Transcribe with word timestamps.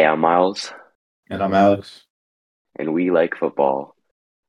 Hey, 0.00 0.06
I'm 0.06 0.20
Miles. 0.20 0.72
And 1.28 1.42
I'm 1.42 1.52
Alex. 1.52 2.06
And 2.78 2.94
we 2.94 3.10
like 3.10 3.36
football. 3.36 3.94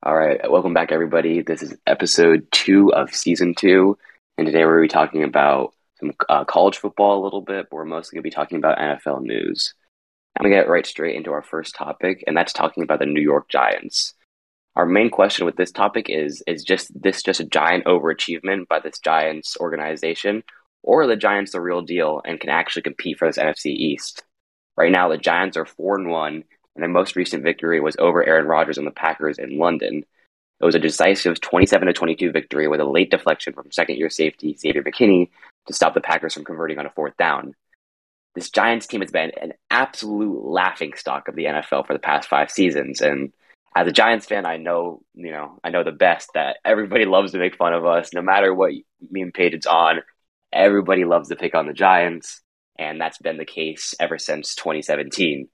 All 0.01 0.15
right, 0.15 0.39
welcome 0.49 0.73
back, 0.73 0.93
everybody. 0.93 1.41
This 1.41 1.61
is 1.61 1.75
episode 1.85 2.47
two 2.53 2.93
of 2.93 3.13
season 3.13 3.53
two. 3.53 3.97
And 4.37 4.47
today 4.47 4.63
we're 4.63 4.77
going 4.77 4.87
to 4.87 4.93
be 4.93 4.97
talking 4.97 5.23
about 5.25 5.73
some 5.99 6.13
uh, 6.29 6.45
college 6.45 6.77
football 6.77 7.21
a 7.21 7.25
little 7.25 7.41
bit, 7.41 7.67
but 7.69 7.75
we're 7.75 7.83
mostly 7.83 8.15
going 8.15 8.21
to 8.21 8.29
be 8.29 8.33
talking 8.33 8.59
about 8.59 8.77
NFL 8.77 9.23
news. 9.23 9.73
I'm 10.39 10.43
going 10.43 10.55
to 10.55 10.57
get 10.57 10.69
right 10.69 10.85
straight 10.85 11.17
into 11.17 11.33
our 11.33 11.43
first 11.43 11.75
topic, 11.75 12.23
and 12.25 12.37
that's 12.37 12.53
talking 12.53 12.83
about 12.83 12.99
the 12.99 13.05
New 13.05 13.19
York 13.19 13.49
Giants. 13.49 14.13
Our 14.77 14.85
main 14.85 15.09
question 15.09 15.45
with 15.45 15.57
this 15.57 15.73
topic 15.73 16.05
is 16.07 16.41
is 16.47 16.63
just 16.63 16.93
this 16.95 17.21
just 17.21 17.41
a 17.41 17.45
giant 17.45 17.83
overachievement 17.83 18.69
by 18.69 18.79
this 18.79 18.99
Giants 18.99 19.57
organization, 19.59 20.43
or 20.81 21.01
are 21.01 21.07
the 21.07 21.17
Giants 21.17 21.51
the 21.51 21.59
real 21.59 21.81
deal 21.81 22.21
and 22.23 22.39
can 22.39 22.49
actually 22.49 22.83
compete 22.83 23.17
for 23.17 23.27
this 23.27 23.37
NFC 23.37 23.65
East? 23.65 24.23
Right 24.77 24.91
now, 24.91 25.09
the 25.09 25.17
Giants 25.17 25.57
are 25.57 25.65
four 25.65 25.97
and 25.97 26.09
one, 26.09 26.43
and 26.75 26.81
their 26.81 26.89
most 26.89 27.15
recent 27.15 27.43
victory 27.43 27.79
was 27.79 27.95
over 27.99 28.25
Aaron 28.25 28.47
Rodgers 28.47 28.77
and 28.77 28.87
the 28.87 28.91
Packers 28.91 29.37
in 29.37 29.57
London. 29.57 30.03
It 30.59 30.65
was 30.65 30.75
a 30.75 30.79
decisive 30.79 31.41
27 31.41 31.87
to 31.87 31.93
22 31.93 32.31
victory 32.31 32.67
with 32.67 32.79
a 32.79 32.85
late 32.85 33.09
deflection 33.09 33.53
from 33.53 33.71
second 33.71 33.97
year 33.97 34.09
safety 34.09 34.55
Xavier 34.55 34.83
McKinney 34.83 35.29
to 35.67 35.73
stop 35.73 35.93
the 35.93 36.01
Packers 36.01 36.33
from 36.33 36.45
converting 36.45 36.77
on 36.77 36.85
a 36.85 36.91
fourth 36.91 37.17
down. 37.17 37.55
This 38.35 38.49
Giants 38.49 38.87
team 38.87 39.01
has 39.01 39.11
been 39.11 39.31
an 39.41 39.53
absolute 39.69 40.45
laughing 40.45 40.93
stock 40.95 41.27
of 41.27 41.35
the 41.35 41.45
NFL 41.45 41.85
for 41.85 41.93
the 41.93 41.99
past 41.99 42.29
five 42.29 42.49
seasons, 42.49 43.01
and 43.01 43.33
as 43.75 43.87
a 43.87 43.91
Giants 43.91 44.25
fan, 44.25 44.45
I 44.45 44.57
know 44.57 45.01
you 45.13 45.31
know 45.31 45.59
I 45.63 45.69
know 45.69 45.83
the 45.83 45.91
best 45.91 46.29
that 46.33 46.57
everybody 46.63 47.05
loves 47.05 47.33
to 47.33 47.39
make 47.39 47.57
fun 47.57 47.73
of 47.73 47.85
us, 47.85 48.13
no 48.13 48.21
matter 48.21 48.53
what 48.53 48.73
meme 49.09 49.31
page 49.33 49.53
it's 49.53 49.67
on. 49.67 50.01
Everybody 50.53 51.05
loves 51.05 51.29
to 51.29 51.35
pick 51.35 51.55
on 51.55 51.67
the 51.67 51.73
Giants 51.73 52.41
and 52.77 52.99
that's 52.99 53.17
been 53.17 53.37
the 53.37 53.45
case 53.45 53.93
ever 53.99 54.17
since 54.17 54.55
2017. 54.55 55.47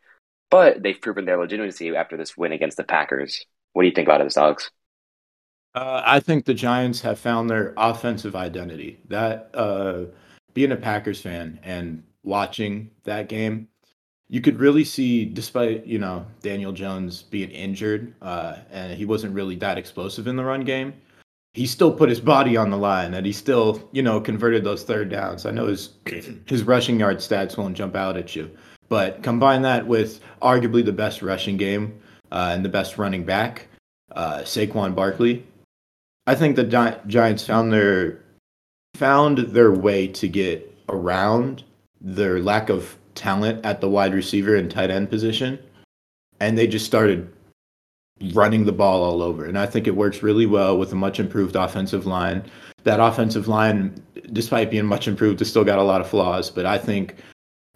But 0.50 0.82
they've 0.82 1.00
proven 1.00 1.26
their 1.26 1.38
legitimacy 1.38 1.96
after 1.96 2.18
this 2.18 2.38
win 2.38 2.52
against 2.52 2.78
the 2.78 2.84
Packers. 2.84 3.46
What 3.74 3.84
do 3.84 3.88
you 3.88 3.94
think 3.94 4.08
about 4.08 4.24
this, 4.24 4.38
Alex? 4.38 4.72
Uh, 5.76 6.02
I 6.06 6.20
think 6.20 6.46
the 6.46 6.54
Giants 6.54 7.02
have 7.02 7.20
found 7.20 7.50
their 7.50 7.74
offensive 7.78 8.36
identity. 8.36 9.00
That 9.10 9.52
uh, 9.54 10.06
being 10.54 10.72
a 10.72 10.78
Packers 10.78 11.22
fan 11.22 11.60
and 11.64 12.04
watching 12.24 12.92
that 13.04 13.30
game, 13.30 13.68
you 14.30 14.42
could 14.42 14.60
really 14.60 14.84
see, 14.84 15.26
despite 15.26 15.86
you 15.86 16.00
know 16.00 16.26
Daniel 16.42 16.72
Jones 16.72 17.24
being 17.24 17.52
injured 17.52 18.16
uh, 18.22 18.58
and 18.72 18.98
he 18.98 19.06
wasn't 19.06 19.34
really 19.34 19.56
that 19.58 19.78
explosive 19.78 20.28
in 20.28 20.36
the 20.36 20.44
run 20.44 20.62
game, 20.62 20.94
he 21.58 21.66
still 21.66 21.92
put 21.92 22.08
his 22.08 22.20
body 22.20 22.56
on 22.56 22.70
the 22.70 22.78
line 22.78 23.16
and 23.16 23.26
he 23.26 23.32
still, 23.34 23.90
you 23.92 24.04
know, 24.04 24.22
converted 24.22 24.64
those 24.64 24.84
third 24.84 25.10
downs. 25.10 25.44
I 25.44 25.50
know 25.50 25.66
his 25.66 25.90
his 26.46 26.62
rushing 26.62 27.00
yard 27.00 27.18
stats 27.18 27.58
won't 27.58 27.76
jump 27.76 27.96
out 27.96 28.16
at 28.16 28.36
you, 28.36 28.52
but 28.90 29.24
combine 29.24 29.64
that 29.64 29.88
with 29.88 30.22
arguably 30.40 30.86
the 30.86 30.92
best 30.92 31.24
rushing 31.24 31.58
game 31.58 32.00
uh, 32.32 32.52
and 32.54 32.64
the 32.64 32.70
best 32.70 33.00
running 33.00 33.26
back, 33.26 33.70
uh, 34.12 34.42
Saquon 34.42 34.94
Barkley. 34.94 35.48
I 36.28 36.36
think 36.36 36.58
the 36.58 36.64
Gi- 36.64 37.00
Giants 37.08 37.44
found 37.44 37.74
their 37.74 38.22
found 38.94 39.40
their 39.40 39.72
way 39.72 40.08
to 40.10 40.28
get 40.28 40.72
around 40.90 41.64
their 42.00 42.40
lack 42.40 42.70
of 42.70 42.98
talent 43.16 43.66
at 43.66 43.82
the 43.82 43.90
wide 43.90 44.14
receiver 44.14 44.56
and 44.56 44.70
tight 44.70 44.92
end 44.92 45.10
position, 45.10 45.58
and 46.40 46.56
they 46.56 46.68
just 46.68 46.86
started 46.86 47.34
running 48.34 48.66
the 48.66 48.72
ball 48.72 49.04
all 49.04 49.22
over. 49.22 49.46
And 49.46 49.58
I 49.58 49.66
think 49.66 49.88
it 49.88 49.96
works 49.96 50.24
really 50.24 50.46
well 50.46 50.78
with 50.78 50.92
a 50.92 50.96
much 50.96 51.20
improved 51.20 51.56
offensive 51.56 52.06
line. 52.06 52.44
That 52.84 53.00
offensive 53.00 53.48
line, 53.48 54.04
despite 54.34 54.72
being 54.72 54.86
much 54.86 55.08
improved, 55.08 55.40
has 55.40 55.50
still 55.50 55.64
got 55.64 55.80
a 55.80 55.84
lot 55.84 56.02
of 56.02 56.10
flaws. 56.10 56.50
But 56.50 56.66
I 56.66 56.78
think 56.78 57.16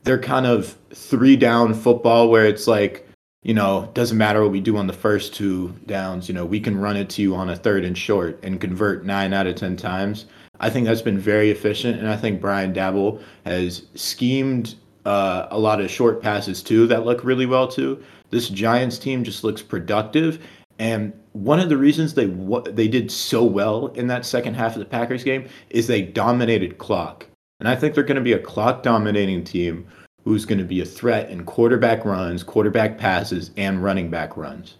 they're 0.03 0.19
kind 0.19 0.45
of 0.45 0.77
three 0.93 1.35
down 1.35 1.73
football 1.73 2.29
where 2.29 2.45
it's 2.45 2.67
like, 2.67 3.07
you 3.43 3.53
know, 3.53 3.89
doesn't 3.93 4.17
matter 4.17 4.41
what 4.41 4.51
we 4.51 4.61
do 4.61 4.77
on 4.77 4.87
the 4.87 4.93
first 4.93 5.33
two 5.33 5.75
downs. 5.85 6.27
You 6.27 6.35
know, 6.35 6.45
we 6.45 6.59
can 6.59 6.77
run 6.77 6.97
it 6.97 7.09
to 7.11 7.21
you 7.21 7.35
on 7.35 7.49
a 7.49 7.55
third 7.55 7.83
and 7.83 7.97
short 7.97 8.39
and 8.43 8.61
convert 8.61 9.05
nine 9.05 9.33
out 9.33 9.47
of 9.47 9.55
10 9.55 9.77
times. 9.77 10.25
I 10.59 10.69
think 10.69 10.85
that's 10.85 11.01
been 11.01 11.17
very 11.17 11.49
efficient. 11.49 11.99
And 11.99 12.07
I 12.07 12.15
think 12.15 12.39
Brian 12.39 12.73
Daboll 12.73 13.21
has 13.45 13.83
schemed 13.95 14.75
uh, 15.05 15.47
a 15.49 15.57
lot 15.57 15.81
of 15.81 15.89
short 15.89 16.21
passes 16.21 16.61
too 16.61 16.85
that 16.87 17.05
look 17.05 17.23
really 17.23 17.47
well 17.47 17.67
too. 17.67 18.03
This 18.31 18.49
Giants 18.49 18.97
team 18.97 19.23
just 19.23 19.43
looks 19.43 19.61
productive. 19.61 20.43
And 20.79 21.13
one 21.33 21.59
of 21.59 21.69
the 21.69 21.77
reasons 21.77 22.13
they 22.13 22.25
they 22.71 22.87
did 22.87 23.11
so 23.11 23.43
well 23.43 23.87
in 23.87 24.07
that 24.07 24.25
second 24.25 24.55
half 24.55 24.73
of 24.73 24.79
the 24.79 24.85
Packers 24.85 25.23
game 25.23 25.47
is 25.69 25.87
they 25.87 26.01
dominated 26.01 26.77
clock. 26.77 27.27
And 27.59 27.69
I 27.69 27.75
think 27.75 27.93
they're 27.93 28.03
going 28.03 28.15
to 28.15 28.21
be 28.21 28.33
a 28.33 28.39
clock 28.39 28.81
dominating 28.81 29.43
team 29.43 29.87
who's 30.23 30.45
going 30.45 30.57
to 30.57 30.65
be 30.65 30.81
a 30.81 30.85
threat 30.85 31.29
in 31.29 31.45
quarterback 31.45 32.05
runs, 32.05 32.43
quarterback 32.43 32.97
passes, 32.97 33.51
and 33.57 33.83
running 33.83 34.09
back 34.09 34.37
runs. 34.37 34.75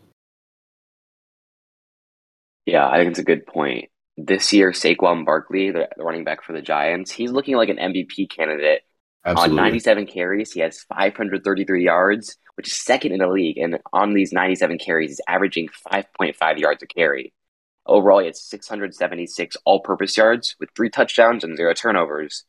Yeah, 2.66 2.88
I 2.88 2.98
think 2.98 3.12
it's 3.12 3.20
a 3.20 3.24
good 3.24 3.46
point. 3.46 3.90
This 4.18 4.54
year, 4.54 4.72
Saquon 4.72 5.26
Barkley, 5.26 5.72
the 5.72 5.88
running 5.98 6.24
back 6.24 6.44
for 6.44 6.54
the 6.54 6.62
Giants, 6.62 7.12
he's 7.12 7.32
looking 7.32 7.56
like 7.56 7.70
an 7.70 7.78
MVP 7.78 8.30
candidate 8.30 8.84
Absolutely. 9.24 9.60
On 9.60 9.64
97 9.66 10.08
carries, 10.08 10.52
he 10.52 10.62
has 10.62 10.82
533 10.84 11.84
yards, 11.84 12.38
which 12.62 12.72
is 12.72 12.78
second 12.78 13.12
in 13.12 13.18
the 13.18 13.28
league. 13.28 13.58
And 13.58 13.80
on 13.92 14.14
these 14.14 14.32
97 14.32 14.78
carries, 14.78 15.10
he's 15.10 15.22
averaging 15.28 15.70
5.5 15.92 16.60
yards 16.60 16.84
a 16.84 16.86
carry. 16.86 17.34
Overall, 17.88 18.20
he 18.20 18.28
has 18.28 18.40
676 18.40 19.58
all 19.66 19.80
purpose 19.80 20.16
yards 20.16 20.56
with 20.60 20.70
three 20.76 20.92
touchdowns 20.92 21.44
and 21.44 21.58
zero 21.58 21.74
turnovers. 21.74 22.46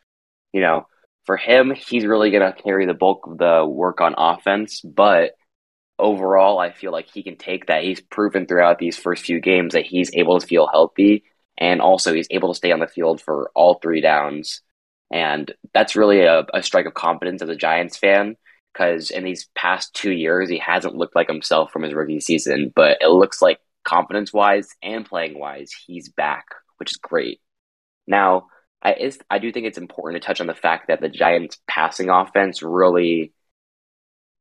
You 0.52 0.60
know, 0.60 0.86
for 1.24 1.38
him, 1.38 1.72
he's 1.74 2.04
really 2.04 2.30
going 2.30 2.42
to 2.42 2.62
carry 2.62 2.84
the 2.84 2.92
bulk 2.92 3.26
of 3.26 3.38
the 3.38 3.64
work 3.66 4.02
on 4.02 4.14
offense. 4.18 4.82
But 4.82 5.30
overall, 5.98 6.58
I 6.58 6.72
feel 6.72 6.92
like 6.92 7.08
he 7.08 7.22
can 7.22 7.36
take 7.36 7.68
that. 7.68 7.82
He's 7.82 8.02
proven 8.02 8.44
throughout 8.44 8.78
these 8.78 8.98
first 8.98 9.24
few 9.24 9.40
games 9.40 9.72
that 9.72 9.86
he's 9.86 10.14
able 10.14 10.38
to 10.38 10.46
feel 10.46 10.68
healthy. 10.70 11.24
And 11.56 11.80
also, 11.80 12.12
he's 12.12 12.28
able 12.30 12.52
to 12.52 12.58
stay 12.58 12.70
on 12.70 12.80
the 12.80 12.86
field 12.86 13.22
for 13.22 13.50
all 13.54 13.78
three 13.80 14.02
downs. 14.02 14.60
And 15.10 15.50
that's 15.72 15.96
really 15.96 16.20
a, 16.20 16.44
a 16.52 16.62
strike 16.62 16.84
of 16.84 16.92
confidence 16.92 17.40
as 17.40 17.48
a 17.48 17.56
Giants 17.56 17.96
fan 17.96 18.36
because 18.72 19.10
in 19.10 19.24
these 19.24 19.48
past 19.54 19.94
two 19.94 20.12
years, 20.12 20.48
he 20.48 20.58
hasn't 20.58 20.96
looked 20.96 21.16
like 21.16 21.28
himself 21.28 21.70
from 21.72 21.82
his 21.82 21.94
rookie 21.94 22.20
season, 22.20 22.72
but 22.74 22.98
it 23.00 23.08
looks 23.08 23.42
like 23.42 23.60
confidence 23.84 24.32
wise 24.32 24.68
and 24.82 25.04
playing 25.04 25.38
wise, 25.38 25.72
he's 25.86 26.08
back, 26.08 26.46
which 26.78 26.92
is 26.92 26.96
great. 26.96 27.40
Now, 28.06 28.46
I, 28.82 28.94
is, 28.94 29.18
I 29.30 29.38
do 29.38 29.52
think 29.52 29.66
it's 29.66 29.78
important 29.78 30.20
to 30.20 30.26
touch 30.26 30.40
on 30.40 30.46
the 30.46 30.54
fact 30.54 30.88
that 30.88 31.00
the 31.00 31.08
Giants' 31.08 31.58
passing 31.68 32.08
offense 32.08 32.62
really 32.62 33.32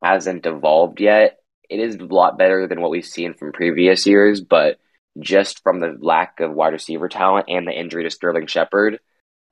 hasn't 0.01 0.45
evolved 0.45 0.99
yet. 0.99 1.37
It 1.69 1.79
is 1.79 1.95
a 1.95 2.03
lot 2.05 2.37
better 2.37 2.67
than 2.67 2.81
what 2.81 2.91
we've 2.91 3.05
seen 3.05 3.33
from 3.33 3.51
previous 3.51 4.05
years, 4.05 4.41
but 4.41 4.79
just 5.19 5.61
from 5.63 5.79
the 5.79 5.97
lack 5.99 6.39
of 6.39 6.53
wide 6.53 6.73
receiver 6.73 7.07
talent 7.07 7.47
and 7.49 7.67
the 7.67 7.77
injury 7.77 8.03
to 8.03 8.09
Sterling 8.09 8.47
Shepard, 8.47 8.99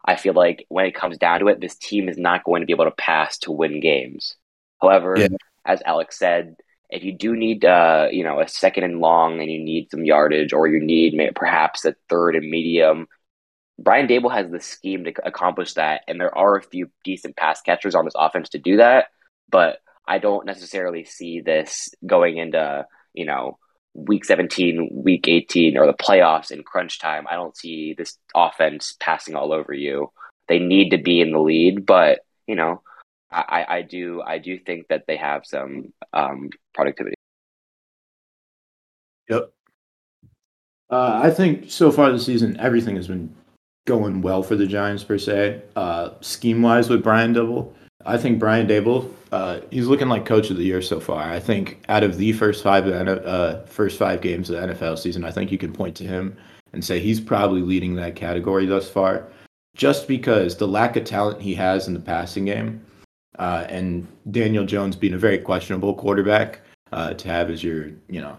I 0.03 0.15
feel 0.15 0.33
like 0.33 0.65
when 0.69 0.85
it 0.85 0.95
comes 0.95 1.17
down 1.17 1.41
to 1.41 1.47
it, 1.49 1.59
this 1.59 1.75
team 1.75 2.09
is 2.09 2.17
not 2.17 2.43
going 2.43 2.61
to 2.61 2.65
be 2.65 2.73
able 2.73 2.85
to 2.85 2.91
pass 2.91 3.37
to 3.39 3.51
win 3.51 3.79
games. 3.79 4.35
However, 4.81 5.15
yeah. 5.17 5.27
as 5.65 5.81
Alex 5.85 6.17
said, 6.17 6.55
if 6.89 7.03
you 7.03 7.13
do 7.13 7.35
need, 7.35 7.65
uh, 7.65 8.07
you 8.11 8.23
know, 8.23 8.39
a 8.39 8.47
second 8.47 8.83
and 8.83 8.99
long, 8.99 9.39
and 9.39 9.51
you 9.51 9.63
need 9.63 9.91
some 9.91 10.05
yardage, 10.05 10.53
or 10.53 10.67
you 10.67 10.79
need 10.79 11.19
perhaps 11.35 11.85
a 11.85 11.95
third 12.09 12.35
and 12.35 12.49
medium, 12.49 13.07
Brian 13.77 14.07
Daboll 14.07 14.33
has 14.33 14.49
the 14.49 14.59
scheme 14.59 15.05
to 15.05 15.13
accomplish 15.23 15.75
that, 15.75 16.01
and 16.07 16.19
there 16.19 16.35
are 16.35 16.57
a 16.57 16.63
few 16.63 16.89
decent 17.03 17.37
pass 17.37 17.61
catchers 17.61 17.95
on 17.95 18.05
this 18.05 18.15
offense 18.17 18.49
to 18.49 18.59
do 18.59 18.77
that. 18.77 19.07
But 19.49 19.77
I 20.07 20.17
don't 20.17 20.45
necessarily 20.45 21.05
see 21.05 21.41
this 21.41 21.89
going 22.05 22.37
into, 22.37 22.85
you 23.13 23.25
know, 23.25 23.59
week 23.93 24.25
17, 24.25 24.89
week 24.91 25.27
18, 25.27 25.77
or 25.77 25.85
the 25.85 25.93
playoffs 25.93 26.51
in 26.51 26.63
crunch 26.63 26.99
time, 26.99 27.25
I 27.29 27.35
don't 27.35 27.55
see 27.55 27.93
this 27.97 28.17
offense 28.35 28.95
passing 28.99 29.35
all 29.35 29.53
over 29.53 29.73
you. 29.73 30.11
They 30.47 30.59
need 30.59 30.91
to 30.91 30.97
be 30.97 31.21
in 31.21 31.31
the 31.31 31.39
lead, 31.39 31.85
but 31.85 32.19
you 32.47 32.55
know, 32.55 32.81
I, 33.31 33.65
I 33.69 33.81
do 33.83 34.21
I 34.25 34.37
do 34.39 34.57
think 34.59 34.87
that 34.87 35.05
they 35.07 35.17
have 35.17 35.45
some 35.45 35.93
um, 36.13 36.49
productivity. 36.73 37.15
Yep. 39.29 39.51
Uh, 40.89 41.19
I 41.23 41.29
think 41.29 41.69
so 41.69 41.91
far 41.91 42.11
this 42.11 42.25
season, 42.25 42.57
everything 42.59 42.95
has 42.95 43.07
been 43.07 43.35
going 43.85 44.21
well 44.21 44.41
for 44.41 44.55
the 44.55 44.65
Giants 44.65 45.03
per 45.03 45.19
se. 45.19 45.61
Uh, 45.75 46.11
scheme 46.21 46.63
wise 46.63 46.89
with 46.89 47.03
Brian 47.03 47.33
Daboll, 47.33 47.71
I 48.05 48.17
think 48.17 48.39
Brian 48.39 48.67
Daboll 48.67 49.13
uh, 49.31 49.61
he's 49.69 49.87
looking 49.87 50.09
like 50.09 50.25
coach 50.25 50.49
of 50.49 50.57
the 50.57 50.63
year 50.63 50.81
so 50.81 50.99
far. 50.99 51.21
I 51.21 51.39
think 51.39 51.83
out 51.87 52.03
of 52.03 52.17
the 52.17 52.33
first 52.33 52.63
five 52.63 52.87
uh, 52.87 53.61
first 53.65 53.97
five 53.97 54.21
games 54.21 54.49
of 54.49 54.59
the 54.59 54.73
NFL 54.73 54.97
season, 54.97 55.23
I 55.23 55.31
think 55.31 55.51
you 55.51 55.57
can 55.57 55.71
point 55.71 55.95
to 55.97 56.03
him 56.03 56.35
and 56.73 56.83
say 56.83 56.99
he's 56.99 57.19
probably 57.19 57.61
leading 57.61 57.95
that 57.95 58.15
category 58.15 58.65
thus 58.65 58.89
far, 58.89 59.27
just 59.75 60.07
because 60.07 60.57
the 60.57 60.67
lack 60.67 60.95
of 60.95 61.03
talent 61.03 61.41
he 61.41 61.53
has 61.55 61.87
in 61.87 61.93
the 61.93 61.99
passing 61.99 62.45
game, 62.45 62.83
uh, 63.37 63.65
and 63.69 64.07
Daniel 64.31 64.65
Jones 64.65 64.95
being 64.95 65.13
a 65.13 65.19
very 65.19 65.37
questionable 65.37 65.93
quarterback 65.93 66.61
uh, 66.91 67.13
to 67.13 67.27
have 67.27 67.49
as 67.49 67.63
your 67.63 67.91
you 68.07 68.21
know 68.21 68.37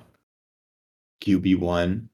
QB 1.22 1.58
one. 1.60 2.08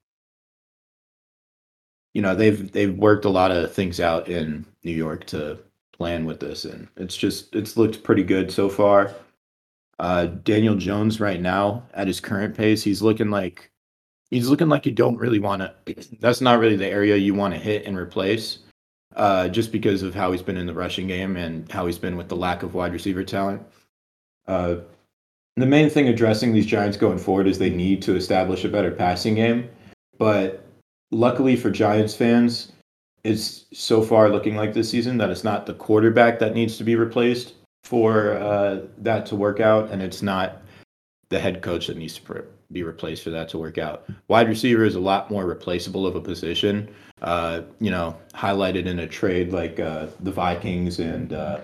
You 2.12 2.22
know 2.22 2.34
they've 2.34 2.70
they've 2.72 2.96
worked 2.96 3.24
a 3.24 3.30
lot 3.30 3.50
of 3.50 3.72
things 3.72 4.00
out 4.00 4.28
in 4.28 4.66
New 4.84 4.92
York 4.92 5.26
to 5.26 5.58
plan 5.92 6.24
with 6.24 6.40
this, 6.40 6.64
and 6.64 6.88
it's 6.96 7.16
just 7.16 7.54
it's 7.54 7.76
looked 7.76 8.02
pretty 8.02 8.22
good 8.22 8.50
so 8.50 8.68
far. 8.68 9.14
Uh, 9.98 10.26
Daniel 10.26 10.74
Jones 10.74 11.20
right 11.20 11.40
now 11.40 11.82
at 11.94 12.06
his 12.06 12.20
current 12.20 12.54
pace, 12.54 12.82
he's 12.82 13.00
looking 13.00 13.30
like 13.30 13.70
he's 14.30 14.48
looking 14.48 14.68
like 14.68 14.84
you 14.84 14.92
don't 14.92 15.16
really 15.16 15.38
want 15.38 15.62
to. 15.86 16.16
That's 16.20 16.40
not 16.40 16.58
really 16.58 16.76
the 16.76 16.88
area 16.88 17.16
you 17.16 17.34
want 17.34 17.54
to 17.54 17.60
hit 17.60 17.86
and 17.86 17.96
replace, 17.96 18.58
just 19.48 19.72
because 19.72 20.02
of 20.02 20.14
how 20.14 20.32
he's 20.32 20.42
been 20.42 20.56
in 20.56 20.66
the 20.66 20.74
rushing 20.74 21.06
game 21.06 21.36
and 21.36 21.70
how 21.70 21.86
he's 21.86 21.98
been 21.98 22.16
with 22.16 22.28
the 22.28 22.36
lack 22.36 22.62
of 22.62 22.74
wide 22.74 22.92
receiver 22.92 23.24
talent. 23.24 23.62
Uh, 24.46 24.76
the 25.56 25.66
main 25.66 25.88
thing 25.88 26.08
addressing 26.08 26.52
these 26.52 26.66
Giants 26.66 26.96
going 26.96 27.18
forward 27.18 27.46
is 27.46 27.58
they 27.58 27.70
need 27.70 28.02
to 28.02 28.14
establish 28.14 28.64
a 28.64 28.68
better 28.68 28.90
passing 28.90 29.34
game. 29.34 29.70
But 30.18 30.66
luckily 31.10 31.56
for 31.56 31.70
Giants 31.70 32.14
fans, 32.14 32.72
it's 33.24 33.64
so 33.72 34.02
far 34.02 34.28
looking 34.28 34.54
like 34.54 34.74
this 34.74 34.90
season 34.90 35.18
that 35.18 35.30
it's 35.30 35.44
not 35.44 35.66
the 35.66 35.74
quarterback 35.74 36.38
that 36.38 36.54
needs 36.54 36.76
to 36.78 36.84
be 36.84 36.94
replaced 36.94 37.54
for 37.84 38.32
uh, 38.34 38.80
that 38.98 39.26
to 39.26 39.36
work 39.36 39.60
out, 39.60 39.90
and 39.90 40.02
it's 40.02 40.22
not 40.22 40.62
the 41.28 41.38
head 41.38 41.62
coach 41.62 41.86
that 41.86 41.96
needs 41.96 42.18
to 42.18 42.44
be 42.70 42.82
replaced 42.82 43.22
for 43.22 43.30
that 43.30 43.48
to 43.48 43.58
work 43.58 43.78
out. 43.78 44.08
Wide 44.28 44.48
receiver 44.48 44.84
is 44.84 44.94
a 44.94 45.00
lot 45.00 45.30
more 45.30 45.44
replaceable 45.46 46.06
of 46.06 46.16
a 46.16 46.20
position. 46.20 46.88
Uh, 47.22 47.62
you 47.80 47.90
know, 47.90 48.16
highlighted 48.34 48.86
in 48.86 48.98
a 48.98 49.06
trade 49.06 49.52
like 49.52 49.80
uh, 49.80 50.06
the 50.20 50.30
Vikings 50.30 50.98
and 50.98 51.32
uh, 51.32 51.60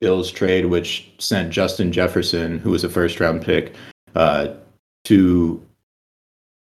Bills 0.00 0.30
trade, 0.30 0.66
which 0.66 1.10
sent 1.18 1.50
Justin 1.50 1.90
Jefferson, 1.90 2.58
who 2.58 2.70
was 2.70 2.84
a 2.84 2.88
first 2.88 3.18
round 3.18 3.42
pick, 3.42 3.74
uh, 4.14 4.54
to 5.04 5.60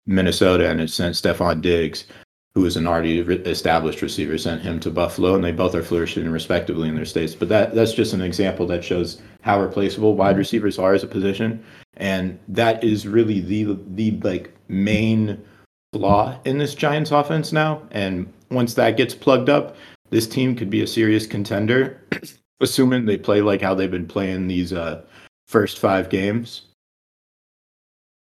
Minnesota, 0.07 0.71
and 0.71 0.81
it 0.81 0.89
sent 0.89 1.15
Stefon 1.15 1.61
Diggs, 1.61 2.07
who 2.55 2.65
is 2.65 2.77
an 2.77 2.87
already 2.87 3.19
established 3.19 4.01
receiver, 4.01 4.39
sent 4.39 4.63
him 4.63 4.81
to 4.81 4.91
Buffalo, 4.91 5.35
and 5.35 5.45
they 5.45 5.53
both 5.53 5.75
are 5.75 5.83
flourishing 5.83 6.31
respectively 6.31 6.89
in 6.89 6.95
their 6.95 7.05
states. 7.05 7.35
But 7.35 7.51
that 7.51 7.75
that's 7.75 7.93
just 7.93 8.15
an 8.15 8.23
example 8.23 8.67
that 8.69 8.83
shows 8.83 9.21
how 9.43 9.61
replaceable 9.61 10.15
wide 10.15 10.39
receivers 10.39 10.79
are 10.79 10.95
as 10.95 11.03
a 11.03 11.07
position, 11.07 11.63
and 11.99 12.39
that 12.49 12.83
is 12.83 13.07
really 13.07 13.41
the 13.41 13.79
the 13.89 14.13
like 14.23 14.55
main 14.69 15.45
flaw 15.93 16.39
in 16.45 16.59
this 16.59 16.75
Giants 16.75 17.11
offense 17.11 17.53
now. 17.53 17.83
And 17.91 18.33
once 18.51 18.75
that 18.75 18.97
gets 18.97 19.15
plugged 19.15 19.49
up, 19.49 19.77
this 20.11 20.27
team 20.27 20.55
could 20.55 20.71
be 20.71 20.83
a 20.83 20.87
serious 20.87 21.27
contender 21.27 22.01
assuming 22.61 23.05
they 23.05 23.19
play 23.19 23.41
like 23.41 23.61
how 23.61 23.75
they've 23.75 23.91
been 23.91 24.07
playing 24.07 24.47
these 24.49 24.73
uh, 24.73 25.03
first 25.47 25.79
five 25.79 26.09
games. 26.09 26.63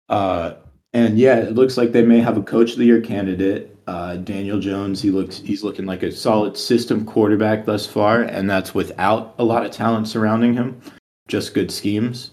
Uh, 0.09 0.55
and 0.93 1.17
yeah, 1.17 1.37
it 1.37 1.55
looks 1.55 1.77
like 1.77 1.91
they 1.91 2.05
may 2.05 2.19
have 2.19 2.37
a 2.37 2.43
coach 2.43 2.73
of 2.73 2.77
the 2.77 2.85
year 2.85 3.01
candidate. 3.01 3.71
Uh, 3.87 4.15
Daniel 4.17 4.59
Jones, 4.59 5.01
he 5.01 5.11
looks 5.11 5.37
he's 5.37 5.63
looking 5.63 5.85
like 5.85 6.03
a 6.03 6.11
solid 6.11 6.57
system 6.57 7.05
quarterback 7.05 7.65
thus 7.65 7.85
far, 7.85 8.23
and 8.23 8.49
that's 8.49 8.73
without 8.73 9.35
a 9.37 9.43
lot 9.43 9.65
of 9.65 9.71
talent 9.71 10.07
surrounding 10.07 10.53
him, 10.53 10.79
just 11.27 11.53
good 11.53 11.71
schemes. 11.71 12.31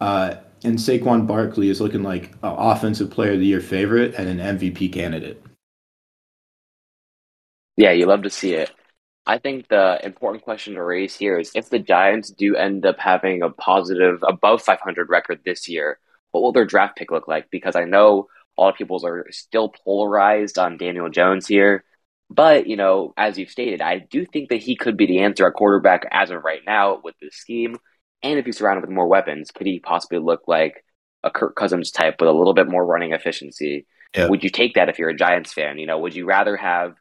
Uh, 0.00 0.36
and 0.64 0.78
Saquon 0.78 1.26
Barkley 1.26 1.68
is 1.68 1.80
looking 1.80 2.02
like 2.02 2.32
an 2.42 2.54
offensive 2.58 3.10
player 3.10 3.32
of 3.32 3.40
the 3.40 3.46
year 3.46 3.60
favorite 3.60 4.14
and 4.16 4.28
an 4.28 4.58
MVP 4.58 4.92
candidate. 4.92 5.42
Yeah, 7.76 7.92
you 7.92 8.06
love 8.06 8.22
to 8.22 8.30
see 8.30 8.54
it. 8.54 8.72
I 9.24 9.38
think 9.38 9.68
the 9.68 10.00
important 10.02 10.42
question 10.42 10.74
to 10.74 10.82
raise 10.82 11.14
here 11.14 11.38
is 11.38 11.52
if 11.54 11.68
the 11.68 11.78
Giants 11.78 12.30
do 12.30 12.56
end 12.56 12.86
up 12.86 12.98
having 12.98 13.42
a 13.42 13.50
positive 13.50 14.24
above 14.26 14.62
500 14.62 15.10
record 15.10 15.40
this 15.44 15.68
year, 15.68 15.98
what 16.30 16.42
will 16.42 16.52
their 16.52 16.64
draft 16.64 16.96
pick 16.96 17.10
look 17.10 17.28
like? 17.28 17.50
Because 17.50 17.76
I 17.76 17.84
know 17.84 18.28
a 18.56 18.62
lot 18.62 18.70
of 18.70 18.76
people 18.76 19.04
are 19.04 19.26
still 19.30 19.68
polarized 19.68 20.58
on 20.58 20.78
Daniel 20.78 21.08
Jones 21.08 21.46
here. 21.46 21.84
But, 22.30 22.66
you 22.66 22.76
know, 22.76 23.14
as 23.16 23.38
you've 23.38 23.50
stated, 23.50 23.80
I 23.80 23.98
do 23.98 24.26
think 24.26 24.50
that 24.50 24.62
he 24.62 24.76
could 24.76 24.96
be 24.96 25.06
the 25.06 25.20
answer 25.20 25.46
at 25.46 25.54
quarterback 25.54 26.06
as 26.10 26.30
of 26.30 26.44
right 26.44 26.62
now 26.66 27.00
with 27.02 27.14
this 27.20 27.34
scheme. 27.34 27.76
And 28.22 28.38
if 28.38 28.46
he's 28.46 28.58
surrounded 28.58 28.82
with 28.82 28.90
more 28.90 29.06
weapons, 29.06 29.50
could 29.50 29.66
he 29.66 29.80
possibly 29.80 30.18
look 30.18 30.42
like 30.46 30.84
a 31.22 31.30
Kirk 31.30 31.56
Cousins 31.56 31.90
type 31.90 32.16
with 32.20 32.28
a 32.28 32.32
little 32.32 32.54
bit 32.54 32.68
more 32.68 32.84
running 32.84 33.12
efficiency? 33.12 33.86
Yeah. 34.16 34.28
Would 34.28 34.42
you 34.42 34.50
take 34.50 34.74
that 34.74 34.88
if 34.88 34.98
you're 34.98 35.10
a 35.10 35.16
Giants 35.16 35.52
fan? 35.52 35.78
You 35.78 35.86
know, 35.86 35.98
would 35.98 36.14
you 36.14 36.26
rather 36.26 36.56
have 36.56 36.94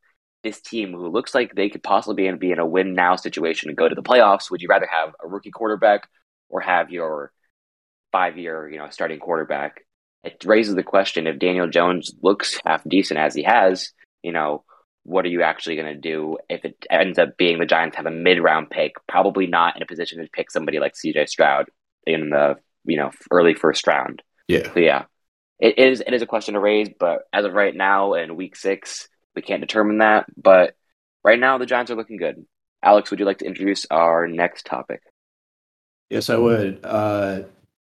this 0.43 0.61
team 0.61 0.93
who 0.93 1.09
looks 1.09 1.33
like 1.33 1.53
they 1.53 1.69
could 1.69 1.83
possibly 1.83 2.31
be 2.37 2.51
in 2.51 2.59
a 2.59 2.65
win 2.65 2.93
now 2.93 3.15
situation 3.15 3.69
and 3.69 3.77
go 3.77 3.89
to 3.89 3.95
the 3.95 4.03
playoffs, 4.03 4.49
would 4.49 4.61
you 4.61 4.67
rather 4.69 4.87
have 4.89 5.13
a 5.23 5.27
rookie 5.27 5.51
quarterback 5.51 6.07
or 6.49 6.61
have 6.61 6.91
your 6.91 7.31
five 8.11 8.37
year, 8.37 8.69
you 8.69 8.77
know, 8.77 8.89
starting 8.89 9.19
quarterback? 9.19 9.85
It 10.23 10.43
raises 10.45 10.75
the 10.75 10.83
question 10.83 11.27
if 11.27 11.39
Daniel 11.39 11.69
Jones 11.69 12.13
looks 12.21 12.59
half 12.65 12.83
decent 12.87 13.19
as 13.19 13.33
he 13.33 13.43
has, 13.43 13.91
you 14.23 14.31
know, 14.31 14.63
what 15.07 15.24
are 15.24 15.30
you 15.30 15.42
actually 15.42 15.77
going 15.77 15.88
to 15.88 16.00
do 16.00 16.38
if 16.50 16.65
it 16.65 16.86
ends 16.89 17.18
up 17.18 17.38
being 17.38 17.59
the 17.59 17.65
Giants 17.65 17.95
have 17.95 18.06
a 18.06 18.12
mid 18.12 18.42
round 18.42 18.69
pick, 18.69 18.95
probably 19.07 19.48
not 19.48 19.77
in 19.77 19.81
a 19.81 19.86
position 19.86 20.21
to 20.21 20.30
pick 20.30 20.51
somebody 20.51 20.80
like 20.80 20.95
CJ 20.95 21.30
Stroud 21.30 21.68
in 22.06 22.30
the, 22.30 22.57
you 22.83 22.98
know, 22.98 23.12
early 23.31 23.54
first 23.54 23.88
round. 23.88 24.21
Yeah. 24.50 24.74
So 24.74 24.80
yeah. 24.81 25.06
It 25.59 25.80
is 25.80 26.04
it 26.06 26.13
is 26.13 26.21
a 26.21 26.27
question 26.27 26.56
to 26.56 26.59
raise, 26.59 26.89
but 27.00 27.21
as 27.31 27.45
of 27.45 27.54
right 27.54 27.74
now 27.74 28.15
in 28.15 28.36
week 28.36 28.57
six, 28.57 29.07
we 29.33 29.42
can't 29.42 29.62
determine 29.62 30.00
that, 30.00 30.25
but 30.36 30.75
right 31.24 31.39
now 31.39 31.57
the 31.57 31.65
Giants 31.65 31.89
are 31.89 31.95
looking 31.95 32.18
good. 32.18 32.45
Alex, 32.83 33.10
would 33.10 33.19
you 33.19 33.25
like 33.25 33.39
to 33.39 33.48
introduce 33.48 33.86
our 33.89 34.27
next 34.27 34.65
topic? 34.65 35.01
Yes, 36.10 36.30
I 36.30 36.36
would. 36.36 36.81
Uh, 36.83 37.44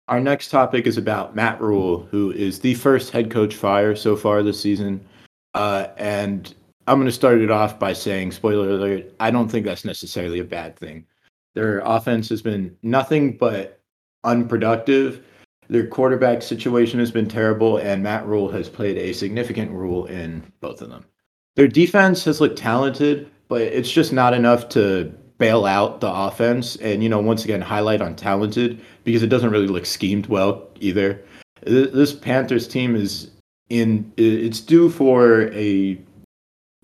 our 0.07 0.22
next 0.22 0.48
topic 0.48 0.88
is 0.88 0.98
about 0.98 1.36
Matt 1.36 1.60
Rhule, 1.60 2.07
who 2.10 2.31
is 2.31 2.60
the 2.60 2.74
first 2.75 3.12
head 3.12 3.30
coach 3.30 3.56
fire 3.56 3.96
so 3.96 4.16
far 4.16 4.44
this 4.44 4.60
season. 4.60 5.06
Uh, 5.54 5.88
and 5.98 6.56
I'm 6.92 6.98
going 6.98 7.06
to 7.06 7.14
start 7.14 7.40
it 7.40 7.50
off 7.50 7.80
by 7.80 7.94
saying, 7.94 8.34
spoiler 8.34 8.72
alert, 8.72 9.14
I 9.22 9.32
don't 9.32 9.48
think 9.48 9.66
that's 9.66 9.86
necessarily 9.86 10.40
a 10.40 10.44
bad 10.44 10.78
thing. 10.78 11.06
Their 11.56 11.80
offense 11.86 12.28
has 12.28 12.42
been 12.42 12.76
nothing 12.84 13.38
but 13.38 13.80
unproductive. 14.26 15.24
Their 15.70 15.88
quarterback 15.88 16.42
situation 16.42 17.00
has 17.00 17.10
been 17.10 17.30
terrible, 17.30 17.78
and 17.78 18.04
Matt 18.04 18.28
Rhule 18.28 18.52
has 18.52 18.68
played 18.68 18.98
a 18.98 19.14
significant 19.14 19.72
role 19.72 20.04
in 20.04 20.44
both 20.60 20.82
of 20.82 20.90
them. 20.90 21.06
Their 21.56 21.70
defense 21.70 22.26
has 22.26 22.42
looked 22.42 22.58
talented, 22.58 23.32
but 23.48 23.62
it's 23.62 23.90
just 23.90 24.12
not 24.12 24.34
enough 24.34 24.68
to 24.70 25.14
bail 25.38 25.64
out 25.64 26.02
the 26.02 26.12
offense. 26.12 26.76
And, 26.76 27.02
you 27.02 27.08
know, 27.08 27.22
once 27.22 27.46
again, 27.46 27.62
highlight 27.62 28.02
on 28.02 28.18
talented 28.18 28.82
because 29.06 29.24
it 29.24 29.28
doesn't 29.28 29.52
really 29.52 29.68
look 29.68 29.86
schemed 29.86 30.28
well 30.28 30.68
either. 30.82 31.24
This 31.62 32.14
Panthers 32.14 32.68
team 32.68 32.98
is 32.98 33.32
in, 33.70 34.12
it's 34.18 34.60
due 34.60 34.90
for 34.90 35.54
a 35.54 35.98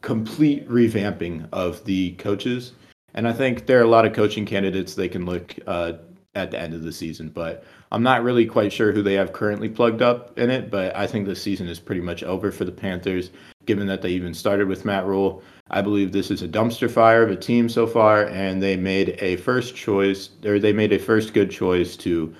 complete 0.02 0.68
revamping 0.70 1.48
of 1.52 1.84
the 1.86 2.12
coaches. 2.14 2.74
And 3.14 3.28
I 3.28 3.34
think 3.34 3.66
there 3.66 3.80
are 3.80 3.84
a 3.84 3.90
lot 3.90 4.06
of 4.06 4.14
coaching 4.14 4.46
candidates 4.46 4.94
they 4.94 5.10
can 5.10 5.26
look 5.26 5.56
uh, 5.66 5.94
at 6.36 6.52
the 6.52 6.60
end 6.60 6.74
of 6.74 6.84
the 6.84 6.92
season. 6.92 7.30
But 7.30 7.64
I'm 7.92 8.04
not 8.04 8.24
really 8.24 8.46
quite 8.46 8.72
sure 8.72 8.92
who 8.92 9.02
they 9.02 9.16
have 9.16 9.34
currently 9.34 9.70
plugged 9.70 10.02
up 10.02 10.38
in 10.38 10.50
it. 10.50 10.70
But 10.70 10.96
I 10.96 11.08
think 11.08 11.26
the 11.26 11.36
season 11.36 11.68
is 11.68 11.80
pretty 11.80 12.02
much 12.02 12.24
over 12.24 12.52
for 12.52 12.66
the 12.66 12.72
Panthers 12.72 13.32
given 13.68 13.86
that 13.86 14.02
they 14.02 14.10
even 14.10 14.34
started 14.34 14.68
with 14.68 14.86
Matt 14.86 15.06
Rhule. 15.06 15.44
I 15.70 15.82
believe 15.82 16.12
this 16.12 16.32
is 16.32 16.42
a 16.42 16.48
dumpster 16.48 16.90
fire 16.90 17.22
of 17.22 17.30
a 17.30 17.36
team 17.36 17.70
so 17.70 17.86
far, 17.86 18.26
and 18.28 18.64
they 18.64 18.78
made 18.78 19.18
a 19.22 19.36
first 19.36 19.76
choice, 19.76 20.30
or 20.44 20.58
they 20.58 20.74
made 20.74 20.94
a 20.94 21.00
first 21.00 21.34
good 21.34 21.52
choice 21.52 21.96
to 21.98 22.34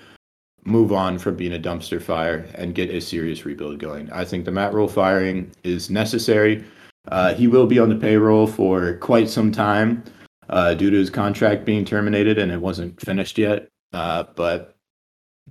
move 0.64 0.92
on 0.92 1.20
from 1.20 1.36
being 1.36 1.54
a 1.54 1.60
dumpster 1.60 2.02
fire 2.02 2.46
and 2.56 2.76
get 2.76 2.90
a 2.90 3.00
serious 3.00 3.46
rebuild 3.46 3.80
going. 3.80 4.10
I 4.12 4.26
think 4.26 4.46
the 4.46 4.52
Matt 4.52 4.74
Rhule 4.74 4.88
firing 4.88 5.52
is 5.64 5.90
necessary. 5.90 6.64
Uh, 7.08 7.34
he 7.34 7.48
will 7.48 7.68
be 7.68 7.80
on 7.80 7.90
the 7.90 7.96
payroll 7.96 8.48
for 8.48 8.98
quite 8.98 9.30
some 9.30 9.52
time 9.52 10.04
uh, 10.50 10.74
due 10.74 10.90
to 10.90 10.98
his 10.98 11.10
contract 11.10 11.66
being 11.66 11.86
terminated, 11.86 12.38
and 12.38 12.52
it 12.52 12.62
wasn't 12.62 13.00
finished 13.02 13.38
yet. 13.38 13.70
Uh, 13.94 14.24
but 14.36 14.76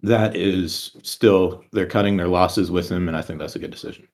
that 0.02 0.36
is 0.36 0.96
still, 1.02 1.64
they're 1.72 1.86
cutting 1.86 2.16
their 2.16 2.28
losses 2.28 2.70
with 2.70 2.90
him, 2.90 3.08
and 3.08 3.16
I 3.16 3.22
think 3.22 3.38
that's 3.38 3.56
a 3.56 3.58
good 3.58 3.70
decision. 3.70 4.08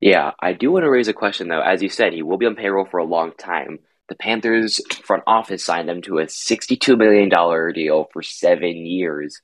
Yeah, 0.00 0.32
I 0.40 0.52
do 0.52 0.70
want 0.70 0.84
to 0.84 0.90
raise 0.90 1.08
a 1.08 1.14
question 1.14 1.48
though. 1.48 1.60
As 1.60 1.82
you 1.82 1.88
said, 1.88 2.12
he 2.12 2.22
will 2.22 2.36
be 2.36 2.46
on 2.46 2.54
payroll 2.54 2.84
for 2.84 2.98
a 2.98 3.04
long 3.04 3.32
time. 3.32 3.78
The 4.08 4.14
Panthers 4.14 4.80
front 5.02 5.24
office 5.26 5.64
signed 5.64 5.90
him 5.90 6.02
to 6.02 6.18
a 6.18 6.26
$62 6.26 6.96
million 6.96 7.28
deal 7.72 8.08
for 8.12 8.22
seven 8.22 8.76
years. 8.76 9.40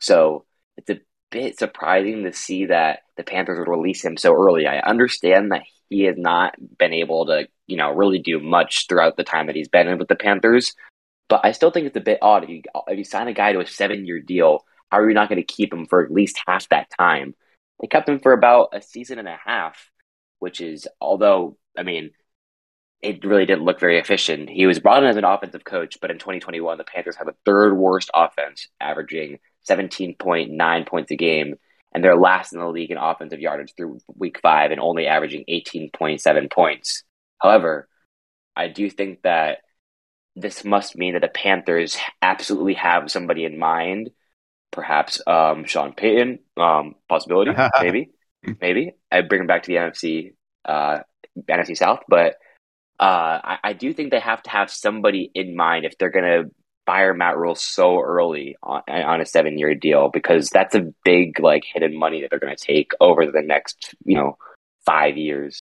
So 0.00 0.46
it's 0.76 0.90
a 0.90 1.00
bit 1.30 1.58
surprising 1.58 2.24
to 2.24 2.32
see 2.32 2.66
that 2.66 3.00
the 3.16 3.24
Panthers 3.24 3.58
would 3.58 3.68
release 3.68 4.04
him 4.04 4.16
so 4.16 4.34
early. 4.34 4.66
I 4.66 4.80
understand 4.80 5.52
that 5.52 5.62
he 5.88 6.02
has 6.04 6.16
not 6.16 6.54
been 6.78 6.92
able 6.92 7.26
to, 7.26 7.48
you 7.66 7.76
know, 7.76 7.90
really 7.90 8.18
do 8.18 8.40
much 8.40 8.86
throughout 8.88 9.16
the 9.16 9.24
time 9.24 9.46
that 9.46 9.56
he's 9.56 9.68
been 9.68 9.88
in 9.88 9.98
with 9.98 10.08
the 10.08 10.16
Panthers. 10.16 10.74
But 11.28 11.40
I 11.44 11.52
still 11.52 11.70
think 11.70 11.86
it's 11.86 11.96
a 11.96 12.00
bit 12.00 12.18
odd. 12.22 12.44
If 12.44 12.50
you, 12.50 12.62
if 12.88 12.98
you 12.98 13.04
sign 13.04 13.28
a 13.28 13.32
guy 13.32 13.52
to 13.52 13.60
a 13.60 13.66
seven 13.66 14.06
year 14.06 14.20
deal, 14.20 14.64
how 14.90 14.98
are 14.98 15.08
you 15.08 15.14
not 15.14 15.28
going 15.28 15.40
to 15.40 15.54
keep 15.54 15.72
him 15.72 15.86
for 15.86 16.04
at 16.04 16.10
least 16.10 16.40
half 16.46 16.68
that 16.68 16.88
time? 16.98 17.34
They 17.80 17.86
kept 17.86 18.08
him 18.08 18.20
for 18.20 18.32
about 18.32 18.70
a 18.72 18.82
season 18.82 19.18
and 19.18 19.28
a 19.28 19.38
half, 19.44 19.90
which 20.38 20.60
is, 20.60 20.86
although, 21.00 21.56
I 21.78 21.82
mean, 21.82 22.10
it 23.00 23.24
really 23.24 23.46
didn't 23.46 23.64
look 23.64 23.80
very 23.80 23.98
efficient. 23.98 24.50
He 24.50 24.66
was 24.66 24.78
brought 24.78 25.02
in 25.02 25.08
as 25.08 25.16
an 25.16 25.24
offensive 25.24 25.64
coach, 25.64 25.98
but 26.00 26.10
in 26.10 26.18
2021, 26.18 26.76
the 26.76 26.84
Panthers 26.84 27.16
had 27.16 27.26
the 27.26 27.36
third 27.46 27.74
worst 27.74 28.10
offense, 28.12 28.68
averaging 28.80 29.38
17.9 29.68 30.86
points 30.86 31.10
a 31.10 31.16
game, 31.16 31.54
and 31.92 32.02
they're 32.02 32.16
last 32.16 32.52
in 32.52 32.60
the 32.60 32.68
league 32.68 32.90
in 32.90 32.98
offensive 32.98 33.40
yardage 33.40 33.74
through 33.76 33.98
week 34.14 34.40
five 34.40 34.70
and 34.70 34.80
only 34.80 35.06
averaging 35.06 35.44
18.7 35.48 36.50
points. 36.52 37.02
However, 37.38 37.88
I 38.54 38.68
do 38.68 38.90
think 38.90 39.22
that 39.22 39.58
this 40.36 40.64
must 40.64 40.96
mean 40.96 41.14
that 41.14 41.22
the 41.22 41.28
Panthers 41.28 41.96
absolutely 42.22 42.74
have 42.74 43.10
somebody 43.10 43.44
in 43.44 43.58
mind 43.58 44.10
perhaps 44.70 45.20
um, 45.26 45.64
Sean 45.64 45.92
Payton, 45.92 46.40
um, 46.56 46.94
possibility, 47.08 47.52
maybe, 47.80 48.10
maybe. 48.60 48.92
I 49.10 49.20
bring 49.22 49.42
him 49.42 49.46
back 49.46 49.64
to 49.64 49.68
the 49.68 49.76
NFC, 49.76 50.34
uh, 50.64 51.00
NFC 51.38 51.76
South, 51.76 52.00
but 52.08 52.36
uh, 52.98 53.40
I, 53.42 53.58
I, 53.64 53.72
do 53.72 53.94
think 53.94 54.10
they 54.10 54.20
have 54.20 54.42
to 54.42 54.50
have 54.50 54.70
somebody 54.70 55.30
in 55.34 55.56
mind 55.56 55.86
if 55.86 55.96
they're 55.96 56.10
going 56.10 56.24
to 56.24 56.50
fire 56.86 57.14
Matt 57.14 57.36
Rhule 57.36 57.54
so 57.54 58.00
early 58.00 58.56
on, 58.62 58.82
on 58.88 59.20
a 59.20 59.26
seven 59.26 59.58
year 59.58 59.74
deal 59.74 60.08
because 60.08 60.50
that's 60.50 60.74
a 60.74 60.92
big 61.04 61.40
like 61.40 61.64
hidden 61.64 61.98
money 61.98 62.20
that 62.20 62.30
they're 62.30 62.38
going 62.38 62.54
to 62.54 62.64
take 62.64 62.92
over 63.00 63.26
the 63.26 63.42
next 63.42 63.94
you 64.04 64.16
know 64.16 64.36
five 64.84 65.16
years. 65.16 65.60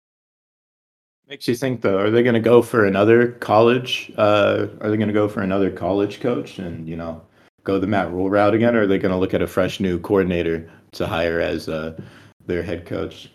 Makes 1.28 1.48
you 1.48 1.56
think 1.56 1.82
though, 1.82 2.00
are 2.00 2.10
they 2.10 2.24
going 2.24 2.34
to 2.34 2.40
go 2.40 2.62
for 2.62 2.86
another 2.86 3.34
college? 3.34 4.12
Uh, 4.18 4.68
are 4.82 4.90
they 4.90 4.98
going 4.98 5.08
to 5.08 5.14
go 5.14 5.28
for 5.28 5.42
another 5.42 5.70
college 5.70 6.20
coach 6.20 6.58
and 6.58 6.88
you 6.88 6.96
know 6.96 7.22
go 7.64 7.80
the 7.80 7.88
Matt 7.88 8.12
Rhule 8.12 8.30
route 8.30 8.56
again, 8.56 8.76
or 8.76 8.82
are 8.82 8.88
they 8.88 8.98
going 8.98 9.12
to 9.12 9.18
look 9.18 9.34
at 9.34 9.42
a 9.42 9.48
fresh 9.48 9.80
new 9.80 10.00
coordinator 10.00 10.70
to 10.94 11.06
hire 11.06 11.40
as 11.40 11.70
uh, 11.70 12.00
their 12.46 12.64
head 12.64 12.86
coach? 12.86 13.30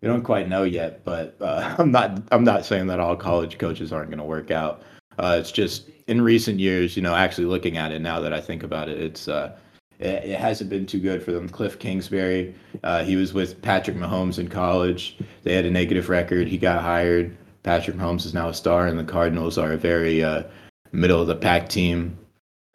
we 0.00 0.08
don't 0.08 0.22
quite 0.22 0.48
know 0.48 0.62
yet, 0.62 1.04
but 1.04 1.36
uh, 1.40 1.74
I'm 1.78 1.90
not 1.90 2.22
I'm 2.30 2.44
not 2.44 2.64
saying 2.64 2.86
that 2.88 3.00
all 3.00 3.16
college 3.16 3.58
coaches 3.58 3.92
aren't 3.92 4.10
going 4.10 4.18
to 4.18 4.24
work 4.24 4.50
out. 4.50 4.82
Uh, 5.18 5.36
it's 5.40 5.52
just 5.52 5.90
in 6.08 6.20
recent 6.20 6.58
years, 6.58 6.96
you 6.96 7.02
know, 7.02 7.14
actually 7.14 7.46
looking 7.46 7.76
at 7.76 7.92
it 7.92 8.00
now 8.00 8.20
that 8.20 8.32
I 8.32 8.40
think 8.40 8.62
about 8.62 8.88
it, 8.88 9.00
it's 9.00 9.28
uh, 9.28 9.56
it, 9.98 10.24
it, 10.24 10.40
hasn't 10.40 10.70
been 10.70 10.86
too 10.86 10.98
good 10.98 11.22
for 11.22 11.32
them. 11.32 11.48
Cliff 11.48 11.78
Kingsbury, 11.78 12.54
uh, 12.82 13.04
he 13.04 13.16
was 13.16 13.32
with 13.32 13.60
Patrick 13.62 13.96
Mahomes 13.96 14.38
in 14.38 14.48
college. 14.48 15.16
They 15.42 15.54
had 15.54 15.64
a 15.64 15.70
negative 15.70 16.08
record. 16.08 16.48
He 16.48 16.58
got 16.58 16.82
hired. 16.82 17.36
Patrick 17.62 17.96
Mahomes 17.96 18.24
is 18.24 18.34
now 18.34 18.48
a 18.48 18.54
star, 18.54 18.86
and 18.86 18.98
the 18.98 19.04
Cardinals 19.04 19.58
are 19.58 19.72
a 19.72 19.76
very 19.76 20.22
uh, 20.22 20.44
middle 20.92 21.20
of 21.20 21.28
the 21.28 21.36
pack 21.36 21.68
team. 21.68 22.18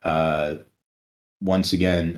Uh, 0.04 0.56
once 1.42 1.74
again, 1.74 2.18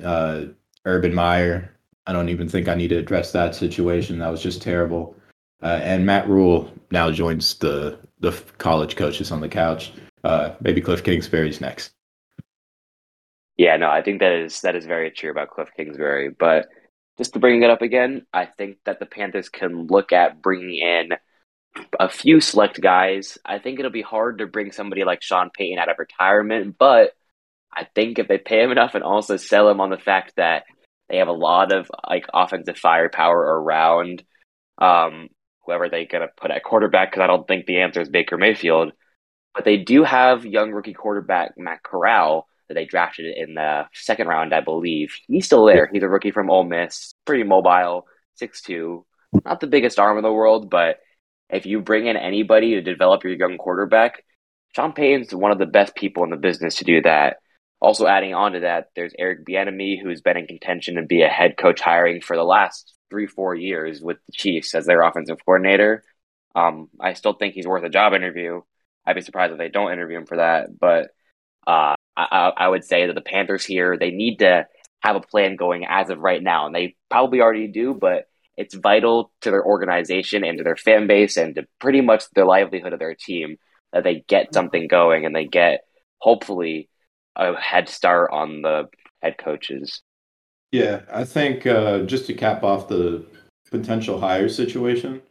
Urban 0.84 1.14
Meyer 1.14 1.76
I 2.06 2.12
don't 2.12 2.28
even 2.28 2.48
think 2.48 2.68
I 2.68 2.74
need 2.74 2.88
to 2.88 2.98
address 2.98 3.32
that 3.32 3.54
situation. 3.54 4.18
That 4.18 4.30
was 4.30 4.42
just 4.42 4.62
terrible. 4.62 5.16
Uh, 5.62 5.80
and 5.82 6.06
Matt 6.06 6.28
Rhule 6.28 6.70
now 6.90 7.10
joins 7.10 7.54
the 7.54 7.98
the 8.20 8.32
college 8.58 8.96
coaches 8.96 9.30
on 9.30 9.40
the 9.40 9.48
couch. 9.48 9.92
Uh, 10.26 10.56
maybe 10.60 10.80
Cliff 10.80 11.04
Kingsbury's 11.04 11.60
next. 11.60 11.92
Yeah, 13.56 13.76
no, 13.76 13.88
I 13.88 14.02
think 14.02 14.18
that 14.18 14.32
is 14.32 14.60
that 14.62 14.74
is 14.74 14.84
very 14.84 15.12
true 15.12 15.30
about 15.30 15.50
Cliff 15.50 15.68
Kingsbury. 15.76 16.30
But 16.36 16.66
just 17.16 17.32
to 17.34 17.38
bring 17.38 17.62
it 17.62 17.70
up 17.70 17.80
again, 17.80 18.26
I 18.32 18.46
think 18.46 18.78
that 18.86 18.98
the 18.98 19.06
Panthers 19.06 19.48
can 19.48 19.86
look 19.86 20.12
at 20.12 20.42
bringing 20.42 20.74
in 20.78 21.10
a 22.00 22.08
few 22.08 22.40
select 22.40 22.80
guys. 22.80 23.38
I 23.44 23.60
think 23.60 23.78
it'll 23.78 23.92
be 23.92 24.02
hard 24.02 24.38
to 24.38 24.48
bring 24.48 24.72
somebody 24.72 25.04
like 25.04 25.22
Sean 25.22 25.50
Payton 25.56 25.78
out 25.78 25.90
of 25.90 25.96
retirement, 25.96 26.74
but 26.76 27.12
I 27.72 27.86
think 27.94 28.18
if 28.18 28.26
they 28.26 28.38
pay 28.38 28.64
him 28.64 28.72
enough 28.72 28.96
and 28.96 29.04
also 29.04 29.36
sell 29.36 29.68
him 29.68 29.80
on 29.80 29.90
the 29.90 29.96
fact 29.96 30.32
that 30.38 30.64
they 31.08 31.18
have 31.18 31.28
a 31.28 31.32
lot 31.32 31.72
of 31.72 31.88
like 32.08 32.26
offensive 32.34 32.78
firepower 32.78 33.62
around 33.62 34.24
um, 34.78 35.28
whoever 35.64 35.88
they're 35.88 36.06
going 36.06 36.26
to 36.26 36.34
put 36.36 36.50
at 36.50 36.64
quarterback 36.64 37.12
because 37.12 37.22
I 37.22 37.28
don't 37.28 37.46
think 37.46 37.66
the 37.66 37.82
answer 37.82 38.00
is 38.00 38.08
Baker 38.08 38.36
Mayfield. 38.36 38.92
But 39.56 39.64
they 39.64 39.78
do 39.78 40.04
have 40.04 40.44
young 40.44 40.70
rookie 40.70 40.92
quarterback 40.92 41.54
Matt 41.56 41.82
Corral 41.82 42.46
that 42.68 42.74
they 42.74 42.84
drafted 42.84 43.34
in 43.36 43.54
the 43.54 43.86
second 43.94 44.28
round, 44.28 44.52
I 44.52 44.60
believe. 44.60 45.14
He's 45.26 45.46
still 45.46 45.64
there. 45.64 45.88
He's 45.90 46.02
a 46.02 46.08
rookie 46.08 46.30
from 46.30 46.50
Ole 46.50 46.64
Miss, 46.64 47.14
pretty 47.24 47.42
mobile, 47.42 48.06
six 48.34 48.60
two, 48.60 49.06
not 49.44 49.60
the 49.60 49.66
biggest 49.66 49.98
arm 49.98 50.18
in 50.18 50.22
the 50.22 50.32
world, 50.32 50.68
but 50.68 50.98
if 51.48 51.64
you 51.64 51.80
bring 51.80 52.06
in 52.06 52.16
anybody 52.16 52.74
to 52.74 52.82
develop 52.82 53.24
your 53.24 53.32
young 53.32 53.56
quarterback, 53.56 54.24
Sean 54.74 54.92
Payton's 54.92 55.34
one 55.34 55.52
of 55.52 55.58
the 55.58 55.66
best 55.66 55.94
people 55.94 56.22
in 56.24 56.30
the 56.30 56.36
business 56.36 56.76
to 56.76 56.84
do 56.84 57.00
that. 57.02 57.38
Also, 57.80 58.06
adding 58.06 58.34
on 58.34 58.52
to 58.52 58.60
that, 58.60 58.88
there's 58.94 59.14
Eric 59.18 59.46
Bieniemy, 59.46 60.02
who's 60.02 60.20
been 60.20 60.36
in 60.36 60.46
contention 60.46 60.96
to 60.96 61.02
be 61.02 61.22
a 61.22 61.28
head 61.28 61.56
coach 61.56 61.80
hiring 61.80 62.20
for 62.20 62.36
the 62.36 62.44
last 62.44 62.94
three, 63.10 63.26
four 63.26 63.54
years 63.54 64.02
with 64.02 64.18
the 64.26 64.32
Chiefs 64.32 64.74
as 64.74 64.86
their 64.86 65.02
offensive 65.02 65.38
coordinator. 65.44 66.02
Um, 66.54 66.88
I 67.00 67.12
still 67.12 67.34
think 67.34 67.54
he's 67.54 67.66
worth 67.66 67.84
a 67.84 67.88
job 67.88 68.12
interview. 68.12 68.62
I'd 69.06 69.14
be 69.14 69.22
surprised 69.22 69.52
if 69.52 69.58
they 69.58 69.68
don't 69.68 69.92
interview 69.92 70.18
him 70.18 70.26
for 70.26 70.38
that. 70.38 70.78
But 70.78 71.10
uh, 71.66 71.94
I, 72.16 72.52
I 72.56 72.68
would 72.68 72.84
say 72.84 73.06
that 73.06 73.14
the 73.14 73.20
Panthers 73.20 73.64
here, 73.64 73.96
they 73.96 74.10
need 74.10 74.38
to 74.38 74.66
have 75.00 75.16
a 75.16 75.20
plan 75.20 75.56
going 75.56 75.86
as 75.88 76.10
of 76.10 76.18
right 76.18 76.42
now. 76.42 76.66
And 76.66 76.74
they 76.74 76.96
probably 77.10 77.40
already 77.40 77.68
do, 77.68 77.94
but 77.94 78.24
it's 78.56 78.74
vital 78.74 79.30
to 79.42 79.50
their 79.50 79.64
organization 79.64 80.42
and 80.42 80.58
to 80.58 80.64
their 80.64 80.76
fan 80.76 81.06
base 81.06 81.36
and 81.36 81.54
to 81.54 81.66
pretty 81.78 82.00
much 82.00 82.24
the 82.34 82.44
livelihood 82.44 82.92
of 82.92 82.98
their 82.98 83.14
team 83.14 83.56
that 83.92 84.02
they 84.02 84.24
get 84.26 84.54
something 84.54 84.88
going 84.88 85.26
and 85.26 85.36
they 85.36 85.46
get, 85.46 85.82
hopefully, 86.18 86.88
a 87.36 87.54
head 87.54 87.88
start 87.88 88.30
on 88.32 88.62
the 88.62 88.88
head 89.22 89.36
coaches. 89.38 90.02
Yeah, 90.72 91.02
I 91.12 91.24
think 91.24 91.66
uh, 91.66 92.00
just 92.00 92.26
to 92.26 92.34
cap 92.34 92.64
off 92.64 92.88
the 92.88 93.26
potential 93.70 94.18
hire 94.20 94.48
situation, 94.48 95.22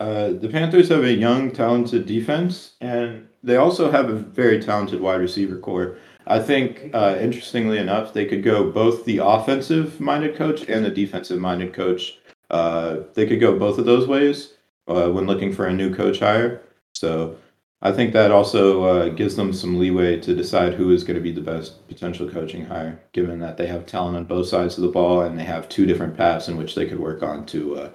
uh, 0.00 0.32
the 0.32 0.48
Panthers 0.48 0.88
have 0.88 1.04
a 1.04 1.12
young, 1.12 1.50
talented 1.50 2.06
defense, 2.06 2.72
and 2.80 3.28
they 3.42 3.56
also 3.56 3.90
have 3.90 4.08
a 4.08 4.14
very 4.14 4.58
talented 4.58 4.98
wide 4.98 5.20
receiver 5.20 5.58
core. 5.58 5.98
I 6.26 6.38
think, 6.38 6.90
uh, 6.94 7.18
interestingly 7.20 7.76
enough, 7.76 8.14
they 8.14 8.24
could 8.24 8.42
go 8.42 8.70
both 8.70 9.04
the 9.04 9.18
offensive 9.18 10.00
minded 10.00 10.36
coach 10.36 10.62
and 10.68 10.84
the 10.84 10.90
defensive 10.90 11.38
minded 11.38 11.74
coach. 11.74 12.18
Uh, 12.48 13.00
they 13.12 13.26
could 13.26 13.40
go 13.40 13.58
both 13.58 13.78
of 13.78 13.84
those 13.84 14.08
ways 14.08 14.54
uh, 14.88 15.10
when 15.10 15.26
looking 15.26 15.52
for 15.52 15.66
a 15.66 15.72
new 15.72 15.94
coach 15.94 16.18
hire. 16.18 16.62
So 16.94 17.36
I 17.82 17.92
think 17.92 18.14
that 18.14 18.30
also 18.30 18.84
uh, 18.84 19.08
gives 19.10 19.36
them 19.36 19.52
some 19.52 19.78
leeway 19.78 20.18
to 20.20 20.34
decide 20.34 20.72
who 20.72 20.92
is 20.92 21.04
going 21.04 21.16
to 21.16 21.22
be 21.22 21.32
the 21.32 21.42
best 21.42 21.86
potential 21.88 22.28
coaching 22.28 22.64
hire, 22.64 22.98
given 23.12 23.38
that 23.40 23.58
they 23.58 23.66
have 23.66 23.84
talent 23.84 24.16
on 24.16 24.24
both 24.24 24.48
sides 24.48 24.78
of 24.78 24.82
the 24.82 24.88
ball 24.88 25.20
and 25.22 25.38
they 25.38 25.44
have 25.44 25.68
two 25.68 25.84
different 25.84 26.16
paths 26.16 26.48
in 26.48 26.56
which 26.56 26.74
they 26.74 26.86
could 26.86 27.00
work 27.00 27.22
on 27.22 27.44
to 27.46 27.90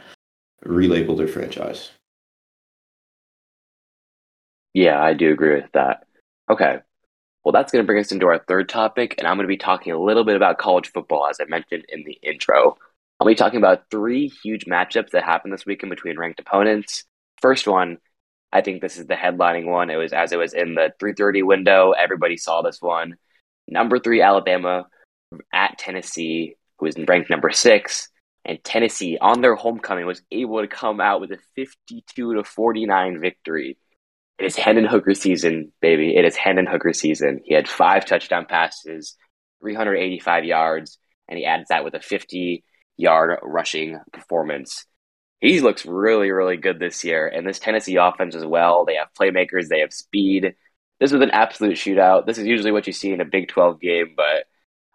relabel 0.65 1.17
their 1.17 1.27
franchise. 1.27 1.91
Yeah, 4.75 5.01
I 5.01 5.13
do 5.13 5.31
agree 5.31 5.55
with 5.55 5.71
that. 5.73 6.05
Okay. 6.51 6.79
Well, 7.43 7.53
that's 7.53 7.71
going 7.71 7.83
to 7.83 7.87
bring 7.87 7.99
us 7.99 8.11
into 8.11 8.27
our 8.27 8.39
third 8.39 8.69
topic, 8.69 9.15
and 9.17 9.25
I'm 9.27 9.37
going 9.37 9.45
to 9.45 9.47
be 9.47 9.57
talking 9.57 9.93
a 9.93 9.99
little 9.99 10.25
bit 10.25 10.35
about 10.35 10.57
college 10.57 10.91
football, 10.91 11.27
as 11.27 11.37
I 11.39 11.45
mentioned 11.45 11.85
in 11.89 12.03
the 12.03 12.19
intro. 12.21 12.77
I'll 13.19 13.27
be 13.27 13.35
talking 13.35 13.57
about 13.57 13.89
three 13.89 14.27
huge 14.43 14.65
matchups 14.65 15.11
that 15.11 15.23
happened 15.23 15.53
this 15.53 15.65
weekend 15.65 15.91
between 15.91 16.19
ranked 16.19 16.41
opponents. 16.41 17.05
First 17.41 17.67
one 17.67 17.99
I 18.55 18.61
think 18.61 18.81
this 18.81 18.97
is 18.97 19.05
the 19.05 19.15
headlining 19.15 19.65
one. 19.65 19.89
It 19.89 19.97
was 19.97 20.13
as 20.13 20.31
it 20.31 20.37
was 20.39 20.53
in 20.53 20.75
the 20.75 20.93
3:30 20.99 21.43
window. 21.43 21.91
Everybody 21.91 22.37
saw 22.37 22.61
this 22.61 22.81
one. 22.81 23.17
Number 23.67 23.99
three 23.99 24.21
Alabama 24.21 24.85
at 25.53 25.77
Tennessee, 25.77 26.55
who 26.79 26.85
is 26.85 26.95
ranked 26.97 27.29
number 27.29 27.51
six, 27.51 28.09
and 28.45 28.63
Tennessee 28.63 29.17
on 29.19 29.41
their 29.41 29.55
homecoming 29.55 30.05
was 30.05 30.21
able 30.31 30.61
to 30.61 30.67
come 30.67 31.01
out 31.01 31.19
with 31.19 31.31
a 31.31 31.39
52 31.55 32.35
to 32.35 32.43
49 32.45 33.19
victory. 33.19 33.77
It 34.37 34.45
is 34.45 34.55
Hendon 34.55 34.85
Hooker 34.85 35.13
season, 35.13 35.71
baby. 35.81 36.15
It 36.15 36.25
is 36.25 36.35
Hendon 36.35 36.65
Hooker 36.65 36.93
season. 36.93 37.39
He 37.43 37.53
had 37.53 37.69
five 37.69 38.05
touchdown 38.05 38.45
passes, 38.47 39.15
385 39.61 40.43
yards, 40.43 40.97
and 41.27 41.37
he 41.37 41.45
adds 41.45 41.69
that 41.69 41.83
with 41.83 41.93
a 41.93 42.01
50 42.01 42.63
yard 42.97 43.39
rushing 43.41 43.99
performance 44.11 44.85
he 45.45 45.61
looks 45.61 45.85
really, 45.85 46.31
really 46.31 46.57
good 46.57 46.79
this 46.79 47.03
year. 47.03 47.27
And 47.27 47.47
this 47.47 47.59
Tennessee 47.59 47.97
offense 47.97 48.35
as 48.35 48.45
well. 48.45 48.85
They 48.85 48.95
have 48.95 49.09
playmakers, 49.19 49.67
they 49.67 49.79
have 49.79 49.93
speed. 49.93 50.55
This 50.99 51.11
was 51.11 51.21
an 51.21 51.31
absolute 51.31 51.75
shootout. 51.75 52.25
This 52.25 52.37
is 52.37 52.47
usually 52.47 52.71
what 52.71 52.87
you 52.87 52.93
see 52.93 53.11
in 53.11 53.21
a 53.21 53.25
Big 53.25 53.49
12 53.49 53.79
game, 53.81 54.13
but 54.15 54.45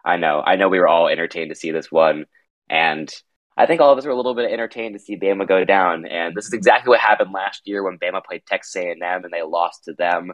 I 0.03 0.17
know, 0.17 0.41
I 0.43 0.55
know 0.55 0.67
we 0.67 0.79
were 0.79 0.87
all 0.87 1.07
entertained 1.07 1.49
to 1.51 1.55
see 1.55 1.71
this 1.71 1.91
one. 1.91 2.25
And 2.69 3.13
I 3.61 3.67
think 3.67 3.79
all 3.79 3.91
of 3.91 3.97
us 3.99 4.05
were 4.05 4.11
a 4.11 4.15
little 4.15 4.33
bit 4.33 4.51
entertained 4.51 4.95
to 4.95 4.99
see 4.99 5.15
Bama 5.15 5.47
go 5.47 5.63
down. 5.63 6.07
And 6.07 6.35
this 6.35 6.47
is 6.47 6.53
exactly 6.53 6.89
what 6.89 6.99
happened 6.99 7.31
last 7.31 7.61
year 7.65 7.83
when 7.83 7.99
Bama 7.99 8.25
played 8.25 8.43
Texas 8.47 8.75
A&M 8.75 8.99
and 8.99 9.31
they 9.31 9.43
lost 9.43 9.83
to 9.83 9.93
them. 9.93 10.31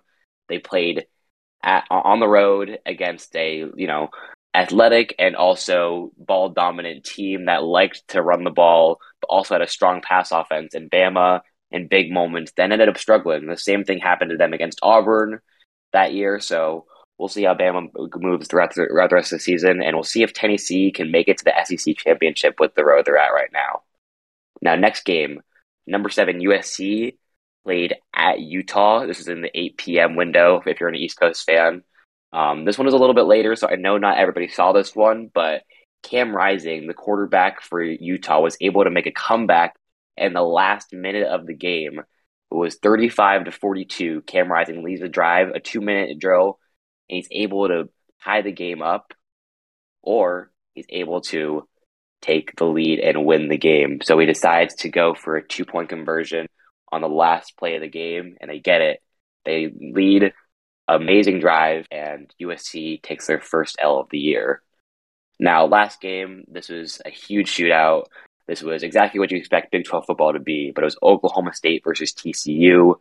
They 0.47 0.59
played 0.59 1.07
at, 1.61 1.83
on 1.91 2.21
the 2.21 2.27
road 2.27 2.79
against 2.85 3.35
a, 3.35 3.65
you 3.75 3.87
know, 3.87 4.11
athletic 4.53 5.13
and 5.19 5.35
also 5.35 6.13
ball 6.17 6.47
dominant 6.47 7.03
team 7.03 7.47
that 7.47 7.65
liked 7.65 8.07
to 8.09 8.21
run 8.21 8.45
the 8.45 8.49
ball, 8.49 9.01
but 9.19 9.27
also 9.27 9.55
had 9.55 9.61
a 9.61 9.67
strong 9.67 9.99
pass 10.01 10.31
offense. 10.31 10.73
And 10.73 10.89
Bama, 10.89 11.41
in 11.69 11.89
big 11.89 12.09
moments, 12.09 12.53
then 12.55 12.71
ended 12.71 12.87
up 12.87 12.97
struggling. 12.97 13.45
The 13.45 13.57
same 13.57 13.83
thing 13.83 13.99
happened 13.99 14.31
to 14.31 14.37
them 14.37 14.53
against 14.53 14.79
Auburn 14.81 15.41
that 15.91 16.13
year. 16.13 16.39
So 16.39 16.85
we'll 17.17 17.27
see 17.27 17.43
how 17.43 17.53
Bama 17.53 17.89
moves 18.15 18.47
throughout 18.47 18.75
the, 18.75 18.87
rest 18.91 19.31
of 19.31 19.39
the 19.39 19.43
season, 19.43 19.81
and 19.81 19.95
we'll 19.95 20.03
see 20.03 20.23
if 20.23 20.33
Tennessee 20.33 20.91
can 20.91 21.11
make 21.11 21.27
it 21.27 21.37
to 21.39 21.45
the 21.45 21.53
SEC 21.65 21.97
championship 21.97 22.59
with 22.59 22.75
the 22.75 22.85
road 22.85 23.05
they're 23.05 23.17
at 23.17 23.29
right 23.29 23.49
now. 23.51 23.81
Now, 24.61 24.75
next 24.75 25.05
game, 25.05 25.41
number 25.85 26.09
seven 26.09 26.39
USC 26.39 27.17
played 27.65 27.95
at 28.15 28.39
Utah. 28.39 29.05
This 29.05 29.19
is 29.19 29.27
in 29.27 29.41
the 29.41 29.51
8 29.57 29.77
p.m. 29.77 30.15
window 30.15 30.61
if 30.65 30.79
you're 30.79 30.89
an 30.89 30.95
East 30.95 31.19
Coast 31.19 31.45
fan. 31.45 31.83
Um, 32.33 32.65
this 32.65 32.77
one 32.77 32.87
is 32.87 32.93
a 32.93 32.97
little 32.97 33.15
bit 33.15 33.25
later, 33.25 33.55
so 33.55 33.67
I 33.67 33.75
know 33.75 33.97
not 33.97 34.17
everybody 34.17 34.47
saw 34.47 34.73
this 34.73 34.95
one, 34.95 35.29
but 35.33 35.63
Cam 36.03 36.35
Rising, 36.35 36.87
the 36.87 36.93
quarterback 36.93 37.61
for 37.61 37.81
Utah, 37.81 38.41
was 38.41 38.57
able 38.61 38.83
to 38.83 38.91
make 38.91 39.07
a 39.07 39.11
comeback 39.11 39.75
in 40.15 40.33
the 40.33 40.43
last 40.43 40.93
minute 40.93 41.27
of 41.27 41.45
the 41.45 41.53
game. 41.53 41.99
It 41.99 42.55
was 42.55 42.75
35 42.75 43.45
to 43.45 43.51
42. 43.51 44.21
Cam 44.21 44.51
Rising 44.51 44.83
leads 44.83 45.01
a 45.01 45.09
drive, 45.09 45.49
a 45.49 45.59
two 45.59 45.81
minute 45.81 46.19
drill, 46.19 46.59
and 47.09 47.15
he's 47.17 47.27
able 47.31 47.67
to 47.67 47.89
tie 48.23 48.41
the 48.41 48.51
game 48.51 48.81
up, 48.81 49.13
or 50.01 50.51
he's 50.73 50.85
able 50.89 51.21
to 51.21 51.67
take 52.21 52.55
the 52.55 52.65
lead 52.65 52.99
and 52.99 53.25
win 53.25 53.47
the 53.47 53.57
game. 53.57 53.99
So 54.01 54.17
he 54.19 54.25
decides 54.25 54.75
to 54.75 54.89
go 54.89 55.13
for 55.13 55.37
a 55.37 55.47
two 55.47 55.65
point 55.65 55.89
conversion 55.89 56.47
on 56.91 57.01
the 57.01 57.09
last 57.09 57.57
play 57.57 57.75
of 57.75 57.81
the 57.81 57.89
game, 57.89 58.37
and 58.39 58.49
they 58.49 58.59
get 58.59 58.81
it. 58.81 59.01
They 59.45 59.71
lead, 59.79 60.33
amazing 60.87 61.39
drive, 61.39 61.87
and 61.91 62.33
USC 62.41 63.01
takes 63.01 63.27
their 63.27 63.41
first 63.41 63.77
L 63.81 63.99
of 63.99 64.09
the 64.09 64.19
year. 64.19 64.61
Now, 65.39 65.65
last 65.65 66.01
game, 66.01 66.45
this 66.47 66.69
was 66.69 67.01
a 67.05 67.09
huge 67.09 67.49
shootout. 67.49 68.05
This 68.47 68.63
was 68.63 68.83
exactly 68.83 69.19
what 69.19 69.31
you 69.31 69.37
expect 69.37 69.71
Big 69.71 69.85
12 69.85 70.05
football 70.07 70.33
to 70.33 70.39
be, 70.39 70.71
but 70.73 70.83
it 70.83 70.85
was 70.85 70.97
Oklahoma 71.03 71.53
State 71.53 71.83
versus 71.83 72.13
TCU. 72.13 72.95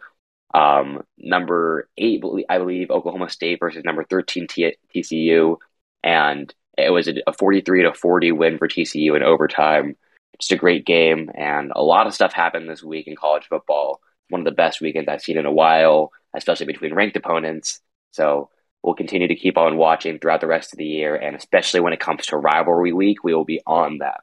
Um, 0.56 1.02
number 1.18 1.88
eight, 1.98 2.22
I 2.48 2.56
believe, 2.56 2.90
Oklahoma 2.90 3.28
State 3.28 3.60
versus 3.60 3.84
number 3.84 4.04
13 4.04 4.46
T- 4.46 4.76
TCU. 4.94 5.58
And 6.02 6.52
it 6.78 6.90
was 6.90 7.08
a 7.08 7.32
43 7.38 7.82
to 7.82 7.92
40 7.92 8.32
win 8.32 8.56
for 8.56 8.66
TCU 8.66 9.14
in 9.16 9.22
overtime. 9.22 9.96
Just 10.40 10.52
a 10.52 10.56
great 10.56 10.86
game. 10.86 11.30
And 11.34 11.72
a 11.76 11.82
lot 11.82 12.06
of 12.06 12.14
stuff 12.14 12.32
happened 12.32 12.70
this 12.70 12.82
week 12.82 13.06
in 13.06 13.16
college 13.16 13.46
football. 13.48 14.00
One 14.30 14.40
of 14.40 14.44
the 14.46 14.50
best 14.50 14.80
weekends 14.80 15.08
I've 15.08 15.20
seen 15.20 15.36
in 15.36 15.44
a 15.44 15.52
while, 15.52 16.10
especially 16.34 16.66
between 16.66 16.94
ranked 16.94 17.16
opponents. 17.16 17.80
So 18.12 18.48
we'll 18.82 18.94
continue 18.94 19.28
to 19.28 19.36
keep 19.36 19.58
on 19.58 19.76
watching 19.76 20.18
throughout 20.18 20.40
the 20.40 20.46
rest 20.46 20.72
of 20.72 20.78
the 20.78 20.86
year. 20.86 21.16
And 21.16 21.36
especially 21.36 21.80
when 21.80 21.92
it 21.92 22.00
comes 22.00 22.24
to 22.26 22.38
rivalry 22.38 22.94
week, 22.94 23.22
we 23.22 23.34
will 23.34 23.44
be 23.44 23.60
on 23.66 23.98
that. 23.98 24.20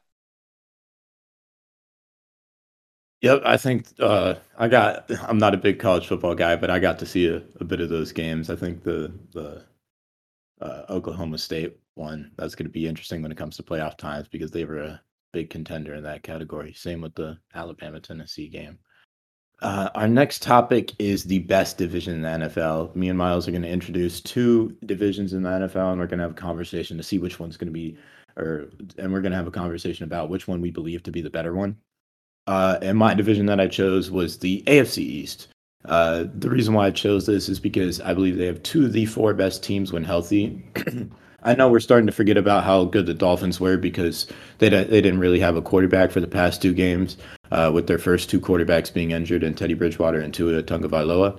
Yep, 3.24 3.42
I 3.46 3.56
think 3.56 3.88
uh, 4.02 4.36
I 4.58 4.68
got. 4.68 5.10
I'm 5.22 5.38
not 5.38 5.54
a 5.54 5.58
big 5.58 5.80
college 5.80 6.08
football 6.08 6.36
guy, 6.36 6.58
but 6.58 6.70
I 6.70 6.78
got 6.78 7.00
to 7.00 7.06
see 7.06 7.28
a, 7.28 7.42
a 7.62 7.64
bit 7.64 7.80
of 7.80 7.88
those 7.88 8.12
games. 8.12 8.50
I 8.50 8.58
think 8.58 8.84
the 8.84 9.14
the 9.32 9.64
uh, 10.62 10.84
Oklahoma 10.90 11.38
State 11.38 11.80
one 11.96 12.32
that's 12.38 12.54
going 12.54 12.66
to 12.66 12.72
be 12.72 12.86
interesting 12.86 13.22
when 13.22 13.32
it 13.32 13.38
comes 13.38 13.56
to 13.56 13.64
playoff 13.64 13.98
times 13.98 14.28
because 14.28 14.52
they 14.52 14.66
were 14.66 14.80
a 14.80 15.02
big 15.32 15.50
contender 15.50 15.94
in 15.94 16.04
that 16.04 16.24
category. 16.24 16.74
Same 16.74 17.00
with 17.00 17.16
the 17.16 17.38
Alabama 17.56 18.02
Tennessee 18.02 18.50
game. 18.50 18.78
Uh, 19.62 19.90
our 19.96 20.10
next 20.10 20.42
topic 20.42 20.92
is 21.00 21.24
the 21.24 21.40
best 21.40 21.78
division 21.78 22.16
in 22.16 22.22
the 22.24 22.48
NFL. 22.48 22.94
Me 22.94 23.08
and 23.08 23.18
Miles 23.18 23.48
are 23.48 23.52
going 23.52 23.64
to 23.64 23.70
introduce 23.70 24.20
two 24.20 24.76
divisions 24.86 25.32
in 25.32 25.44
the 25.44 25.50
NFL, 25.50 25.92
and 25.92 26.00
we're 26.00 26.08
going 26.08 26.20
to 26.20 26.24
have 26.26 26.32
a 26.32 26.36
conversation 26.36 26.98
to 26.98 27.04
see 27.04 27.20
which 27.20 27.40
one's 27.40 27.56
going 27.56 27.68
to 27.68 27.72
be, 27.72 27.98
or 28.36 28.70
and 28.98 29.14
we're 29.14 29.22
going 29.22 29.32
to 29.32 29.38
have 29.38 29.48
a 29.48 29.52
conversation 29.52 30.04
about 30.04 30.30
which 30.30 30.46
one 30.46 30.60
we 30.60 30.72
believe 30.72 31.04
to 31.04 31.12
be 31.12 31.22
the 31.22 31.30
better 31.30 31.54
one. 31.56 31.78
Uh, 32.48 32.78
and 32.82 32.98
my 32.98 33.14
division 33.14 33.46
that 33.48 33.60
I 33.60 33.68
chose 33.68 34.12
was 34.12 34.40
the 34.40 34.64
AFC 34.68 34.98
East. 35.00 35.48
Uh, 35.86 36.26
the 36.34 36.50
reason 36.50 36.74
why 36.74 36.88
I 36.88 36.92
chose 36.92 37.26
this 37.26 37.50
is 37.50 37.60
because 37.60 38.00
I 38.02 38.14
believe 38.14 38.38
they 38.38 38.46
have 38.46 38.64
two 38.64 38.86
of 38.86 38.94
the 38.94 39.06
four 39.06 39.34
best 39.34 39.64
teams 39.64 39.92
when 39.92 40.04
healthy. 40.04 40.64
I 41.44 41.56
know 41.56 41.70
we're 41.70 41.82
starting 41.82 42.08
to 42.08 42.14
forget 42.14 42.38
about 42.38 42.64
how 42.64 42.86
good 42.86 43.06
the 43.06 43.14
Dolphins 43.14 43.60
were 43.60 43.78
because 43.78 44.28
they 44.60 44.70
they 44.70 45.02
didn't 45.02 45.20
really 45.20 45.40
have 45.40 45.58
a 45.58 45.62
quarterback 45.62 46.12
for 46.12 46.22
the 46.22 46.28
past 46.28 46.62
two 46.62 46.74
games, 46.74 47.18
uh, 47.52 47.70
with 47.74 47.88
their 47.88 47.98
first 47.98 48.30
two 48.30 48.40
quarterbacks 48.40 48.94
being 48.94 49.12
injured 49.12 49.44
and 49.44 49.58
Teddy 49.58 49.74
Bridgewater 49.74 50.20
and 50.20 50.34
Tua 50.34 50.64
Tagovailoa. 50.64 51.38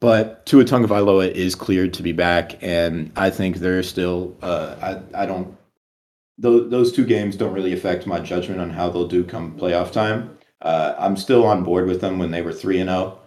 But 0.00 0.44
Tua 0.46 0.64
Tagovailoa 0.64 1.30
is 1.32 1.54
cleared 1.54 1.92
to 1.94 2.02
be 2.02 2.12
back, 2.12 2.62
and 2.62 3.12
I 3.16 3.30
think 3.30 3.56
they're 3.56 3.82
still. 3.82 4.36
Uh, 4.42 5.02
I 5.14 5.22
I 5.22 5.26
don't 5.26 5.56
those 6.38 6.70
those 6.70 6.92
two 6.92 7.04
games 7.04 7.36
don't 7.36 7.52
really 7.54 7.72
affect 7.72 8.06
my 8.06 8.20
judgment 8.20 8.60
on 8.60 8.70
how 8.70 8.90
they'll 8.90 9.08
do 9.08 9.24
come 9.24 9.58
playoff 9.58 9.92
time. 9.92 10.38
Uh, 10.62 10.94
I'm 10.98 11.16
still 11.16 11.46
on 11.46 11.64
board 11.64 11.86
with 11.86 12.00
them 12.00 12.18
when 12.18 12.30
they 12.30 12.42
were 12.42 12.52
three 12.52 12.80
and 12.80 12.90
zero. 12.90 13.18
Oh. 13.18 13.22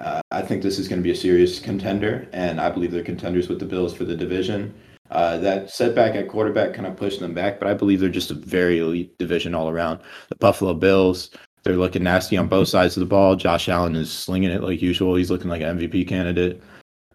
Uh, 0.00 0.20
I 0.30 0.42
think 0.42 0.62
this 0.62 0.78
is 0.78 0.88
going 0.88 1.00
to 1.00 1.04
be 1.04 1.10
a 1.10 1.16
serious 1.16 1.58
contender, 1.58 2.26
and 2.32 2.60
I 2.60 2.70
believe 2.70 2.90
they're 2.90 3.02
contenders 3.02 3.48
with 3.48 3.58
the 3.58 3.66
Bills 3.66 3.92
for 3.92 4.04
the 4.04 4.16
division. 4.16 4.72
Uh, 5.10 5.36
that 5.38 5.68
setback 5.68 6.14
at 6.14 6.28
quarterback 6.28 6.72
kind 6.72 6.86
of 6.86 6.96
pushed 6.96 7.20
them 7.20 7.34
back, 7.34 7.58
but 7.58 7.68
I 7.68 7.74
believe 7.74 8.00
they're 8.00 8.08
just 8.08 8.30
a 8.30 8.34
very 8.34 8.78
elite 8.78 9.18
division 9.18 9.54
all 9.54 9.68
around. 9.68 10.00
The 10.28 10.36
Buffalo 10.36 10.72
Bills, 10.72 11.30
they're 11.64 11.76
looking 11.76 12.04
nasty 12.04 12.36
on 12.36 12.46
both 12.46 12.68
sides 12.68 12.96
of 12.96 13.00
the 13.00 13.06
ball. 13.06 13.34
Josh 13.34 13.68
Allen 13.68 13.96
is 13.96 14.10
slinging 14.10 14.50
it 14.50 14.62
like 14.62 14.80
usual. 14.80 15.16
He's 15.16 15.30
looking 15.30 15.50
like 15.50 15.62
an 15.62 15.78
MVP 15.78 16.06
candidate. 16.08 16.62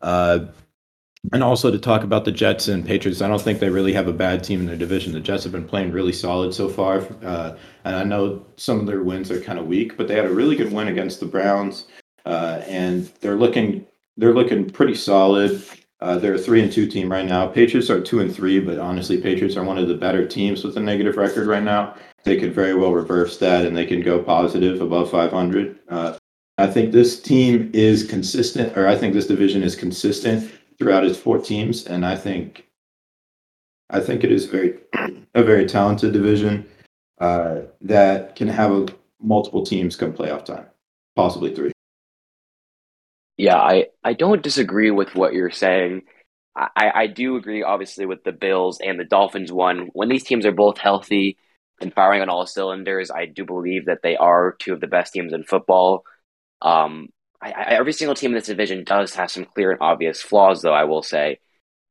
Uh, 0.02 0.48
and 1.34 1.44
also 1.44 1.72
to 1.72 1.78
talk 1.78 2.04
about 2.04 2.26
the 2.26 2.32
Jets 2.32 2.68
and 2.68 2.86
Patriots, 2.86 3.22
I 3.22 3.28
don't 3.28 3.42
think 3.42 3.60
they 3.60 3.70
really 3.70 3.94
have 3.94 4.08
a 4.08 4.14
bad 4.14 4.44
team 4.44 4.60
in 4.60 4.66
their 4.66 4.76
division. 4.76 5.14
The 5.14 5.20
Jets 5.20 5.44
have 5.44 5.52
been 5.52 5.68
playing 5.68 5.92
really 5.92 6.14
solid 6.14 6.54
so 6.54 6.70
far, 6.70 7.08
uh, 7.24 7.56
and 7.84 7.96
I 7.96 8.04
know 8.04 8.46
some 8.58 8.80
of 8.80 8.86
their 8.86 9.04
wins 9.04 9.32
are 9.32 9.42
kind 9.42 9.60
of 9.60 9.68
weak, 9.68 9.98
but 9.98 10.08
they 10.08 10.16
had 10.16 10.26
a 10.26 10.34
really 10.34 10.56
good 10.56 10.72
win 10.72 10.88
against 10.88 11.20
the 11.20 11.26
Browns, 11.26 11.88
uh, 12.26 12.62
and 12.68 13.12
they're 13.22 13.36
looking 13.36 13.86
they're 14.18 14.34
looking 14.34 14.70
pretty 14.70 14.96
solid. 14.96 15.62
Uh, 16.02 16.18
they're 16.18 16.36
a 16.36 16.40
three 16.40 16.62
and 16.62 16.72
two 16.72 16.88
team 16.88 17.12
right 17.12 17.26
now. 17.26 17.48
Patriots 17.48 17.90
are 17.90 18.02
two 18.02 18.20
and 18.20 18.34
three, 18.34 18.60
but 18.60 18.80
honestly, 18.80 19.20
Patriots 19.20 19.58
are 19.58 19.64
one 19.64 19.78
of 19.78 19.88
the 19.88 19.96
better 19.96 20.28
teams 20.28 20.64
with 20.64 20.78
a 20.78 20.80
negative 20.80 21.18
record 21.18 21.48
right 21.48 21.64
now. 21.64 21.96
They 22.24 22.38
could 22.38 22.54
very 22.54 22.74
well 22.74 22.94
reverse 22.94 23.38
that, 23.40 23.66
and 23.66 23.76
they 23.76 23.86
can 23.86 24.02
go 24.02 24.22
positive 24.22 24.82
above 24.82 25.12
500. 25.12 25.80
Uh, 25.90 26.18
I 26.58 26.68
think 26.68 26.92
this 26.92 27.22
team 27.22 27.70
is 27.74 28.04
consistent, 28.04 28.78
or 28.78 28.88
I 28.88 28.96
think 28.98 29.14
this 29.14 29.28
division 29.28 29.64
is 29.64 29.76
consistent 29.76 30.52
throughout 30.78 31.06
its 31.06 31.18
four 31.18 31.40
teams, 31.40 31.86
and 31.86 32.06
I 32.06 32.16
think 32.16 32.68
I 33.90 34.00
think 34.00 34.24
it 34.24 34.32
is 34.32 34.46
very 34.46 34.80
a 35.34 35.44
very 35.44 35.66
talented 35.66 36.14
division 36.14 36.66
uh, 37.20 37.62
that 37.82 38.36
can 38.36 38.48
have 38.48 38.72
a, 38.72 38.88
multiple 39.22 39.66
teams 39.66 39.96
come 39.96 40.14
playoff 40.14 40.46
time, 40.46 40.66
possibly 41.16 41.54
three. 41.54 41.72
Yeah, 43.38 43.58
I, 43.58 43.88
I 44.04 44.14
don't 44.14 44.42
disagree 44.42 44.92
with 44.92 45.14
what 45.14 45.34
you're 45.34 45.52
saying. 45.52 46.04
I, 46.56 46.92
I 46.96 47.08
do 47.08 47.36
agree, 47.36 47.64
obviously, 47.64 48.06
with 48.06 48.24
the 48.24 48.32
Bills 48.32 48.80
and 48.80 48.98
the 48.98 49.04
Dolphins 49.04 49.52
one. 49.52 49.90
When 49.92 50.08
these 50.08 50.24
teams 50.24 50.46
are 50.46 50.54
both 50.54 50.78
healthy 50.78 51.38
and 51.82 51.94
firing 51.94 52.22
on 52.22 52.30
all 52.30 52.46
cylinders, 52.46 53.12
I 53.12 53.26
do 53.26 53.44
believe 53.44 53.88
that 53.88 54.00
they 54.04 54.16
are 54.16 54.56
two 54.58 54.72
of 54.72 54.80
the 54.80 54.88
best 54.88 55.12
teams 55.12 55.34
in 55.34 55.44
football. 55.44 56.06
Um, 56.62 57.10
I, 57.42 57.52
I, 57.52 57.64
every 57.74 57.94
single 57.94 58.16
team 58.16 58.32
in 58.32 58.36
this 58.36 58.48
division 58.48 58.84
does 58.84 59.14
have 59.16 59.32
some 59.32 59.46
clear 59.46 59.72
and 59.72 59.82
obvious 59.82 60.22
flaws, 60.22 60.62
though. 60.62 60.74
I 60.74 60.86
will 60.86 61.04
say 61.04 61.40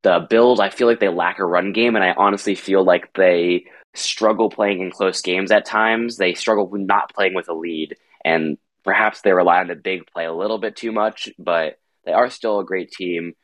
the 0.02 0.26
Bills. 0.28 0.60
I 0.60 0.70
feel 0.70 0.86
like 0.86 1.00
they 1.00 1.08
lack 1.08 1.38
a 1.38 1.44
run 1.44 1.72
game, 1.72 1.96
and 1.96 2.04
I 2.04 2.12
honestly 2.16 2.54
feel 2.54 2.84
like 2.84 3.12
they 3.14 3.66
struggle 3.94 4.50
playing 4.50 4.80
in 4.80 4.90
close 4.90 5.20
games 5.22 5.50
at 5.50 5.66
times. 5.66 6.16
They 6.16 6.34
struggle 6.34 6.70
not 6.72 7.14
playing 7.14 7.34
with 7.34 7.48
a 7.48 7.54
lead, 7.54 7.96
and 8.24 8.58
perhaps 8.84 9.20
they 9.20 9.32
rely 9.32 9.60
on 9.60 9.68
the 9.68 9.74
big 9.74 10.06
play 10.06 10.24
a 10.24 10.32
little 10.32 10.58
bit 10.58 10.76
too 10.76 10.92
much. 10.92 11.28
But 11.38 11.78
they 12.04 12.12
are 12.12 12.30
still 12.30 12.60
a 12.60 12.64
great 12.64 12.90
team. 12.90 13.34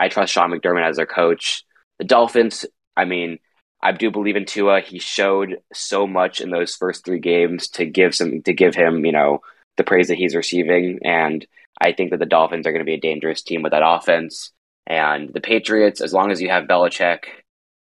I 0.00 0.08
trust 0.08 0.32
Sean 0.32 0.50
McDermott 0.50 0.88
as 0.88 0.96
their 0.96 1.06
coach. 1.06 1.64
The 1.98 2.04
Dolphins. 2.04 2.66
I 2.96 3.04
mean, 3.04 3.38
I 3.82 3.92
do 3.92 4.10
believe 4.10 4.36
in 4.36 4.44
Tua. 4.44 4.80
He 4.80 4.98
showed 4.98 5.58
so 5.72 6.06
much 6.06 6.40
in 6.40 6.50
those 6.50 6.76
first 6.76 7.04
three 7.04 7.18
games 7.18 7.68
to 7.70 7.84
give 7.84 8.14
some 8.14 8.42
to 8.42 8.52
give 8.52 8.74
him, 8.74 9.04
you 9.04 9.12
know, 9.12 9.40
the 9.76 9.84
praise 9.84 10.08
that 10.08 10.18
he's 10.18 10.36
receiving. 10.36 11.00
And 11.04 11.46
I 11.80 11.92
think 11.92 12.10
that 12.10 12.18
the 12.18 12.26
Dolphins 12.26 12.66
are 12.66 12.72
going 12.72 12.84
to 12.84 12.90
be 12.90 12.94
a 12.94 13.00
dangerous 13.00 13.42
team 13.42 13.62
with 13.62 13.72
that 13.72 13.86
offense. 13.86 14.52
And 14.86 15.32
the 15.32 15.40
Patriots, 15.40 16.00
as 16.00 16.12
long 16.12 16.30
as 16.30 16.40
you 16.40 16.48
have 16.50 16.64
Belichick, 16.64 17.24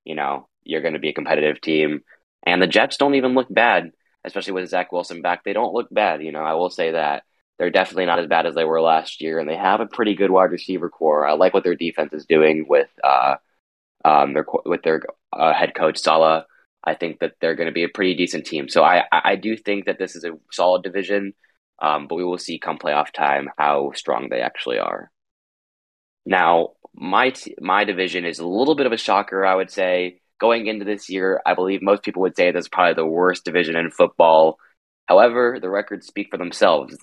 you 0.05 0.15
know, 0.15 0.49
you're 0.65 0.83
going 0.83 0.95
to 0.95 1.01
be 1.01 1.11
a 1.11 1.15
competitive 1.15 1.61
team. 1.61 2.03
And 2.45 2.61
the 2.61 2.67
Jets 2.67 2.97
don't 2.97 3.15
even 3.15 3.35
look 3.35 3.49
bad, 3.51 3.93
especially 4.25 4.53
with 4.53 4.69
Zach 4.69 4.93
Wilson 4.93 5.23
back. 5.23 5.45
They 5.45 5.53
don't 5.53 5.75
look 5.75 5.89
bad. 5.91 6.23
You 6.23 6.33
know, 6.33 6.41
I 6.41 6.55
will 6.55 6.71
say 6.71 6.93
that. 6.93 7.25
They're 7.59 7.71
definitely 7.71 8.07
not 8.07 8.21
as 8.21 8.29
bad 8.29 8.47
as 8.47 8.55
they 8.55 8.65
were 8.65 8.81
last 8.81 9.21
year, 9.21 9.41
and 9.41 9.49
they 9.49 9.57
have 9.57 9.81
a 9.81 9.87
pretty 9.87 10.15
good 10.15 10.31
wide 10.31 10.53
receiver 10.53 10.89
core. 10.89 11.27
I 11.27 11.33
like 11.33 11.55
what 11.55 11.65
their 11.65 11.75
defense 11.75 12.13
is 12.13 12.25
doing 12.25 12.67
with 12.69 12.89
uh, 13.03 13.35
um, 14.05 14.33
their 14.33 14.47
with 14.65 14.83
their 14.83 15.03
uh, 15.33 15.53
head 15.53 15.75
coach 15.75 15.99
Saleh. 15.99 16.45
I 16.85 16.95
think 16.95 17.19
that 17.19 17.33
they're 17.41 17.57
going 17.57 17.67
to 17.67 17.73
be 17.73 17.83
a 17.83 17.89
pretty 17.89 18.15
decent 18.15 18.47
team. 18.47 18.69
So 18.69 18.85
I 18.85 19.05
I 19.11 19.35
do 19.35 19.57
think 19.57 19.87
that 19.87 19.99
this 19.99 20.15
is 20.15 20.23
a 20.23 20.39
solid 20.53 20.85
division. 20.85 21.35
Um, 21.81 22.07
but 22.09 22.17
we 22.17 22.25
will 22.25 22.39
see 22.39 22.59
come 22.59 22.79
playoff 22.79 23.13
time 23.13 23.49
how 23.57 23.93
strong 23.95 24.29
they 24.29 24.41
actually 24.41 24.79
are. 24.79 25.11
Now, 26.27 26.71
my 26.95 27.31
t- 27.31 27.55
my 27.61 27.85
division 27.85 28.25
is 28.25 28.39
a 28.39 28.47
little 28.47 28.75
bit 28.75 28.87
of 28.87 28.93
a 28.93 28.97
shocker, 28.97 29.47
I 29.47 29.55
would 29.55 29.71
say. 29.71 30.21
Going 30.41 30.67
into 30.67 30.85
this 30.85 31.09
year, 31.09 31.41
I 31.45 31.55
believe 31.55 31.83
most 31.83 32.03
people 32.03 32.23
would 32.23 32.37
say 32.37 32.51
this 32.51 32.67
is 32.67 32.69
probably 32.69 32.95
the 32.95 33.07
worst 33.07 33.45
division 33.45 33.77
in 33.77 33.91
football. 33.91 34.59
However, 35.07 35.59
the 35.61 35.71
records 35.71 36.07
speak 36.07 36.29
for 36.31 36.37
themselves. 36.37 36.97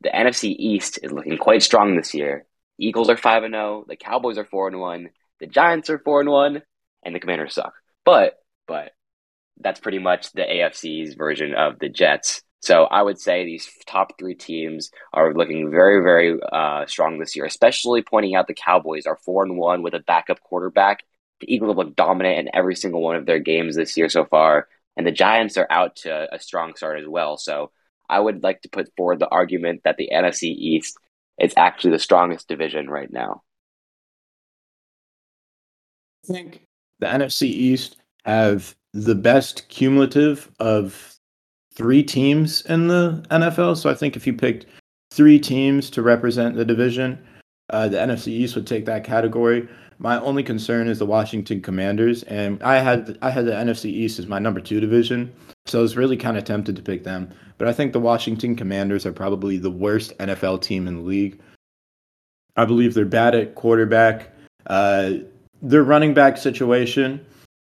The 0.00 0.08
NFC 0.08 0.54
East 0.58 0.98
is 1.02 1.12
looking 1.12 1.36
quite 1.38 1.62
strong 1.62 1.96
this 1.96 2.14
year. 2.14 2.46
Eagles 2.78 3.08
are 3.08 3.16
five 3.16 3.42
and 3.44 3.54
zero. 3.54 3.84
The 3.86 3.96
Cowboys 3.96 4.38
are 4.38 4.44
four 4.44 4.68
and 4.68 4.80
one. 4.80 5.10
The 5.38 5.46
Giants 5.46 5.90
are 5.90 5.98
four 5.98 6.20
and 6.20 6.30
one, 6.30 6.62
and 7.04 7.14
the 7.14 7.20
Commanders 7.20 7.54
suck. 7.54 7.74
But 8.04 8.38
but 8.66 8.92
that's 9.60 9.80
pretty 9.80 9.98
much 9.98 10.32
the 10.32 10.42
AFC's 10.42 11.14
version 11.14 11.54
of 11.54 11.78
the 11.78 11.88
Jets. 11.88 12.42
So 12.62 12.84
I 12.84 13.02
would 13.02 13.18
say 13.18 13.44
these 13.44 13.68
top 13.86 14.16
three 14.18 14.36
teams 14.36 14.92
are 15.12 15.34
looking 15.34 15.68
very, 15.70 16.00
very 16.00 16.38
uh, 16.52 16.86
strong 16.86 17.18
this 17.18 17.34
year. 17.34 17.44
Especially 17.44 18.02
pointing 18.02 18.36
out 18.36 18.46
the 18.46 18.54
Cowboys 18.54 19.04
are 19.04 19.18
four 19.24 19.42
and 19.42 19.58
one 19.58 19.82
with 19.82 19.94
a 19.94 20.00
backup 20.00 20.40
quarterback. 20.40 21.02
The 21.40 21.52
Eagles 21.52 21.70
have 21.70 21.76
looked 21.76 21.96
dominant 21.96 22.38
in 22.38 22.54
every 22.54 22.76
single 22.76 23.02
one 23.02 23.16
of 23.16 23.26
their 23.26 23.40
games 23.40 23.74
this 23.74 23.96
year 23.96 24.08
so 24.08 24.24
far, 24.24 24.68
and 24.96 25.04
the 25.04 25.10
Giants 25.10 25.56
are 25.56 25.66
out 25.70 25.96
to 25.96 26.32
a 26.32 26.38
strong 26.38 26.76
start 26.76 27.00
as 27.00 27.06
well. 27.08 27.36
So 27.36 27.72
I 28.08 28.20
would 28.20 28.44
like 28.44 28.62
to 28.62 28.68
put 28.68 28.92
forward 28.96 29.18
the 29.18 29.28
argument 29.28 29.80
that 29.82 29.96
the 29.96 30.10
NFC 30.14 30.44
East 30.44 30.96
is 31.40 31.52
actually 31.56 31.90
the 31.90 31.98
strongest 31.98 32.46
division 32.46 32.88
right 32.88 33.10
now. 33.12 33.42
I 36.24 36.32
think 36.32 36.66
the 37.00 37.06
NFC 37.06 37.42
East 37.42 37.96
have 38.24 38.76
the 38.92 39.16
best 39.16 39.68
cumulative 39.68 40.48
of 40.60 41.18
three 41.74 42.02
teams 42.02 42.62
in 42.62 42.88
the 42.88 43.24
NFL. 43.30 43.76
So 43.76 43.90
I 43.90 43.94
think 43.94 44.16
if 44.16 44.26
you 44.26 44.32
picked 44.32 44.66
three 45.12 45.38
teams 45.38 45.90
to 45.90 46.02
represent 46.02 46.56
the 46.56 46.64
division, 46.64 47.22
uh, 47.70 47.88
the 47.88 47.96
NFC 47.96 48.28
East 48.28 48.54
would 48.54 48.66
take 48.66 48.86
that 48.86 49.04
category. 49.04 49.68
My 49.98 50.18
only 50.20 50.42
concern 50.42 50.88
is 50.88 50.98
the 50.98 51.06
Washington 51.06 51.60
Commanders, 51.60 52.24
and 52.24 52.60
I 52.62 52.78
had 52.78 53.18
I 53.22 53.30
had 53.30 53.46
the 53.46 53.52
NFC 53.52 53.86
East 53.86 54.18
as 54.18 54.26
my 54.26 54.38
number 54.38 54.60
two 54.60 54.80
division, 54.80 55.32
so 55.66 55.78
I 55.78 55.82
was 55.82 55.96
really 55.96 56.16
kind 56.16 56.36
of 56.36 56.44
tempted 56.44 56.74
to 56.76 56.82
pick 56.82 57.04
them. 57.04 57.30
But 57.56 57.68
I 57.68 57.72
think 57.72 57.92
the 57.92 58.00
Washington 58.00 58.56
Commanders 58.56 59.06
are 59.06 59.12
probably 59.12 59.58
the 59.58 59.70
worst 59.70 60.16
NFL 60.18 60.62
team 60.62 60.88
in 60.88 60.96
the 60.96 61.02
league. 61.02 61.38
I 62.56 62.64
believe 62.64 62.94
they're 62.94 63.04
bad 63.04 63.34
at 63.34 63.54
quarterback. 63.54 64.32
Uh, 64.66 65.12
their 65.62 65.84
running 65.84 66.14
back 66.14 66.36
situation, 66.36 67.24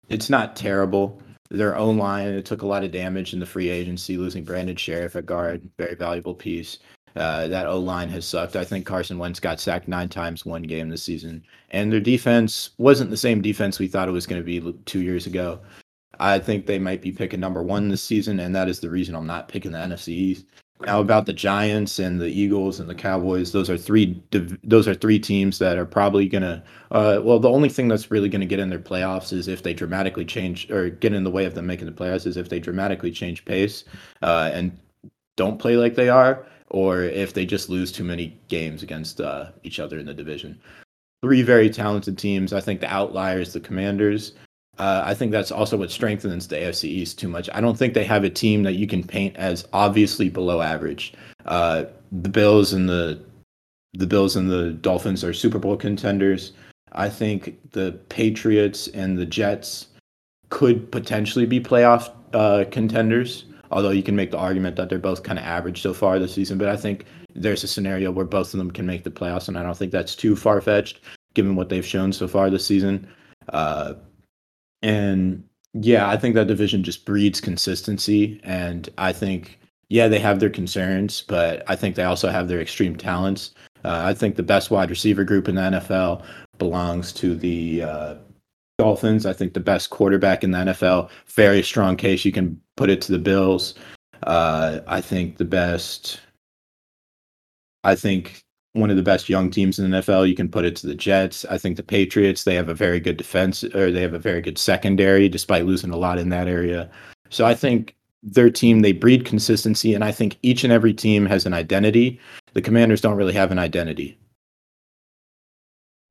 it's 0.08 0.28
not 0.28 0.56
terrible. 0.56 1.20
Their 1.50 1.76
own 1.76 1.96
line, 1.96 2.28
it 2.28 2.44
took 2.44 2.62
a 2.62 2.66
lot 2.66 2.84
of 2.84 2.90
damage 2.90 3.32
in 3.32 3.40
the 3.40 3.46
free 3.46 3.68
agency, 3.68 4.16
losing 4.16 4.44
Brandon 4.44 4.76
Scherff 4.76 5.16
at 5.16 5.26
guard, 5.26 5.68
very 5.78 5.94
valuable 5.94 6.34
piece. 6.34 6.78
Uh, 7.14 7.48
that 7.48 7.66
O 7.66 7.78
line 7.78 8.10
has 8.10 8.26
sucked. 8.26 8.56
I 8.56 8.64
think 8.64 8.84
Carson 8.84 9.18
Wentz 9.18 9.40
got 9.40 9.58
sacked 9.58 9.88
nine 9.88 10.10
times 10.10 10.44
one 10.44 10.62
game 10.62 10.90
this 10.90 11.02
season, 11.02 11.42
and 11.70 11.90
their 11.90 12.00
defense 12.00 12.70
wasn't 12.76 13.08
the 13.10 13.16
same 13.16 13.40
defense 13.40 13.78
we 13.78 13.88
thought 13.88 14.08
it 14.08 14.12
was 14.12 14.26
going 14.26 14.40
to 14.40 14.44
be 14.44 14.72
two 14.84 15.00
years 15.00 15.26
ago. 15.26 15.60
I 16.20 16.38
think 16.38 16.66
they 16.66 16.78
might 16.78 17.00
be 17.00 17.12
picking 17.12 17.40
number 17.40 17.62
one 17.62 17.88
this 17.88 18.02
season, 18.02 18.40
and 18.40 18.54
that 18.54 18.68
is 18.68 18.80
the 18.80 18.90
reason 18.90 19.14
I'm 19.14 19.26
not 19.26 19.48
picking 19.48 19.72
the 19.72 19.78
NFC 19.78 20.08
East. 20.08 20.46
Now 20.80 21.00
about 21.00 21.24
the 21.24 21.32
Giants 21.32 21.98
and 21.98 22.20
the 22.20 22.28
Eagles 22.28 22.80
and 22.80 22.88
the 22.88 22.94
Cowboys, 22.94 23.52
those 23.52 23.70
are 23.70 23.78
three 23.78 24.22
those 24.62 24.86
are 24.86 24.94
three 24.94 25.18
teams 25.18 25.58
that 25.58 25.78
are 25.78 25.86
probably 25.86 26.28
gonna. 26.28 26.62
Uh, 26.90 27.20
well, 27.22 27.38
the 27.38 27.48
only 27.48 27.70
thing 27.70 27.88
that's 27.88 28.10
really 28.10 28.28
gonna 28.28 28.46
get 28.46 28.58
in 28.58 28.68
their 28.68 28.78
playoffs 28.78 29.32
is 29.32 29.48
if 29.48 29.62
they 29.62 29.72
dramatically 29.72 30.24
change 30.24 30.70
or 30.70 30.90
get 30.90 31.14
in 31.14 31.24
the 31.24 31.30
way 31.30 31.46
of 31.46 31.54
them 31.54 31.66
making 31.66 31.86
the 31.86 31.92
playoffs 31.92 32.26
is 32.26 32.36
if 32.36 32.50
they 32.50 32.60
dramatically 32.60 33.10
change 33.10 33.44
pace 33.46 33.84
uh, 34.22 34.50
and 34.52 34.78
don't 35.36 35.58
play 35.58 35.76
like 35.76 35.94
they 35.94 36.10
are 36.10 36.46
or 36.68 37.02
if 37.02 37.32
they 37.32 37.46
just 37.46 37.68
lose 37.68 37.92
too 37.92 38.04
many 38.04 38.38
games 38.48 38.82
against 38.82 39.20
uh, 39.20 39.50
each 39.62 39.78
other 39.78 39.98
in 39.98 40.06
the 40.06 40.14
division. 40.14 40.58
Three 41.22 41.42
very 41.42 41.70
talented 41.70 42.18
teams. 42.18 42.52
I 42.52 42.60
think 42.60 42.80
the 42.80 42.92
outliers, 42.92 43.52
the 43.52 43.60
Commanders. 43.60 44.32
Uh, 44.78 45.02
I 45.04 45.14
think 45.14 45.32
that's 45.32 45.50
also 45.50 45.76
what 45.76 45.90
strengthens 45.90 46.48
the 46.48 46.56
AFC 46.56 46.84
East 46.84 47.18
too 47.18 47.28
much. 47.28 47.48
I 47.52 47.60
don't 47.60 47.78
think 47.78 47.94
they 47.94 48.04
have 48.04 48.24
a 48.24 48.30
team 48.30 48.62
that 48.64 48.74
you 48.74 48.86
can 48.86 49.02
paint 49.02 49.36
as 49.36 49.66
obviously 49.72 50.28
below 50.28 50.60
average. 50.60 51.14
Uh, 51.46 51.84
the 52.12 52.28
Bills 52.28 52.72
and 52.72 52.88
the 52.88 53.20
the 53.94 54.06
Bills 54.06 54.36
and 54.36 54.50
the 54.50 54.72
Dolphins 54.72 55.24
are 55.24 55.32
Super 55.32 55.58
Bowl 55.58 55.76
contenders. 55.76 56.52
I 56.92 57.08
think 57.08 57.58
the 57.72 57.98
Patriots 58.10 58.88
and 58.88 59.16
the 59.16 59.24
Jets 59.24 59.86
could 60.50 60.92
potentially 60.92 61.46
be 61.46 61.60
playoff 61.60 62.10
uh, 62.34 62.64
contenders 62.70 63.44
although 63.70 63.90
you 63.90 64.02
can 64.02 64.16
make 64.16 64.30
the 64.30 64.38
argument 64.38 64.76
that 64.76 64.88
they're 64.88 64.98
both 64.98 65.22
kind 65.22 65.38
of 65.38 65.44
average 65.44 65.82
so 65.82 65.92
far 65.92 66.18
this 66.18 66.34
season. 66.34 66.58
But 66.58 66.68
I 66.68 66.76
think 66.76 67.04
there's 67.34 67.64
a 67.64 67.68
scenario 67.68 68.10
where 68.10 68.24
both 68.24 68.54
of 68.54 68.58
them 68.58 68.70
can 68.70 68.86
make 68.86 69.04
the 69.04 69.10
playoffs, 69.10 69.48
and 69.48 69.58
I 69.58 69.62
don't 69.62 69.76
think 69.76 69.92
that's 69.92 70.14
too 70.14 70.36
far 70.36 70.60
fetched 70.60 71.00
given 71.34 71.54
what 71.54 71.68
they've 71.68 71.84
shown 71.84 72.12
so 72.12 72.26
far 72.26 72.48
this 72.48 72.64
season. 72.64 73.06
Uh, 73.50 73.94
and 74.82 75.42
yeah, 75.74 76.08
I 76.08 76.16
think 76.16 76.34
that 76.34 76.46
division 76.46 76.82
just 76.82 77.04
breeds 77.04 77.40
consistency, 77.40 78.40
and 78.44 78.88
I 78.98 79.12
think 79.12 79.58
yeah 79.88 80.08
they 80.08 80.18
have 80.18 80.40
their 80.40 80.50
concerns, 80.50 81.22
but 81.22 81.62
I 81.68 81.76
think 81.76 81.94
they 81.96 82.04
also 82.04 82.28
have 82.28 82.48
their 82.48 82.60
extreme 82.60 82.96
talents. 82.96 83.54
Uh, 83.84 84.02
I 84.04 84.14
think 84.14 84.36
the 84.36 84.42
best 84.42 84.70
wide 84.70 84.90
receiver 84.90 85.24
group 85.24 85.48
in 85.48 85.54
the 85.54 85.62
NFL 85.62 86.24
belongs 86.58 87.12
to 87.12 87.34
the 87.36 87.82
uh, 87.82 88.14
Dolphins. 88.78 89.26
I 89.26 89.32
think 89.32 89.54
the 89.54 89.60
best 89.60 89.90
quarterback 89.90 90.42
in 90.42 90.50
the 90.50 90.58
NFL. 90.58 91.10
Very 91.26 91.62
strong 91.62 91.96
case 91.96 92.24
you 92.24 92.32
can 92.32 92.60
put 92.76 92.90
it 92.90 93.00
to 93.02 93.12
the 93.12 93.18
Bills. 93.18 93.74
Uh, 94.22 94.80
I 94.86 95.00
think 95.00 95.36
the 95.36 95.44
best. 95.44 96.20
I 97.84 97.94
think 97.94 98.42
one 98.76 98.90
of 98.90 98.96
the 98.96 99.02
best 99.02 99.28
young 99.28 99.50
teams 99.50 99.78
in 99.78 99.90
the 99.90 99.98
NFL. 99.98 100.28
You 100.28 100.34
can 100.34 100.48
put 100.48 100.64
it 100.64 100.76
to 100.76 100.86
the 100.86 100.94
Jets. 100.94 101.44
I 101.46 101.58
think 101.58 101.76
the 101.76 101.82
Patriots. 101.82 102.44
They 102.44 102.54
have 102.54 102.68
a 102.68 102.74
very 102.74 103.00
good 103.00 103.16
defense, 103.16 103.64
or 103.64 103.90
they 103.90 104.02
have 104.02 104.14
a 104.14 104.18
very 104.18 104.40
good 104.40 104.58
secondary, 104.58 105.28
despite 105.28 105.66
losing 105.66 105.90
a 105.90 105.96
lot 105.96 106.18
in 106.18 106.28
that 106.30 106.48
area. 106.48 106.90
So 107.30 107.44
I 107.46 107.54
think 107.54 107.96
their 108.22 108.50
team 108.50 108.80
they 108.80 108.92
breed 108.92 109.24
consistency, 109.24 109.94
and 109.94 110.04
I 110.04 110.12
think 110.12 110.38
each 110.42 110.64
and 110.64 110.72
every 110.72 110.92
team 110.92 111.26
has 111.26 111.46
an 111.46 111.54
identity. 111.54 112.20
The 112.52 112.62
Commanders 112.62 113.00
don't 113.00 113.16
really 113.16 113.34
have 113.34 113.50
an 113.50 113.58
identity. 113.58 114.18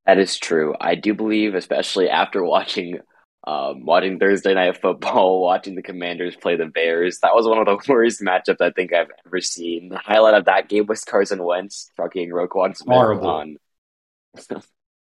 That 0.05 0.19
is 0.19 0.37
true. 0.37 0.75
I 0.79 0.95
do 0.95 1.13
believe, 1.13 1.55
especially 1.55 2.09
after 2.09 2.43
watching 2.43 2.99
um, 3.47 3.85
watching 3.85 4.17
Thursday 4.17 4.53
night 4.53 4.81
football, 4.81 5.41
watching 5.43 5.75
the 5.75 5.83
Commanders 5.83 6.35
play 6.35 6.55
the 6.55 6.65
Bears. 6.65 7.19
That 7.19 7.35
was 7.35 7.47
one 7.47 7.59
of 7.59 7.65
the 7.65 7.79
worst 7.91 8.21
matchups 8.21 8.61
I 8.61 8.71
think 8.71 8.93
I've 8.93 9.11
ever 9.25 9.41
seen. 9.41 9.89
The 9.89 9.97
highlight 9.97 10.33
of 10.33 10.45
that 10.45 10.67
game 10.67 10.87
was 10.87 11.03
Carson 11.03 11.43
Wentz 11.43 11.91
trucking 11.95 12.29
Roquan 12.29 12.75
Smith 12.75 12.93
Horrible. 12.93 13.27
on, 13.27 13.57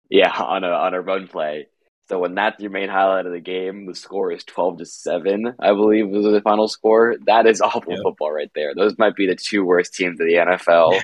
yeah, 0.09 0.31
on 0.31 0.63
a 0.63 0.69
on 0.69 0.93
a 0.93 1.01
run 1.01 1.27
play. 1.27 1.67
So 2.07 2.19
when 2.19 2.35
that's 2.35 2.59
your 2.59 2.71
main 2.71 2.89
highlight 2.89 3.25
of 3.25 3.31
the 3.31 3.39
game, 3.39 3.85
the 3.85 3.95
score 3.95 4.31
is 4.31 4.43
twelve 4.43 4.77
to 4.79 4.85
seven, 4.85 5.53
I 5.59 5.69
believe 5.69 6.09
was 6.09 6.25
the 6.25 6.41
final 6.41 6.67
score. 6.67 7.15
That 7.25 7.47
is 7.47 7.61
awful 7.61 7.93
yep. 7.93 8.01
football 8.03 8.31
right 8.31 8.51
there. 8.55 8.73
Those 8.75 8.97
might 8.97 9.15
be 9.15 9.27
the 9.27 9.35
two 9.35 9.65
worst 9.65 9.93
teams 9.93 10.19
of 10.19 10.27
the 10.27 10.33
NFL. 10.33 11.01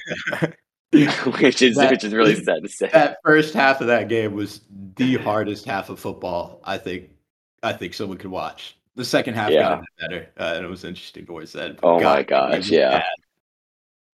which 1.40 1.62
is 1.62 1.76
that, 1.76 1.92
which 1.92 2.06
is 2.06 2.14
really 2.14 2.36
sad 2.36 2.64
to 2.64 2.70
say. 2.70 2.90
That 2.92 3.18
first 3.24 3.54
half 3.54 3.82
of 3.82 3.88
that 3.88 4.08
game 4.08 4.34
was 4.34 4.62
the 4.96 5.18
hardest 5.18 5.66
half 5.66 5.90
of 5.90 6.00
football 6.00 6.62
I 6.64 6.78
think 6.78 7.10
I 7.64 7.74
think 7.74 7.94
someone 7.94 8.18
could 8.18 8.32
watch. 8.32 8.78
The 8.96 9.06
second 9.06 9.36
half 9.36 9.52
yeah. 9.52 9.62
got 9.62 9.86
better, 10.00 10.30
uh, 10.40 10.54
and 10.56 10.66
it 10.66 10.70
was 10.70 10.84
interesting 10.84 11.26
to 11.28 11.34
watch 11.34 11.52
that. 11.54 11.80
Oh 11.84 12.00
God, 12.00 12.16
my 12.16 12.24
gosh, 12.24 12.70
yeah. 12.70 13.04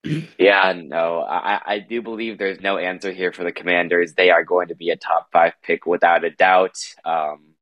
yeah, 0.37 0.73
no, 0.75 1.21
I, 1.21 1.61
I 1.65 1.79
do 1.79 2.01
believe 2.01 2.37
there's 2.37 2.59
no 2.59 2.77
answer 2.77 3.11
here 3.11 3.31
for 3.31 3.43
the 3.43 3.53
Commanders. 3.53 4.13
They 4.13 4.29
are 4.29 4.43
going 4.43 4.67
to 4.67 4.75
be 4.75 4.89
a 4.89 4.97
top 4.97 5.29
five 5.31 5.53
pick 5.63 5.85
without 5.85 6.25
a 6.25 6.29
doubt. 6.29 6.77
Um, 7.05 7.53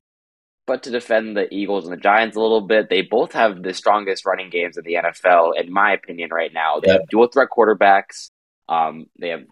but 0.65 0.83
to 0.83 0.91
defend 0.91 1.35
the 1.35 1.53
Eagles 1.53 1.85
and 1.85 1.93
the 1.93 2.01
Giants 2.01 2.37
a 2.37 2.39
little 2.39 2.61
bit, 2.61 2.89
they 2.89 3.01
both 3.01 3.33
have 3.33 3.61
the 3.61 3.73
strongest 3.73 4.25
running 4.25 4.49
games 4.49 4.77
in 4.77 4.83
the 4.83 4.93
NFL, 4.93 5.59
in 5.59 5.71
my 5.71 5.93
opinion, 5.93 6.29
right 6.31 6.51
now. 6.53 6.79
They 6.79 6.91
yep. 6.91 7.01
have 7.01 7.09
dual 7.09 7.27
threat 7.27 7.49
quarterbacks. 7.55 8.29
Um, 8.69 9.07
they 9.19 9.29
have, 9.29 9.43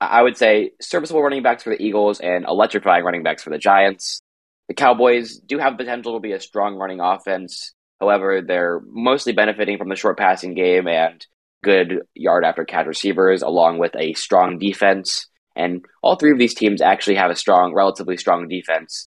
I 0.00 0.22
would 0.22 0.36
say, 0.36 0.72
serviceable 0.80 1.22
running 1.22 1.42
backs 1.42 1.62
for 1.62 1.70
the 1.70 1.82
Eagles 1.82 2.20
and 2.20 2.44
electrifying 2.46 3.04
running 3.04 3.22
backs 3.22 3.42
for 3.42 3.50
the 3.50 3.58
Giants. 3.58 4.20
The 4.68 4.74
Cowboys 4.74 5.38
do 5.38 5.58
have 5.58 5.76
potential 5.76 6.14
to 6.14 6.20
be 6.20 6.32
a 6.32 6.40
strong 6.40 6.76
running 6.76 7.00
offense. 7.00 7.72
However, 8.00 8.42
they're 8.42 8.80
mostly 8.86 9.32
benefiting 9.32 9.78
from 9.78 9.88
the 9.88 9.96
short 9.96 10.18
passing 10.18 10.54
game 10.54 10.88
and 10.88 11.24
good 11.62 12.02
yard 12.14 12.44
after 12.44 12.64
catch 12.64 12.86
receivers, 12.86 13.42
along 13.42 13.78
with 13.78 13.94
a 13.96 14.14
strong 14.14 14.58
defense. 14.58 15.26
And 15.56 15.84
all 16.02 16.16
three 16.16 16.32
of 16.32 16.38
these 16.38 16.54
teams 16.54 16.80
actually 16.80 17.16
have 17.16 17.30
a 17.30 17.36
strong, 17.36 17.74
relatively 17.74 18.16
strong 18.16 18.48
defense. 18.48 19.06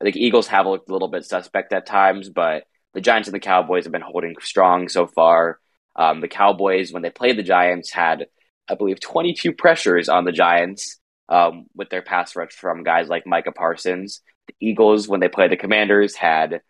The 0.00 0.12
Eagles 0.14 0.48
have 0.48 0.66
looked 0.66 0.90
a 0.90 0.92
little 0.92 1.08
bit 1.08 1.24
suspect 1.24 1.72
at 1.72 1.86
times, 1.86 2.28
but 2.28 2.64
the 2.92 3.00
Giants 3.00 3.28
and 3.28 3.34
the 3.34 3.40
Cowboys 3.40 3.84
have 3.84 3.92
been 3.92 4.02
holding 4.02 4.34
strong 4.40 4.88
so 4.88 5.06
far. 5.06 5.58
Um, 5.94 6.20
the 6.20 6.28
Cowboys, 6.28 6.92
when 6.92 7.02
they 7.02 7.10
played 7.10 7.38
the 7.38 7.42
Giants, 7.42 7.90
had 7.90 8.26
I 8.68 8.74
believe, 8.74 9.00
22 9.00 9.52
pressures 9.52 10.08
on 10.08 10.24
the 10.24 10.32
Giants 10.32 10.98
um, 11.28 11.66
with 11.74 11.88
their 11.90 12.02
pass 12.02 12.34
rush 12.36 12.52
from 12.52 12.82
guys 12.82 13.08
like 13.08 13.26
Micah 13.26 13.52
Parsons. 13.52 14.22
The 14.48 14.54
Eagles, 14.60 15.08
when 15.08 15.20
they 15.20 15.28
played 15.28 15.50
the 15.50 15.56
Commanders, 15.56 16.14
had 16.14 16.62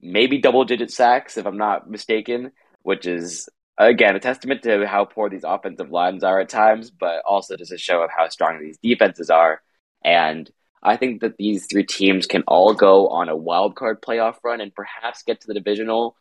maybe 0.00 0.38
double 0.38 0.64
digit 0.64 0.90
sacks, 0.90 1.36
if 1.36 1.46
I'm 1.46 1.58
not 1.58 1.90
mistaken, 1.90 2.52
which 2.82 3.06
is, 3.06 3.48
again, 3.76 4.16
a 4.16 4.20
testament 4.20 4.62
to 4.62 4.86
how 4.86 5.04
poor 5.04 5.28
these 5.28 5.44
offensive 5.44 5.90
lines 5.90 6.24
are 6.24 6.40
at 6.40 6.48
times, 6.48 6.90
but 6.90 7.22
also 7.26 7.56
just 7.56 7.72
a 7.72 7.78
show 7.78 8.02
of 8.02 8.10
how 8.16 8.28
strong 8.28 8.60
these 8.60 8.78
defenses 8.82 9.30
are. 9.30 9.60
And 10.04 10.50
I 10.82 10.96
think 10.96 11.22
that 11.22 11.36
these 11.36 11.66
three 11.70 11.84
teams 11.84 12.26
can 12.26 12.44
all 12.46 12.74
go 12.74 13.08
on 13.08 13.28
a 13.28 13.36
wild 13.36 13.74
card 13.74 14.00
playoff 14.00 14.36
run 14.44 14.60
and 14.60 14.74
perhaps 14.74 15.22
get 15.24 15.40
to 15.40 15.46
the 15.48 15.54
divisional 15.54 16.16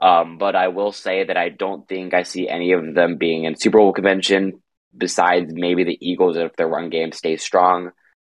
um, 0.00 0.38
but 0.38 0.56
I 0.56 0.68
will 0.68 0.92
say 0.92 1.24
that 1.24 1.36
I 1.36 1.48
don't 1.50 1.86
think 1.86 2.14
I 2.14 2.22
see 2.22 2.48
any 2.48 2.72
of 2.72 2.94
them 2.94 3.18
being 3.18 3.44
in 3.44 3.56
Super 3.56 3.78
Bowl 3.78 3.92
convention 3.92 4.62
besides 4.96 5.52
maybe 5.54 5.84
the 5.84 5.98
Eagles 6.00 6.36
if 6.36 6.56
their 6.56 6.68
run 6.68 6.88
game 6.88 7.12
stays 7.12 7.42
strong. 7.42 7.90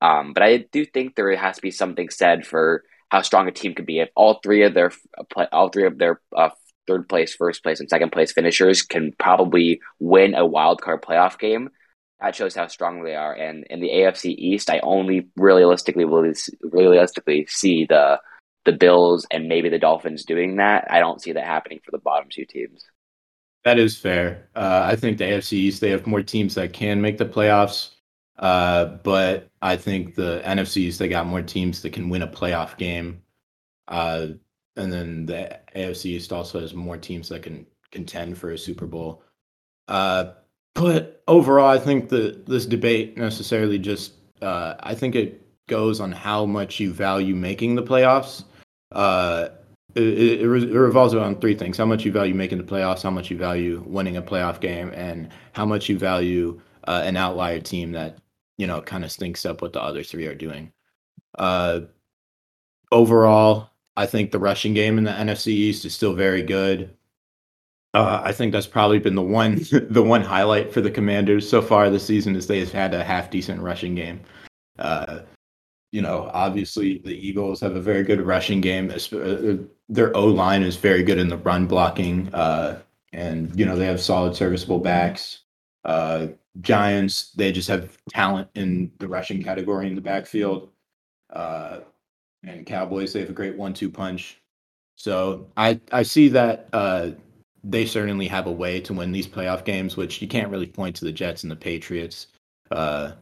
Um, 0.03 0.33
but 0.33 0.43
I 0.43 0.67
do 0.73 0.85
think 0.85 1.15
there 1.15 1.35
has 1.37 1.57
to 1.57 1.63
be 1.63 1.71
something 1.71 2.11
said 2.11 2.45
for 2.45 2.83
how 3.09 3.23
strong 3.23 3.47
a 3.47 3.53
team 3.53 3.75
could 3.75 3.87
be 3.87 4.01
if 4.01 4.09
all 4.17 4.41
three 4.43 4.65
of 4.65 4.75
their 4.75 4.91
all 5.53 5.69
three 5.69 5.87
of 5.87 5.97
their 5.99 6.21
uh, 6.37 6.51
third 6.89 7.09
place, 7.09 7.35
first 7.37 7.63
place, 7.63 7.79
and 7.79 7.89
second 7.89 8.11
place 8.11 8.33
finishers 8.33 8.83
can 8.83 9.13
probably 9.19 9.81
win 10.01 10.35
a 10.35 10.45
wild 10.45 10.83
card 10.83 11.03
playoff 11.03 11.39
game. 11.39 11.71
That 12.21 12.35
shows 12.35 12.55
how 12.55 12.67
strong 12.67 13.05
they 13.05 13.15
are. 13.15 13.33
And 13.33 13.65
in 13.71 13.81
the 13.81 13.91
AFC 13.91 14.35
East, 14.37 14.71
I 14.71 14.81
only 14.81 15.29
realistically 15.37 16.05
realistically 16.05 17.47
see 17.49 17.87
the 17.89 18.19
the 18.65 18.73
Bills 18.73 19.25
and 19.31 19.49
maybe 19.49 19.69
the 19.69 19.79
Dolphins 19.79 20.25
doing 20.25 20.57
that. 20.57 20.87
I 20.91 20.99
don't 20.99 21.23
see 21.23 21.33
that 21.33 21.45
happening 21.45 21.81
for 21.85 21.93
the 21.93 21.99
bottom 21.99 22.29
two 22.29 22.45
teams. 22.45 22.85
That 23.65 23.79
is 23.79 23.97
fair. 23.97 24.49
Uh, 24.57 24.83
I 24.85 24.97
think 24.97 25.19
the 25.19 25.25
AFC 25.25 25.53
East 25.53 25.81
they 25.81 25.91
have 25.91 26.09
more 26.09 26.23
teams 26.23 26.57
that 26.57 26.73
can 26.73 27.01
make 27.01 27.19
the 27.19 27.25
playoffs, 27.25 27.91
uh, 28.43 28.87
but 29.05 29.49
I 29.63 29.77
think 29.77 30.17
the 30.17 30.43
NFC 30.45 30.79
East 30.79 30.99
they 30.99 31.09
got 31.09 31.27
more 31.27 31.43
teams 31.43 31.81
that 31.83 31.93
can 31.93 32.09
win 32.09 32.23
a 32.23 32.29
playoff 32.29 32.77
game. 32.77 33.23
Uh, 33.87 34.29
and 34.77 34.93
then 34.93 35.27
the 35.27 35.61
AFC 35.77 36.07
East 36.07 36.33
also 36.33 36.59
has 36.61 36.75
more 36.75 36.97
teams 36.97 37.29
that 37.29 37.45
can 37.45 37.67
contend 37.93 38.37
for 38.37 38.51
a 38.51 38.59
Super 38.59 38.87
Bowl. 38.87 39.23
Uh, 39.87 40.33
but 40.75 41.23
overall, 41.29 41.69
I 41.69 41.79
think 41.79 42.09
that 42.09 42.47
this 42.47 42.67
debate 42.67 43.17
necessarily 43.17 43.79
just 43.79 44.15
uh, 44.41 44.75
I 44.81 44.97
think 44.97 45.15
it 45.15 45.41
goes 45.69 46.01
on 46.01 46.11
how 46.11 46.45
much 46.45 46.81
you 46.81 46.93
value 46.93 47.37
making 47.37 47.77
the 47.77 47.83
playoffs. 47.83 48.45
Uh, 48.91 49.51
it, 49.95 50.03
it, 50.03 50.41
it, 50.41 50.49
revolves 50.49 51.15
around 51.15 51.41
three 51.41 51.55
things: 51.55 51.77
how 51.77 51.85
much 51.85 52.05
you 52.05 52.11
value 52.11 52.35
making 52.35 52.59
the 52.59 52.65
playoffs, 52.65 53.03
how 53.03 53.11
much 53.11 53.31
you 53.31 53.37
value 53.37 53.85
winning 53.87 54.17
a 54.17 54.23
playoff 54.23 54.59
game, 54.59 54.91
and 54.95 55.29
how 55.53 55.65
much 55.65 55.89
you 55.89 55.97
value 55.97 56.61
uh, 56.89 57.03
an 57.05 57.17
outlier 57.17 57.61
team 57.61 57.93
that 57.93 58.19
you 58.63 58.69
know 58.69 58.81
kind 58.81 59.05
of 59.05 59.11
stinks 59.11 59.45
up 59.45 59.61
what 59.61 59.73
the 59.73 59.83
other 59.83 60.05
three 60.05 60.25
are 60.29 60.37
doing. 60.37 60.73
Uh, 61.37 61.81
overall, 62.93 63.71
I 63.97 64.07
think 64.07 64.31
the 64.31 64.39
rushing 64.39 64.73
game 64.73 64.99
in 64.99 65.05
the 65.05 65.11
NFC 65.11 65.49
East 65.49 65.85
is 65.85 65.95
still 65.95 66.15
very 66.15 66.43
good. 66.43 66.97
Uh, 67.93 68.23
I 68.23 68.31
think 68.31 68.53
that's 68.53 68.69
probably 68.69 69.01
been 69.01 69.17
the 69.17 69.21
one 69.21 69.57
the 69.91 70.05
one 70.05 70.23
highlight 70.23 70.73
for 70.73 70.81
the 70.81 70.93
Commanders 70.93 71.49
so 71.49 71.61
far 71.61 71.91
this 71.91 72.07
season 72.07 72.37
is 72.37 72.47
they've 72.47 72.71
had 72.71 72.95
a 72.95 73.03
half 73.03 73.31
decent 73.31 73.61
rushing 73.61 73.97
game. 73.97 74.21
Uh, 74.79 75.23
you 75.91 76.01
know, 76.01 76.31
obviously 76.33 76.99
the 77.05 77.17
Eagles 77.17 77.61
have 77.61 77.75
a 77.75 77.81
very 77.81 78.05
good 78.05 78.21
rushing 78.21 78.61
game. 78.61 78.93
Uh, 78.93 79.57
their 79.89 80.17
O 80.17 80.27
line 80.27 80.63
is 80.63 80.77
very 80.77 81.03
good 81.03 81.19
in 81.19 81.27
the 81.27 81.37
run 81.39 81.67
blocking, 81.67 82.33
uh, 82.33 82.81
and 83.13 83.59
you 83.59 83.67
know 83.67 83.75
they 83.75 83.87
have 83.87 84.01
solid, 84.01 84.37
serviceable 84.37 84.79
backs. 84.79 85.41
Giants, 86.61 87.33
they 87.33 87.51
just 87.53 87.69
have 87.69 87.97
talent 88.11 88.49
in 88.55 88.93
the 88.99 89.09
rushing 89.09 89.43
category 89.43 89.87
in 89.87 89.95
the 89.95 90.01
backfield. 90.01 90.71
Uh, 91.33 91.81
and 92.45 92.67
Cowboys, 92.67 93.13
they 93.13 93.21
have 93.21 93.31
a 93.31 93.35
great 93.35 93.57
one-two 93.57 93.91
punch. 93.91 94.39
So 94.97 95.47
I 95.57 95.81
I 95.91 96.03
see 96.03 96.29
that 96.29 96.69
uh, 96.73 97.11
they 97.65 97.87
certainly 97.87 98.29
have 98.29 98.47
a 98.47 98.53
way 98.53 98.81
to 98.81 98.93
win 98.93 99.13
these 99.13 99.27
playoff 99.27 99.65
games, 99.65 99.97
which 99.97 100.21
you 100.21 100.29
can't 100.29 100.51
really 100.51 100.67
point 100.67 100.97
to 100.97 101.05
the 101.05 101.13
Jets 101.13 101.43
and 101.43 101.51
the 101.51 101.57
Patriots. 101.57 102.29
Uh, 102.71 103.13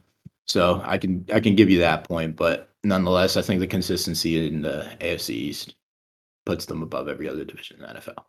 so 0.47 0.83
I 0.85 0.99
can 0.99 1.25
I 1.33 1.41
can 1.41 1.55
give 1.55 1.71
you 1.71 1.79
that 1.79 2.05
point, 2.05 2.37
but 2.37 2.71
nonetheless, 2.83 3.37
I 3.37 3.43
think 3.43 3.61
the 3.61 3.67
consistency 3.67 4.49
in 4.49 4.63
the 4.63 4.91
AFC 5.01 5.31
East 5.31 5.75
puts 6.47 6.67
them 6.67 6.83
above 6.83 7.09
every 7.09 7.29
other 7.29 7.45
division 7.45 7.77
in 7.77 7.83
the 7.83 8.01
NFL. 8.01 8.25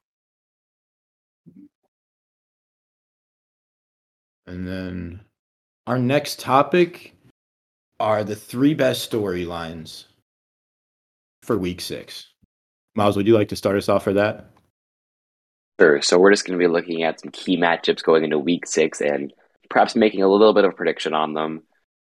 And 4.47 4.67
then 4.67 5.21
our 5.87 5.99
next 5.99 6.39
topic 6.39 7.13
are 7.99 8.23
the 8.23 8.35
three 8.35 8.73
best 8.73 9.11
storylines 9.11 10.05
for 11.43 11.57
week 11.57 11.81
six. 11.81 12.27
Miles, 12.95 13.15
would 13.15 13.27
you 13.27 13.33
like 13.33 13.49
to 13.49 13.55
start 13.55 13.77
us 13.77 13.89
off 13.89 14.03
for 14.03 14.13
that? 14.13 14.51
Sure. 15.79 16.01
So 16.01 16.19
we're 16.19 16.31
just 16.31 16.45
going 16.45 16.59
to 16.59 16.63
be 16.63 16.71
looking 16.71 17.03
at 17.03 17.19
some 17.19 17.31
key 17.31 17.57
matchups 17.57 18.03
going 18.03 18.23
into 18.23 18.37
week 18.37 18.67
six 18.67 19.01
and 19.01 19.33
perhaps 19.69 19.95
making 19.95 20.21
a 20.21 20.27
little 20.27 20.53
bit 20.53 20.65
of 20.65 20.71
a 20.71 20.75
prediction 20.75 21.13
on 21.13 21.33
them. 21.33 21.63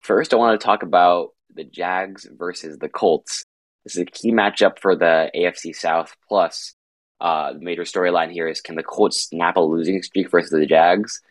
First, 0.02 0.34
I 0.34 0.36
want 0.36 0.60
to 0.60 0.64
talk 0.64 0.82
about 0.82 1.30
the 1.54 1.64
Jags 1.64 2.28
versus 2.30 2.76
the 2.78 2.88
Colts. 2.88 3.44
This 3.84 3.96
is 3.96 4.02
a 4.02 4.06
key 4.06 4.32
matchup 4.32 4.78
for 4.80 4.96
the 4.96 5.30
AFC 5.34 5.74
South. 5.74 6.14
Plus, 6.28 6.74
uh, 7.20 7.52
the 7.52 7.60
major 7.60 7.82
storyline 7.82 8.30
here 8.30 8.48
is 8.48 8.60
can 8.60 8.76
the 8.76 8.82
Colts 8.82 9.28
snap 9.28 9.56
a 9.56 9.60
losing 9.60 10.02
streak 10.02 10.30
versus 10.30 10.50
the 10.50 10.66
Jags? 10.66 11.22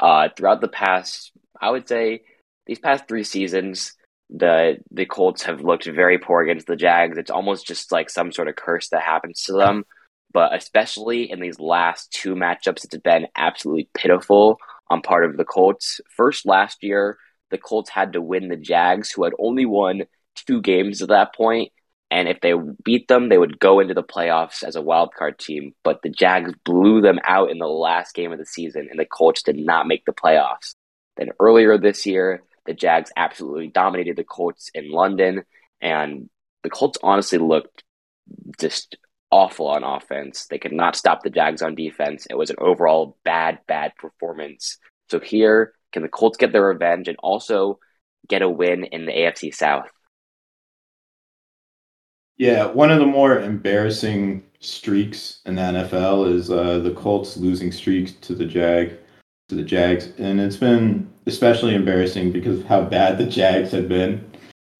Uh, 0.00 0.30
throughout 0.36 0.60
the 0.60 0.68
past, 0.68 1.30
I 1.60 1.70
would 1.70 1.86
say 1.86 2.22
these 2.66 2.78
past 2.80 3.06
three 3.06 3.24
seasons, 3.24 3.94
the 4.30 4.78
the 4.90 5.06
Colts 5.06 5.42
have 5.44 5.60
looked 5.60 5.84
very 5.84 6.18
poor 6.18 6.42
against 6.42 6.66
the 6.66 6.76
Jags. 6.76 7.18
It's 7.18 7.30
almost 7.30 7.66
just 7.66 7.92
like 7.92 8.10
some 8.10 8.32
sort 8.32 8.48
of 8.48 8.56
curse 8.56 8.88
that 8.88 9.02
happens 9.02 9.42
to 9.42 9.52
them 9.52 9.84
but 10.32 10.54
especially 10.54 11.30
in 11.30 11.40
these 11.40 11.58
last 11.58 12.12
two 12.12 12.34
matchups, 12.34 12.84
it's 12.84 12.96
been 12.98 13.26
absolutely 13.36 13.88
pitiful 13.94 14.58
on 14.88 15.02
part 15.02 15.24
of 15.24 15.36
the 15.36 15.44
Colts. 15.44 16.00
First, 16.16 16.46
last 16.46 16.82
year, 16.82 17.18
the 17.50 17.58
Colts 17.58 17.90
had 17.90 18.12
to 18.12 18.20
win 18.20 18.48
the 18.48 18.56
Jags, 18.56 19.10
who 19.10 19.24
had 19.24 19.32
only 19.38 19.66
won 19.66 20.02
two 20.46 20.60
games 20.60 21.02
at 21.02 21.08
that 21.08 21.34
point, 21.34 21.72
and 22.10 22.28
if 22.28 22.40
they 22.40 22.52
beat 22.84 23.06
them, 23.08 23.28
they 23.28 23.38
would 23.38 23.60
go 23.60 23.78
into 23.78 23.94
the 23.94 24.02
playoffs 24.02 24.64
as 24.64 24.74
a 24.74 24.82
wild 24.82 25.14
card 25.14 25.38
team. 25.38 25.74
But 25.84 26.02
the 26.02 26.08
Jags 26.08 26.52
blew 26.64 27.00
them 27.00 27.20
out 27.24 27.50
in 27.50 27.58
the 27.58 27.68
last 27.68 28.14
game 28.14 28.32
of 28.32 28.38
the 28.38 28.46
season, 28.46 28.88
and 28.90 28.98
the 28.98 29.04
Colts 29.04 29.42
did 29.42 29.56
not 29.56 29.86
make 29.86 30.04
the 30.04 30.12
playoffs. 30.12 30.74
Then 31.16 31.30
earlier 31.38 31.78
this 31.78 32.06
year, 32.06 32.42
the 32.66 32.74
Jags 32.74 33.12
absolutely 33.16 33.68
dominated 33.68 34.16
the 34.16 34.24
Colts 34.24 34.70
in 34.74 34.90
London, 34.90 35.44
and 35.80 36.28
the 36.62 36.70
Colts 36.70 36.98
honestly 37.02 37.38
looked 37.38 37.84
just 38.58 38.96
awful 39.30 39.68
on 39.68 39.84
offense. 39.84 40.46
They 40.46 40.58
could 40.58 40.72
not 40.72 40.96
stop 40.96 41.22
the 41.22 41.30
Jags 41.30 41.62
on 41.62 41.76
defense. 41.76 42.26
It 42.28 42.36
was 42.36 42.50
an 42.50 42.56
overall 42.58 43.16
bad, 43.24 43.60
bad 43.68 43.94
performance. 43.96 44.78
So 45.10 45.20
here, 45.20 45.74
can 45.92 46.02
the 46.02 46.08
Colts 46.08 46.36
get 46.36 46.52
their 46.52 46.66
revenge 46.66 47.06
and 47.06 47.16
also 47.20 47.78
get 48.28 48.42
a 48.42 48.48
win 48.48 48.84
in 48.84 49.06
the 49.06 49.12
AFC 49.12 49.54
South? 49.54 49.88
Yeah, 52.38 52.66
one 52.66 52.90
of 52.90 52.98
the 52.98 53.06
more 53.06 53.40
embarrassing 53.40 54.44
streaks 54.60 55.40
in 55.46 55.56
the 55.56 55.62
NFL 55.62 56.32
is 56.32 56.50
uh, 56.50 56.78
the 56.78 56.92
Colts 56.92 57.36
losing 57.36 57.72
streak 57.72 58.20
to 58.22 58.34
the 58.34 58.46
Jag 58.46 58.98
to 59.48 59.54
the 59.54 59.62
Jags, 59.62 60.12
and 60.18 60.40
it's 60.40 60.56
been 60.56 61.10
especially 61.26 61.74
embarrassing 61.74 62.32
because 62.32 62.60
of 62.60 62.66
how 62.66 62.82
bad 62.82 63.18
the 63.18 63.26
Jags 63.26 63.72
have 63.72 63.88
been 63.88 64.24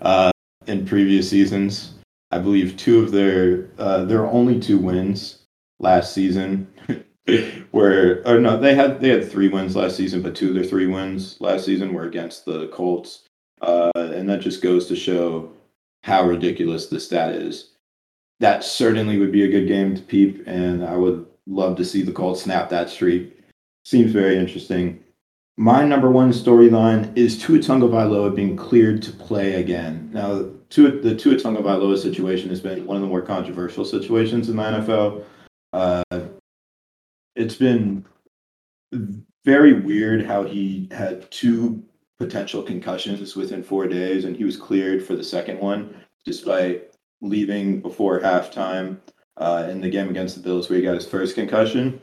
uh, 0.01 0.31
in 0.67 0.87
previous 0.87 1.29
seasons. 1.29 1.95
I 2.31 2.39
believe 2.39 2.77
two 2.77 3.03
of 3.03 3.11
their 3.11 3.69
uh, 3.79 4.05
their 4.05 4.27
only 4.27 4.61
two 4.61 4.79
wins 4.79 5.41
last 5.81 6.15
season 6.15 6.69
were 7.73 8.23
or 8.27 8.39
no 8.39 8.59
they 8.59 8.75
had 8.75 9.01
they 9.01 9.09
had 9.09 9.31
three 9.31 9.49
wins 9.49 9.75
last 9.75 9.97
season 9.97 10.23
but 10.23 10.35
two 10.35 10.49
of 10.49 10.55
their 10.55 10.65
three 10.65 10.87
wins 10.87 11.41
last 11.41 11.65
season 11.65 11.93
were 11.93 12.05
against 12.05 12.45
the 12.45 12.69
Colts 12.69 13.25
uh, 13.63 13.91
and 13.95 14.29
that 14.29 14.41
just 14.41 14.63
goes 14.63 14.87
to 14.87 14.97
show 14.97 15.51
how 16.03 16.25
ridiculous 16.25 16.87
the 16.87 17.01
stat 17.01 17.35
is. 17.35 17.71
That 18.41 18.65
certainly 18.65 19.19
would 19.19 19.33
be 19.33 19.45
a 19.45 19.51
good 19.51 19.69
game 19.69 19.95
to 19.95 20.03
peep 20.03 20.43
and 20.47 20.85
I 20.85 20.97
would 20.97 21.27
love 21.47 21.77
to 21.77 21.85
see 21.85 22.03
the 22.03 22.13
Colts 22.13 22.43
snap 22.43 22.71
that 22.71 22.89
streak. 22.89 23.37
Seems 23.85 24.13
very 24.13 24.37
interesting. 24.37 25.03
My 25.57 25.85
number 25.85 26.11
one 26.11 26.33
storyline 26.33 27.15
is 27.17 27.39
Tua 27.39 27.59
Tagovailoa 27.59 28.35
being 28.35 28.57
cleared 28.57 29.03
to 29.03 29.13
play 29.13 29.55
again. 29.55 30.11
Now, 30.13 30.49
Tua, 30.71 30.93
the 31.03 31.15
Tua 31.15 31.35
Tagovailoa 31.35 31.99
situation 32.01 32.49
has 32.49 32.61
been 32.61 32.87
one 32.87 32.97
of 32.97 33.03
the 33.03 33.09
more 33.09 33.21
controversial 33.21 33.85
situations 33.85 34.49
in 34.49 34.57
the 34.57 34.63
NFL. 34.63 35.25
Uh, 35.73 36.03
it's 37.37 37.57
been 37.57 38.07
very 39.45 39.75
weird 39.75 40.25
how 40.25 40.45
he 40.45 40.89
had 40.91 41.31
two 41.31 41.83
potential 42.21 42.63
concussions 42.63 43.35
within 43.35 43.63
four 43.63 43.89
days, 43.89 44.25
and 44.25 44.37
he 44.37 44.45
was 44.45 44.57
cleared 44.57 45.05
for 45.05 45.17
the 45.17 45.25
second 45.25 45.59
one 45.59 45.95
despite 46.27 46.93
leaving 47.23 47.81
before 47.81 48.21
halftime 48.21 48.99
uh, 49.39 49.67
in 49.71 49.81
the 49.81 49.89
game 49.89 50.11
against 50.11 50.37
the 50.37 50.43
Bills, 50.43 50.69
where 50.69 50.79
he 50.79 50.85
got 50.85 50.95
his 50.95 51.07
first 51.07 51.35
concussion. 51.35 52.01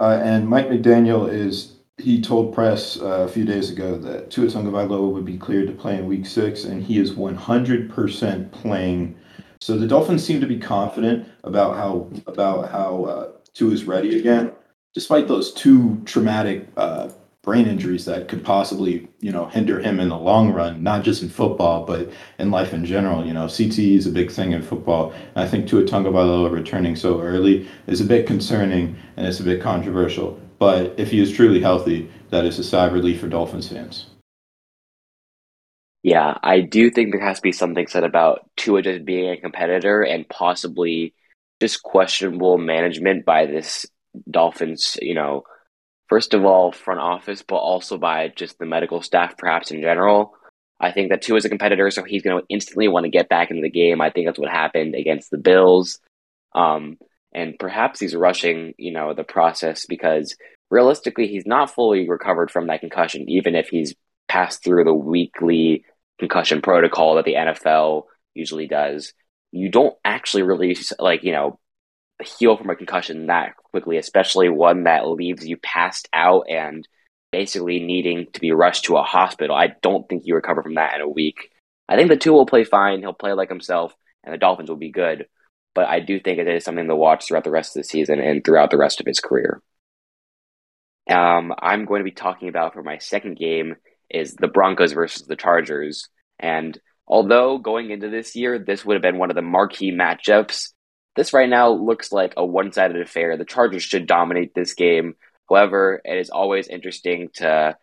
Uh, 0.00 0.20
and 0.22 0.48
Mike 0.48 0.68
McDaniel 0.68 1.32
is 1.32 1.76
he 1.96 2.20
told 2.20 2.52
press 2.52 2.98
uh, 3.00 3.20
a 3.20 3.28
few 3.28 3.44
days 3.44 3.70
ago 3.70 3.96
that 3.98 4.30
Tua 4.30 4.46
Tagovailoa 4.46 5.12
would 5.12 5.24
be 5.24 5.38
cleared 5.38 5.68
to 5.68 5.72
play 5.72 5.96
in 5.96 6.06
Week 6.06 6.26
Six, 6.26 6.64
and 6.64 6.82
he 6.82 6.98
is 6.98 7.12
100% 7.12 8.50
playing. 8.50 9.16
So 9.60 9.76
the 9.76 9.86
Dolphins 9.86 10.24
seem 10.24 10.40
to 10.40 10.46
be 10.46 10.58
confident 10.58 11.28
about 11.44 11.76
how 11.76 12.10
about 12.26 12.70
how 12.70 13.04
uh, 13.04 13.28
Tua 13.54 13.72
is 13.72 13.84
ready 13.84 14.18
again, 14.18 14.50
despite 14.92 15.28
those 15.28 15.52
two 15.52 16.02
traumatic 16.04 16.66
uh, 16.76 17.10
brain 17.42 17.66
injuries 17.66 18.04
that 18.04 18.28
could 18.28 18.44
possibly 18.44 19.08
you 19.20 19.32
know 19.32 19.46
hinder 19.46 19.80
him 19.80 19.98
in 20.00 20.08
the 20.08 20.18
long 20.18 20.52
run, 20.52 20.82
not 20.82 21.04
just 21.04 21.22
in 21.22 21.28
football 21.28 21.84
but 21.84 22.10
in 22.38 22.50
life 22.50 22.72
in 22.72 22.84
general. 22.84 23.24
You 23.24 23.32
know, 23.32 23.46
CTE 23.46 23.96
is 23.96 24.06
a 24.06 24.10
big 24.10 24.30
thing 24.30 24.52
in 24.52 24.62
football. 24.62 25.12
And 25.34 25.44
I 25.44 25.48
think 25.48 25.68
Tua 25.68 25.84
Tagovailoa 25.84 26.50
returning 26.50 26.96
so 26.96 27.20
early 27.20 27.68
is 27.86 28.00
a 28.00 28.04
bit 28.04 28.26
concerning 28.26 28.96
and 29.16 29.26
it's 29.26 29.40
a 29.40 29.44
bit 29.44 29.62
controversial. 29.62 30.40
But 30.58 30.94
if 30.98 31.10
he 31.10 31.20
is 31.20 31.32
truly 31.32 31.60
healthy, 31.60 32.10
that 32.28 32.44
is 32.44 32.58
a 32.58 32.64
sigh 32.64 32.86
of 32.86 32.92
relief 32.92 33.20
for 33.20 33.28
Dolphins 33.28 33.68
fans. 33.68 34.06
Yeah, 36.02 36.38
I 36.42 36.60
do 36.60 36.90
think 36.90 37.12
there 37.12 37.24
has 37.24 37.36
to 37.36 37.42
be 37.42 37.52
something 37.52 37.86
said 37.86 38.04
about 38.04 38.48
Tua 38.56 38.82
just 38.82 39.04
being 39.04 39.30
a 39.30 39.40
competitor 39.40 40.02
and 40.02 40.28
possibly 40.28 41.14
just 41.60 41.82
questionable 41.82 42.56
management 42.56 43.26
by 43.26 43.46
this 43.46 43.86
Dolphins, 44.30 44.96
you 45.00 45.14
know, 45.14 45.44
first 46.10 46.34
of 46.34 46.44
all, 46.44 46.72
front 46.72 47.00
office, 47.00 47.42
but 47.42 47.56
also 47.56 47.96
by 47.96 48.28
just 48.28 48.58
the 48.58 48.66
medical 48.66 49.00
staff, 49.00 49.38
perhaps 49.38 49.70
in 49.70 49.80
general. 49.80 50.34
I 50.80 50.92
think 50.92 51.10
that 51.10 51.22
Tua 51.22 51.38
is 51.38 51.44
a 51.44 51.48
competitor, 51.48 51.90
so 51.90 52.02
he's 52.02 52.22
going 52.22 52.40
to 52.40 52.46
instantly 52.48 52.88
want 52.88 53.04
to 53.04 53.10
get 53.10 53.28
back 53.28 53.50
into 53.50 53.62
the 53.62 53.70
game. 53.70 54.00
I 54.00 54.10
think 54.10 54.26
that's 54.26 54.38
what 54.38 54.50
happened 54.50 54.94
against 54.94 55.30
the 55.30 55.38
Bills. 55.38 56.00
Um, 56.54 56.98
and 57.32 57.54
perhaps 57.58 58.00
he's 58.00 58.16
rushing, 58.16 58.74
you 58.76 58.92
know, 58.92 59.14
the 59.14 59.22
process 59.22 59.86
because 59.86 60.34
realistically, 60.70 61.28
he's 61.28 61.46
not 61.46 61.72
fully 61.72 62.08
recovered 62.08 62.50
from 62.50 62.66
that 62.66 62.80
concussion, 62.80 63.30
even 63.30 63.54
if 63.54 63.68
he's 63.68 63.94
passed 64.28 64.64
through 64.64 64.84
the 64.84 64.94
weekly 64.94 65.84
concussion 66.18 66.60
protocol 66.60 67.16
that 67.16 67.24
the 67.24 67.34
NFL 67.34 68.04
usually 68.34 68.66
does. 68.66 69.12
you 69.52 69.68
don't 69.68 69.96
actually 70.04 70.44
really 70.44 70.76
like 70.98 71.24
you 71.24 71.32
know 71.32 71.58
heal 72.38 72.56
from 72.56 72.70
a 72.70 72.76
concussion 72.76 73.26
that 73.26 73.54
quickly, 73.70 73.96
especially 73.96 74.48
one 74.48 74.84
that 74.84 75.08
leaves 75.08 75.46
you 75.46 75.56
passed 75.56 76.08
out 76.12 76.46
and 76.48 76.86
basically 77.32 77.80
needing 77.80 78.26
to 78.32 78.40
be 78.40 78.52
rushed 78.52 78.84
to 78.84 78.96
a 78.96 79.02
hospital. 79.02 79.54
I 79.54 79.74
don't 79.82 80.08
think 80.08 80.26
you 80.26 80.34
recover 80.34 80.62
from 80.62 80.74
that 80.74 80.94
in 80.94 81.00
a 81.00 81.08
week. 81.08 81.50
I 81.88 81.96
think 81.96 82.08
the 82.08 82.16
Tua 82.16 82.36
will 82.36 82.46
play 82.46 82.64
fine. 82.64 83.00
He'll 83.00 83.12
play 83.12 83.32
like 83.32 83.48
himself, 83.48 83.94
and 84.24 84.32
the 84.32 84.38
Dolphins 84.38 84.68
will 84.68 84.76
be 84.76 84.90
good. 84.90 85.26
But 85.74 85.88
I 85.88 86.00
do 86.00 86.18
think 86.18 86.38
it 86.38 86.48
is 86.48 86.64
something 86.64 86.88
to 86.88 86.96
watch 86.96 87.26
throughout 87.26 87.44
the 87.44 87.50
rest 87.50 87.76
of 87.76 87.82
the 87.82 87.88
season 87.88 88.20
and 88.20 88.44
throughout 88.44 88.70
the 88.70 88.78
rest 88.78 89.00
of 89.00 89.06
his 89.06 89.20
career. 89.20 89.62
Um, 91.08 91.52
I'm 91.58 91.84
going 91.84 92.00
to 92.00 92.04
be 92.04 92.10
talking 92.10 92.48
about 92.48 92.74
for 92.74 92.82
my 92.82 92.98
second 92.98 93.36
game 93.38 93.76
is 94.08 94.34
the 94.34 94.48
Broncos 94.48 94.92
versus 94.92 95.26
the 95.26 95.36
Chargers. 95.36 96.08
And 96.38 96.78
although 97.06 97.58
going 97.58 97.90
into 97.90 98.08
this 98.08 98.34
year, 98.34 98.58
this 98.58 98.84
would 98.84 98.94
have 98.94 99.02
been 99.02 99.18
one 99.18 99.30
of 99.30 99.36
the 99.36 99.42
marquee 99.42 99.92
matchups, 99.92 100.72
this 101.16 101.32
right 101.32 101.48
now 101.48 101.70
looks 101.70 102.12
like 102.12 102.34
a 102.36 102.44
one 102.44 102.72
sided 102.72 103.00
affair. 103.00 103.36
The 103.36 103.44
Chargers 103.44 103.82
should 103.82 104.06
dominate 104.06 104.54
this 104.54 104.74
game. 104.74 105.14
However, 105.48 106.00
it 106.04 106.18
is 106.18 106.30
always 106.30 106.68
interesting 106.68 107.30
to 107.34 107.76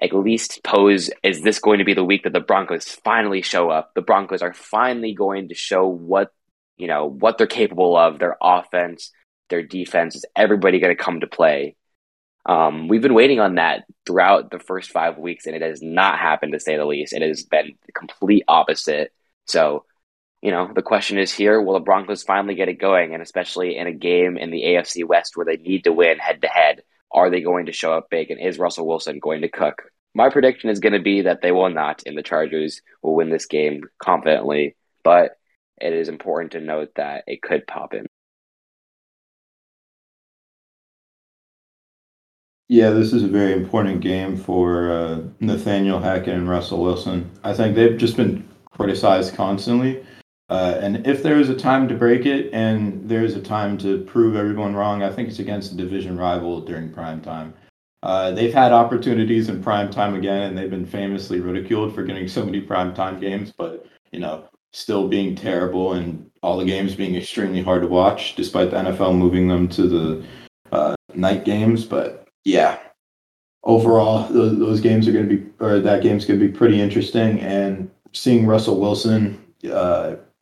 at 0.00 0.14
least 0.14 0.62
pose 0.64 1.10
is 1.22 1.42
this 1.42 1.58
going 1.58 1.78
to 1.78 1.84
be 1.84 1.94
the 1.94 2.04
week 2.04 2.24
that 2.24 2.32
the 2.32 2.40
Broncos 2.40 2.88
finally 2.88 3.42
show 3.42 3.70
up? 3.70 3.92
The 3.94 4.00
Broncos 4.00 4.42
are 4.42 4.54
finally 4.54 5.12
going 5.12 5.48
to 5.48 5.54
show 5.54 5.86
what, 5.86 6.32
you 6.78 6.86
know, 6.86 7.06
what 7.06 7.36
they're 7.36 7.46
capable 7.46 7.96
of, 7.96 8.18
their 8.18 8.36
offense, 8.40 9.12
their 9.50 9.62
defense. 9.62 10.16
Is 10.16 10.24
everybody 10.34 10.80
going 10.80 10.96
to 10.96 11.02
come 11.02 11.20
to 11.20 11.26
play? 11.26 11.76
Um, 12.46 12.88
we've 12.88 13.02
been 13.02 13.14
waiting 13.14 13.40
on 13.40 13.56
that 13.56 13.84
throughout 14.06 14.50
the 14.50 14.58
first 14.58 14.90
five 14.90 15.18
weeks, 15.18 15.46
and 15.46 15.54
it 15.54 15.60
has 15.62 15.82
not 15.82 16.18
happened 16.18 16.52
to 16.54 16.60
say 16.60 16.76
the 16.76 16.86
least. 16.86 17.12
It 17.12 17.20
has 17.20 17.42
been 17.42 17.74
the 17.84 17.92
complete 17.92 18.44
opposite. 18.48 19.12
So, 19.46 19.84
you 20.42 20.50
know, 20.50 20.70
the 20.74 20.82
question 20.82 21.18
is 21.18 21.32
here 21.32 21.60
will 21.60 21.74
the 21.74 21.80
Broncos 21.80 22.22
finally 22.22 22.54
get 22.54 22.68
it 22.68 22.80
going? 22.80 23.12
And 23.12 23.22
especially 23.22 23.76
in 23.76 23.86
a 23.86 23.92
game 23.92 24.38
in 24.38 24.50
the 24.50 24.62
AFC 24.62 25.04
West 25.04 25.36
where 25.36 25.46
they 25.46 25.56
need 25.56 25.84
to 25.84 25.92
win 25.92 26.18
head 26.18 26.42
to 26.42 26.48
head, 26.48 26.82
are 27.12 27.30
they 27.30 27.40
going 27.40 27.66
to 27.66 27.72
show 27.72 27.92
up 27.92 28.08
big? 28.10 28.30
And 28.30 28.40
is 28.40 28.58
Russell 28.58 28.86
Wilson 28.86 29.18
going 29.18 29.42
to 29.42 29.48
cook? 29.48 29.82
My 30.14 30.30
prediction 30.30 30.70
is 30.70 30.80
going 30.80 30.94
to 30.94 31.00
be 31.00 31.22
that 31.22 31.42
they 31.42 31.52
will 31.52 31.70
not, 31.70 32.02
and 32.06 32.16
the 32.16 32.22
Chargers 32.22 32.80
will 33.02 33.14
win 33.14 33.30
this 33.30 33.46
game 33.46 33.82
confidently. 34.02 34.76
But 35.04 35.32
it 35.80 35.92
is 35.92 36.08
important 36.08 36.52
to 36.52 36.60
note 36.60 36.94
that 36.96 37.24
it 37.26 37.42
could 37.42 37.66
pop 37.66 37.94
in. 37.94 38.06
Yeah, 42.68 42.90
this 42.90 43.12
is 43.12 43.24
a 43.24 43.28
very 43.28 43.52
important 43.52 44.00
game 44.00 44.36
for 44.36 44.92
uh, 44.92 45.20
Nathaniel 45.40 45.98
Hackett 45.98 46.34
and 46.34 46.48
Russell 46.48 46.82
Wilson. 46.82 47.28
I 47.42 47.52
think 47.52 47.74
they've 47.74 47.98
just 47.98 48.16
been 48.16 48.48
criticized 48.70 49.34
constantly. 49.34 50.04
Uh, 50.50 50.76
and 50.82 51.06
if 51.06 51.22
there 51.22 51.38
is 51.38 51.48
a 51.48 51.54
time 51.54 51.86
to 51.86 51.94
break 51.94 52.26
it 52.26 52.52
and 52.52 53.08
there 53.08 53.24
is 53.24 53.36
a 53.36 53.40
time 53.40 53.78
to 53.78 54.02
prove 54.02 54.34
everyone 54.34 54.74
wrong, 54.74 55.00
I 55.00 55.12
think 55.12 55.28
it's 55.28 55.38
against 55.38 55.72
a 55.72 55.76
division 55.76 56.18
rival 56.18 56.60
during 56.60 56.92
prime 56.92 57.20
time. 57.20 57.54
Uh, 58.02 58.32
they've 58.32 58.52
had 58.52 58.72
opportunities 58.72 59.48
in 59.48 59.62
prime 59.62 59.90
time 59.90 60.16
again, 60.16 60.42
and 60.42 60.58
they've 60.58 60.70
been 60.70 60.86
famously 60.86 61.38
ridiculed 61.38 61.94
for 61.94 62.02
getting 62.02 62.26
so 62.26 62.44
many 62.44 62.60
prime 62.60 62.92
time 62.94 63.20
games, 63.20 63.52
but, 63.56 63.86
you 64.10 64.18
know, 64.18 64.44
still 64.72 65.06
being 65.06 65.36
terrible 65.36 65.92
and 65.92 66.28
all 66.42 66.56
the 66.56 66.64
games 66.64 66.96
being 66.96 67.14
extremely 67.14 67.62
hard 67.62 67.82
to 67.82 67.88
watch, 67.88 68.34
despite 68.34 68.70
the 68.70 68.76
NFL 68.76 69.16
moving 69.16 69.46
them 69.46 69.68
to 69.68 69.82
the 69.86 70.26
uh, 70.72 70.94
night 71.14 71.44
games. 71.44 71.84
But 71.84 72.26
yeah, 72.44 72.78
overall, 73.62 74.26
those, 74.28 74.58
those 74.58 74.80
games 74.80 75.06
are 75.06 75.12
going 75.12 75.28
to 75.28 75.36
be, 75.36 75.46
or 75.60 75.78
that 75.78 76.02
game's 76.02 76.24
going 76.24 76.40
to 76.40 76.46
be 76.46 76.52
pretty 76.52 76.80
interesting. 76.80 77.38
And 77.40 77.88
seeing 78.12 78.46
Russell 78.46 78.80
Wilson 78.80 79.44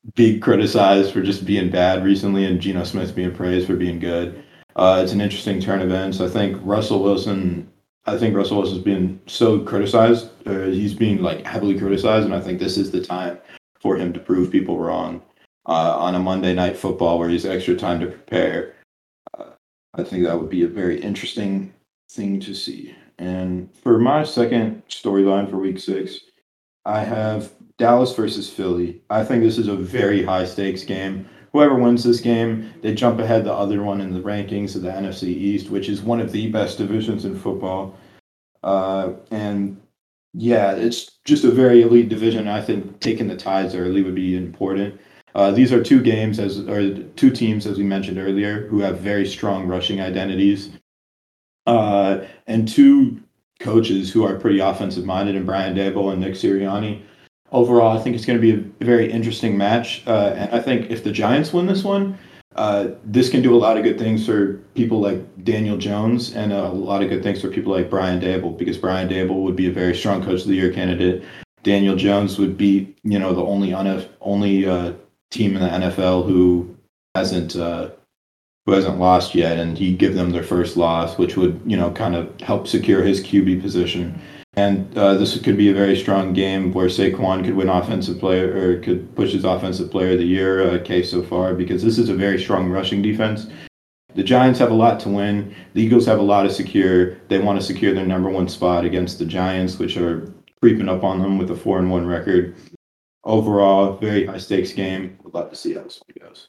uh, 0.08 0.12
be 0.14 0.38
criticized 0.38 1.12
for 1.12 1.22
just 1.22 1.44
being 1.44 1.70
bad 1.70 2.04
recently, 2.04 2.44
and 2.44 2.60
Geno 2.60 2.84
Smith 2.84 3.14
being 3.14 3.34
praised 3.34 3.66
for 3.66 3.76
being 3.76 3.98
good, 3.98 4.42
uh, 4.76 5.00
it's 5.02 5.12
an 5.12 5.20
interesting 5.20 5.60
turn 5.60 5.80
of 5.80 5.88
events. 5.88 6.20
I 6.20 6.28
think 6.28 6.58
Russell 6.62 7.02
Wilson. 7.02 7.70
I 8.06 8.16
think 8.16 8.34
Russell 8.34 8.58
Wilson's 8.58 8.82
been 8.82 9.20
so 9.26 9.60
criticized. 9.60 10.28
Uh, 10.46 10.66
he's 10.66 10.94
being 10.94 11.20
like 11.20 11.44
heavily 11.44 11.78
criticized, 11.78 12.24
and 12.24 12.34
I 12.34 12.40
think 12.40 12.58
this 12.58 12.78
is 12.78 12.90
the 12.90 13.04
time 13.04 13.38
for 13.80 13.96
him 13.96 14.12
to 14.14 14.20
prove 14.20 14.50
people 14.50 14.78
wrong 14.78 15.20
uh, 15.66 15.96
on 15.98 16.14
a 16.14 16.18
Monday 16.18 16.54
night 16.54 16.76
football 16.76 17.18
where 17.18 17.28
he's 17.28 17.44
extra 17.44 17.76
time 17.76 18.00
to 18.00 18.06
prepare. 18.06 18.76
Uh, 19.38 19.50
I 19.94 20.04
think 20.04 20.24
that 20.24 20.40
would 20.40 20.48
be 20.48 20.62
a 20.62 20.68
very 20.68 21.00
interesting 21.00 21.74
thing 22.10 22.40
to 22.40 22.54
see. 22.54 22.94
And 23.18 23.68
for 23.74 23.98
my 23.98 24.24
second 24.24 24.82
storyline 24.88 25.50
for 25.50 25.58
week 25.58 25.78
six, 25.78 26.20
I 26.86 27.00
have 27.04 27.52
Dallas 27.78 28.14
versus 28.14 28.50
Philly. 28.50 29.00
I 29.08 29.24
think 29.24 29.42
this 29.42 29.58
is 29.58 29.68
a 29.68 29.76
very 29.76 30.22
high 30.22 30.44
stakes 30.44 30.84
game. 30.84 31.28
Whoever 31.52 31.76
wins 31.76 32.04
this 32.04 32.20
game, 32.20 32.72
they 32.82 32.94
jump 32.94 33.20
ahead 33.20 33.44
the 33.44 33.52
other 33.52 33.82
one 33.82 34.00
in 34.00 34.12
the 34.12 34.20
rankings 34.20 34.76
of 34.76 34.82
the 34.82 34.90
NFC 34.90 35.28
East, 35.28 35.70
which 35.70 35.88
is 35.88 36.02
one 36.02 36.20
of 36.20 36.32
the 36.32 36.50
best 36.50 36.76
divisions 36.78 37.24
in 37.24 37.38
football. 37.38 37.96
Uh, 38.62 39.12
and 39.30 39.80
yeah, 40.34 40.72
it's 40.72 41.18
just 41.24 41.44
a 41.44 41.50
very 41.50 41.82
elite 41.82 42.08
division. 42.08 42.48
I 42.48 42.60
think 42.60 43.00
taking 43.00 43.28
the 43.28 43.36
ties 43.36 43.74
early 43.74 44.02
would 44.02 44.14
be 44.14 44.36
important. 44.36 45.00
Uh, 45.34 45.52
these 45.52 45.72
are 45.72 45.82
two 45.82 46.02
games 46.02 46.38
as 46.38 46.58
or 46.68 47.02
two 47.14 47.30
teams, 47.30 47.66
as 47.66 47.78
we 47.78 47.84
mentioned 47.84 48.18
earlier, 48.18 48.66
who 48.66 48.80
have 48.80 48.98
very 48.98 49.26
strong 49.26 49.66
rushing 49.66 50.00
identities 50.00 50.70
uh, 51.68 52.24
and 52.46 52.66
two 52.66 53.22
coaches 53.60 54.10
who 54.10 54.24
are 54.24 54.36
pretty 54.36 54.58
offensive 54.58 55.04
minded, 55.04 55.36
and 55.36 55.46
Brian 55.46 55.76
Daboll 55.76 56.12
and 56.12 56.20
Nick 56.20 56.34
Sirianni. 56.34 57.02
Overall, 57.50 57.96
I 57.96 58.02
think 58.02 58.14
it's 58.14 58.26
going 58.26 58.38
to 58.38 58.42
be 58.42 58.52
a 58.52 58.84
very 58.84 59.10
interesting 59.10 59.56
match, 59.56 60.02
uh, 60.06 60.34
and 60.36 60.50
I 60.52 60.60
think 60.60 60.90
if 60.90 61.02
the 61.02 61.10
Giants 61.10 61.52
win 61.52 61.66
this 61.66 61.82
one, 61.82 62.18
uh, 62.56 62.88
this 63.04 63.30
can 63.30 63.40
do 63.40 63.54
a 63.54 63.56
lot 63.56 63.76
of 63.76 63.84
good 63.84 63.98
things 63.98 64.26
for 64.26 64.54
people 64.74 65.00
like 65.00 65.44
Daniel 65.44 65.78
Jones, 65.78 66.34
and 66.34 66.52
a 66.52 66.68
lot 66.68 67.02
of 67.02 67.08
good 67.08 67.22
things 67.22 67.40
for 67.40 67.48
people 67.48 67.72
like 67.72 67.88
Brian 67.88 68.20
Daboll 68.20 68.56
because 68.56 68.76
Brian 68.76 69.08
Daboll 69.08 69.42
would 69.44 69.56
be 69.56 69.68
a 69.68 69.72
very 69.72 69.94
strong 69.94 70.22
Coach 70.22 70.42
of 70.42 70.48
the 70.48 70.54
Year 70.54 70.72
candidate. 70.72 71.24
Daniel 71.62 71.96
Jones 71.96 72.38
would 72.38 72.56
be, 72.58 72.94
you 73.02 73.18
know, 73.18 73.32
the 73.32 73.42
only 73.42 73.74
only 74.20 74.66
uh, 74.66 74.92
team 75.30 75.56
in 75.56 75.62
the 75.62 75.86
NFL 75.86 76.26
who 76.26 76.76
hasn't 77.14 77.56
uh, 77.56 77.90
who 78.66 78.72
hasn't 78.72 78.98
lost 78.98 79.34
yet, 79.34 79.58
and 79.58 79.78
he'd 79.78 79.98
give 79.98 80.14
them 80.14 80.30
their 80.30 80.42
first 80.42 80.76
loss, 80.76 81.16
which 81.16 81.36
would 81.36 81.60
you 81.64 81.76
know 81.76 81.90
kind 81.92 82.14
of 82.14 82.40
help 82.40 82.66
secure 82.66 83.02
his 83.02 83.22
QB 83.22 83.62
position. 83.62 84.20
And 84.54 84.96
uh, 84.98 85.14
this 85.14 85.40
could 85.40 85.56
be 85.56 85.70
a 85.70 85.74
very 85.74 85.96
strong 85.96 86.32
game 86.32 86.72
where 86.72 86.88
Saquon 86.88 87.44
could 87.44 87.54
win 87.54 87.68
offensive 87.68 88.18
player 88.18 88.56
or 88.56 88.80
could 88.80 89.14
push 89.14 89.32
his 89.32 89.44
offensive 89.44 89.90
player 89.90 90.12
of 90.12 90.18
the 90.18 90.24
year 90.24 90.68
uh, 90.68 90.82
case 90.82 91.10
so 91.10 91.22
far 91.22 91.54
because 91.54 91.82
this 91.82 91.98
is 91.98 92.08
a 92.08 92.14
very 92.14 92.42
strong 92.42 92.68
rushing 92.68 93.02
defense. 93.02 93.46
The 94.14 94.24
Giants 94.24 94.58
have 94.58 94.70
a 94.70 94.74
lot 94.74 94.98
to 95.00 95.10
win. 95.10 95.54
The 95.74 95.82
Eagles 95.82 96.06
have 96.06 96.18
a 96.18 96.22
lot 96.22 96.42
to 96.42 96.50
secure. 96.50 97.14
They 97.28 97.38
want 97.38 97.60
to 97.60 97.64
secure 97.64 97.94
their 97.94 98.06
number 98.06 98.30
one 98.30 98.48
spot 98.48 98.84
against 98.84 99.18
the 99.18 99.26
Giants, 99.26 99.78
which 99.78 99.96
are 99.96 100.32
creeping 100.60 100.88
up 100.88 101.04
on 101.04 101.20
them 101.20 101.38
with 101.38 101.50
a 101.50 101.56
four 101.56 101.78
and 101.78 101.90
one 101.90 102.06
record. 102.06 102.56
Overall, 103.22 103.96
very 103.98 104.26
high 104.26 104.38
stakes 104.38 104.72
game. 104.72 105.18
We'd 105.22 105.34
love 105.34 105.50
to 105.50 105.56
see 105.56 105.74
how 105.74 105.82
this 105.82 106.00
one 106.04 106.28
goes. 106.28 106.48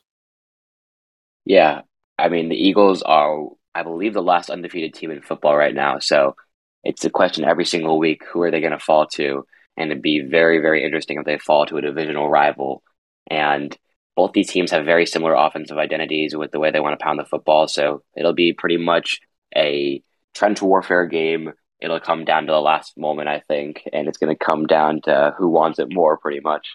Yeah, 1.45 1.81
I 2.17 2.29
mean, 2.29 2.49
the 2.49 2.55
Eagles 2.55 3.01
are, 3.03 3.49
I 3.75 3.83
believe, 3.83 4.13
the 4.13 4.23
last 4.23 4.49
undefeated 4.49 4.93
team 4.93 5.11
in 5.11 5.21
football 5.21 5.55
right 5.55 5.75
now. 5.75 5.99
So 5.99 6.35
it's 6.83 7.05
a 7.05 7.09
question 7.09 7.43
every 7.43 7.65
single 7.65 7.99
week 7.99 8.23
who 8.31 8.41
are 8.41 8.51
they 8.51 8.61
going 8.61 8.71
to 8.71 8.79
fall 8.79 9.07
to? 9.07 9.45
And 9.77 9.91
it'd 9.91 10.03
be 10.03 10.21
very, 10.21 10.59
very 10.59 10.83
interesting 10.83 11.17
if 11.17 11.25
they 11.25 11.37
fall 11.37 11.65
to 11.65 11.77
a 11.77 11.81
divisional 11.81 12.29
rival. 12.29 12.83
And 13.29 13.75
both 14.15 14.33
these 14.33 14.49
teams 14.49 14.71
have 14.71 14.85
very 14.85 15.05
similar 15.05 15.33
offensive 15.33 15.77
identities 15.77 16.35
with 16.35 16.51
the 16.51 16.59
way 16.59 16.71
they 16.71 16.79
want 16.79 16.99
to 16.99 17.03
pound 17.03 17.19
the 17.19 17.25
football. 17.25 17.67
So 17.67 18.03
it'll 18.17 18.33
be 18.33 18.53
pretty 18.53 18.77
much 18.77 19.19
a 19.55 20.03
trench 20.33 20.61
warfare 20.61 21.05
game. 21.05 21.53
It'll 21.79 21.99
come 22.01 22.25
down 22.25 22.45
to 22.45 22.51
the 22.51 22.59
last 22.59 22.97
moment, 22.97 23.29
I 23.29 23.41
think, 23.47 23.83
and 23.93 24.07
it's 24.07 24.17
going 24.17 24.35
to 24.35 24.45
come 24.45 24.65
down 24.65 25.01
to 25.03 25.33
who 25.37 25.47
wants 25.47 25.79
it 25.79 25.87
more, 25.89 26.17
pretty 26.17 26.41
much. 26.41 26.67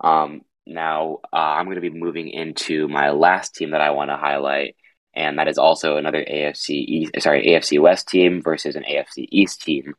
Um, 0.00 0.42
now, 0.64 1.18
uh, 1.32 1.36
I'm 1.36 1.64
going 1.64 1.74
to 1.74 1.80
be 1.80 1.90
moving 1.90 2.28
into 2.28 2.86
my 2.86 3.10
last 3.10 3.54
team 3.54 3.70
that 3.70 3.80
I 3.80 3.90
want 3.90 4.10
to 4.10 4.16
highlight, 4.16 4.76
and 5.18 5.36
that 5.36 5.48
is 5.48 5.58
also 5.58 5.96
another 5.96 6.24
AFC 6.24 6.70
East, 6.70 7.12
sorry, 7.18 7.44
AFC 7.44 7.80
West 7.80 8.06
team 8.06 8.40
versus 8.40 8.76
an 8.76 8.84
AFC 8.84 9.26
East 9.32 9.60
team. 9.62 9.94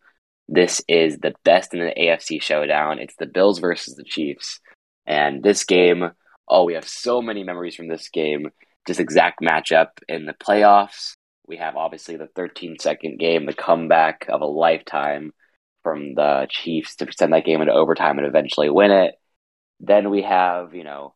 This 0.48 0.82
is 0.88 1.18
the 1.18 1.34
best 1.44 1.74
in 1.74 1.82
the 1.82 1.94
AFC 1.94 2.42
showdown. 2.42 3.00
It's 3.00 3.16
the 3.18 3.26
Bills 3.26 3.60
versus 3.60 3.96
the 3.96 4.06
Chiefs. 4.06 4.62
And 5.06 5.44
this 5.44 5.66
game, 5.66 6.12
oh, 6.48 6.64
we 6.64 6.76
have 6.76 6.88
so 6.88 7.22
many 7.22 7.44
memories 7.44 7.76
from 7.76 7.90
this 7.90 8.08
game. 8.08 8.48
This 8.88 9.00
exact 9.00 9.42
matchup 9.42 9.90
in 10.08 10.26
the 10.26 10.34
playoffs. 10.34 11.16
We 11.46 11.58
have 11.58 11.76
obviously 11.76 12.16
the 12.16 12.30
13 12.38 12.78
second 12.80 13.20
game, 13.20 13.46
the 13.46 13.54
comeback 13.54 14.26
of 14.30 14.40
a 14.40 14.46
lifetime 14.46 15.34
from 15.84 16.16
the 16.16 16.48
Chiefs 16.50 16.96
to 16.96 17.08
send 17.12 17.34
that 17.34 17.44
game 17.44 17.60
into 17.60 17.74
overtime 17.74 18.20
and 18.20 18.28
eventually 18.28 18.70
win 18.70 18.92
it. 18.92 19.16
Then 19.82 20.12
we 20.12 20.22
have, 20.22 20.74
you 20.74 20.86
know, 20.86 21.14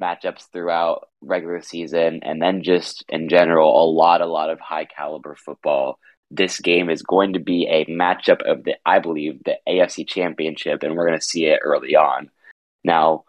matchups 0.00 0.50
throughout 0.52 1.08
regular 1.20 1.60
season 1.62 2.20
and 2.22 2.40
then 2.40 2.62
just 2.62 3.04
in 3.08 3.28
general 3.28 3.82
a 3.82 3.86
lot 3.90 4.20
a 4.20 4.26
lot 4.26 4.50
of 4.50 4.60
high 4.60 4.84
caliber 4.84 5.34
football. 5.34 5.98
This 6.30 6.60
game 6.60 6.90
is 6.90 7.02
going 7.02 7.34
to 7.34 7.38
be 7.38 7.66
a 7.66 7.86
matchup 7.86 8.42
of 8.42 8.64
the 8.64 8.74
I 8.84 8.98
believe 8.98 9.42
the 9.44 9.56
AFC 9.68 10.06
championship 10.06 10.82
and 10.82 10.94
we're 10.94 11.06
going 11.06 11.18
to 11.18 11.24
see 11.24 11.46
it 11.46 11.60
early 11.62 11.96
on. 11.96 12.30
Now, 12.84 13.24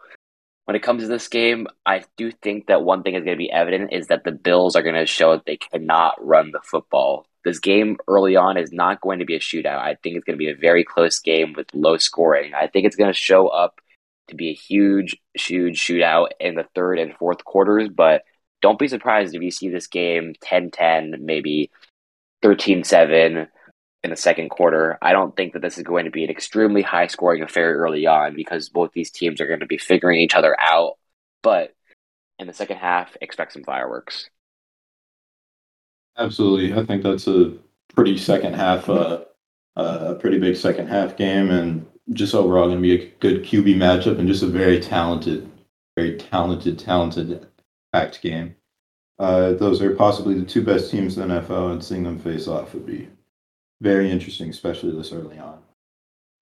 when 0.68 0.76
it 0.76 0.82
comes 0.82 1.02
to 1.02 1.08
this 1.08 1.28
game, 1.28 1.66
I 1.86 2.04
do 2.18 2.30
think 2.30 2.66
that 2.66 2.82
one 2.82 3.02
thing 3.02 3.14
is 3.14 3.24
going 3.24 3.36
to 3.36 3.42
be 3.42 3.50
evident 3.50 3.92
is 3.92 4.08
that 4.08 4.24
the 4.24 4.32
Bills 4.32 4.76
are 4.76 4.82
going 4.82 4.96
to 4.96 5.06
show 5.06 5.32
that 5.32 5.46
they 5.46 5.56
cannot 5.56 6.14
run 6.22 6.50
the 6.52 6.60
football. 6.62 7.24
This 7.42 7.58
game 7.58 7.96
early 8.06 8.36
on 8.36 8.58
is 8.58 8.70
not 8.70 9.00
going 9.00 9.20
to 9.20 9.24
be 9.24 9.34
a 9.34 9.40
shootout. 9.40 9.78
I 9.78 9.96
think 10.02 10.16
it's 10.16 10.24
going 10.24 10.36
to 10.36 10.44
be 10.44 10.50
a 10.50 10.54
very 10.54 10.84
close 10.84 11.20
game 11.20 11.54
with 11.56 11.68
low 11.72 11.96
scoring. 11.96 12.52
I 12.52 12.66
think 12.66 12.84
it's 12.84 12.96
going 12.96 13.10
to 13.10 13.18
show 13.18 13.48
up 13.48 13.80
to 14.28 14.36
be 14.36 14.50
a 14.50 14.54
huge, 14.54 15.16
huge 15.34 15.80
shootout 15.80 16.28
in 16.40 16.54
the 16.54 16.66
third 16.74 16.98
and 16.98 17.14
fourth 17.14 17.44
quarters, 17.44 17.88
but 17.88 18.22
don't 18.60 18.78
be 18.78 18.88
surprised 18.88 19.34
if 19.34 19.42
you 19.42 19.50
see 19.50 19.68
this 19.68 19.86
game 19.86 20.34
10 20.42 20.70
10, 20.70 21.16
maybe 21.20 21.70
13 22.42 22.84
7 22.84 23.48
in 24.04 24.10
the 24.10 24.16
second 24.16 24.48
quarter. 24.48 24.98
I 25.02 25.12
don't 25.12 25.36
think 25.36 25.52
that 25.52 25.62
this 25.62 25.78
is 25.78 25.84
going 25.84 26.04
to 26.04 26.10
be 26.10 26.24
an 26.24 26.30
extremely 26.30 26.82
high 26.82 27.06
scoring 27.08 27.42
affair 27.42 27.74
early 27.76 28.06
on 28.06 28.34
because 28.34 28.68
both 28.68 28.92
these 28.92 29.10
teams 29.10 29.40
are 29.40 29.46
going 29.46 29.60
to 29.60 29.66
be 29.66 29.78
figuring 29.78 30.20
each 30.20 30.34
other 30.34 30.56
out. 30.58 30.94
But 31.42 31.74
in 32.38 32.46
the 32.46 32.52
second 32.52 32.78
half, 32.78 33.16
expect 33.20 33.52
some 33.52 33.64
fireworks. 33.64 34.28
Absolutely. 36.16 36.78
I 36.78 36.84
think 36.84 37.02
that's 37.02 37.28
a 37.28 37.56
pretty 37.94 38.18
second 38.18 38.54
half, 38.54 38.88
uh, 38.88 39.24
uh, 39.76 39.98
a 40.08 40.14
pretty 40.16 40.38
big 40.38 40.56
second 40.56 40.88
half 40.88 41.16
game, 41.16 41.50
and 41.50 41.86
just 42.12 42.34
overall 42.34 42.66
going 42.66 42.78
to 42.78 42.82
be 42.82 42.94
a 42.94 43.08
good 43.20 43.44
QB 43.44 43.76
matchup 43.76 44.18
and 44.18 44.28
just 44.28 44.42
a 44.42 44.46
very 44.46 44.80
talented, 44.80 45.48
very 45.96 46.16
talented, 46.16 46.78
talented 46.78 47.46
packed 47.92 48.22
game. 48.22 48.54
Uh, 49.18 49.52
those 49.54 49.82
are 49.82 49.94
possibly 49.94 50.38
the 50.38 50.46
two 50.46 50.62
best 50.62 50.90
teams 50.90 51.18
in 51.18 51.28
the 51.28 51.40
NFL, 51.40 51.72
and 51.72 51.84
seeing 51.84 52.04
them 52.04 52.18
face 52.18 52.46
off 52.46 52.72
would 52.72 52.86
be 52.86 53.08
very 53.80 54.10
interesting, 54.10 54.48
especially 54.48 54.96
this 54.96 55.12
early 55.12 55.38
on. 55.38 55.58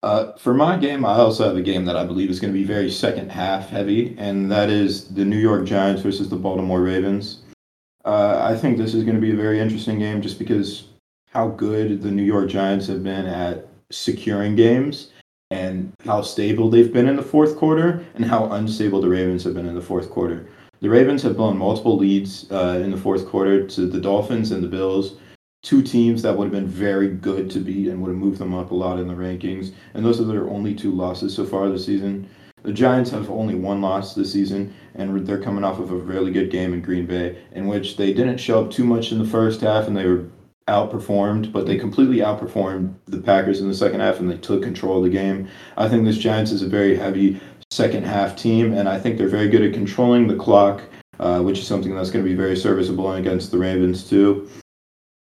Uh, 0.03 0.33
for 0.37 0.53
my 0.53 0.77
game, 0.77 1.05
I 1.05 1.15
also 1.15 1.45
have 1.45 1.57
a 1.57 1.63
game 1.63 1.85
that 1.87 1.97
I 1.97 2.05
believe 2.05 2.31
is 2.31 2.39
going 2.39 2.53
to 2.53 2.59
be 2.59 2.65
very 2.65 2.91
second 2.91 3.31
half 3.33 3.71
heavy, 3.71 4.15
and 4.19 4.51
that 4.53 4.69
is 4.69 5.09
the 5.09 5.25
New 5.25 5.39
York 5.39 5.65
Giants 5.65 6.03
versus 6.03 6.29
the 6.29 6.37
Baltimore 6.37 6.83
Ravens. 6.83 7.43
Uh, 8.05 8.39
I 8.41 8.57
think 8.57 8.77
this 8.77 8.95
is 8.95 9.05
going 9.05 9.17
to 9.17 9.21
be 9.21 9.33
a 9.33 9.37
very 9.37 9.59
interesting 9.59 9.99
game 9.99 10.23
just 10.23 10.39
because 10.39 10.89
how 11.33 11.49
good 11.49 12.03
the 12.03 12.11
New 12.11 12.23
York 12.23 12.49
Giants 12.49 12.87
have 12.87 13.03
been 13.03 13.27
at 13.27 13.67
securing 13.91 14.55
games 14.55 15.11
and 15.51 15.93
how 16.05 16.23
stable 16.23 16.71
they've 16.71 16.93
been 16.93 17.09
in 17.09 17.17
the 17.17 17.23
fourth 17.23 17.57
quarter 17.57 18.05
and 18.15 18.25
how 18.25 18.51
unstable 18.53 19.01
the 19.01 19.09
Ravens 19.09 19.45
have 19.45 19.55
been 19.55 19.67
in 19.67 19.75
the 19.75 19.81
fourth 19.81 20.11
quarter. 20.11 20.49
The 20.81 20.91
Ravens 20.91 21.23
have 21.23 21.37
blown 21.37 21.57
multiple 21.57 21.97
leads 21.97 22.51
uh, 22.51 22.81
in 22.83 22.91
the 22.91 22.97
fourth 22.97 23.27
quarter 23.27 23.67
to 23.67 23.87
the 23.87 24.01
Dolphins 24.01 24.51
and 24.51 24.63
the 24.63 24.69
Bills, 24.69 25.17
two 25.63 25.83
teams 25.83 26.23
that 26.23 26.37
would 26.37 26.47
have 26.47 26.53
been 26.53 26.67
very 26.67 27.09
good 27.09 27.51
to 27.51 27.61
beat 27.61 27.89
and 27.89 28.03
would 28.03 28.11
have 28.11 28.19
moved 28.19 28.39
them 28.39 28.55
up 28.55 28.71
a 28.71 28.75
lot 28.75 28.99
in 28.99 29.09
the 29.09 29.15
rankings. 29.15 29.73
And 29.95 30.05
those 30.05 30.21
are 30.21 30.25
their 30.25 30.49
only 30.51 30.75
two 30.75 30.93
losses 30.93 31.35
so 31.35 31.47
far 31.47 31.69
this 31.71 31.87
season. 31.87 32.29
The 32.63 32.73
Giants 32.73 33.11
have 33.11 33.31
only 33.31 33.55
one 33.55 33.81
loss 33.81 34.15
this 34.15 34.33
season, 34.33 34.75
and 34.97 35.25
they're 35.27 35.41
coming 35.41 35.63
off 35.63 35.79
of 35.79 35.93
a 35.93 35.97
really 35.97 36.33
good 36.33 36.51
game 36.51 36.75
in 36.75 36.83
Green 36.83 37.07
Bay, 37.07 37.39
in 37.53 37.69
which 37.69 37.97
they 37.97 38.13
didn't 38.13 38.39
show 38.39 38.65
up 38.65 38.73
too 38.73 38.85
much 38.85 39.13
in 39.13 39.19
the 39.19 39.25
first 39.25 39.61
half, 39.61 39.87
and 39.87 39.97
they 39.97 40.07
were 40.07 40.27
outperformed, 40.69 41.53
but 41.53 41.67
they 41.67 41.79
completely 41.79 42.19
outperformed 42.19 42.95
the 43.07 43.19
Packers 43.19 43.61
in 43.61 43.69
the 43.69 43.75
second 43.75 44.01
half, 44.01 44.19
and 44.19 44.31
they 44.31 44.39
took 44.39 44.63
control 44.63 44.99
of 44.99 45.05
the 45.05 45.11
game. 45.11 45.49
I 45.77 45.89
think 45.89 46.05
this 46.05 46.19
Giants 46.19 46.51
is 46.53 46.63
a 46.63 46.69
very 46.69 46.97
heavy 46.97 47.41
second 47.71 48.05
half 48.05 48.37
team, 48.37 48.73
and 48.75 48.89
I 48.89 48.99
think 48.99 49.19
they're 49.19 49.29
very 49.29 49.49
good 49.49 49.63
at 49.63 49.73
controlling 49.73 50.27
the 50.27 50.37
clock, 50.37 50.83
uh, 51.21 51.41
which 51.41 51.59
is 51.59 51.67
something 51.67 51.95
that's 51.95 52.11
going 52.11 52.25
to 52.25 52.29
be 52.29 52.37
very 52.37 52.57
serviceable 52.57 53.13
against 53.13 53.51
the 53.51 53.59
Ravens 53.59 54.09
too. 54.09 54.49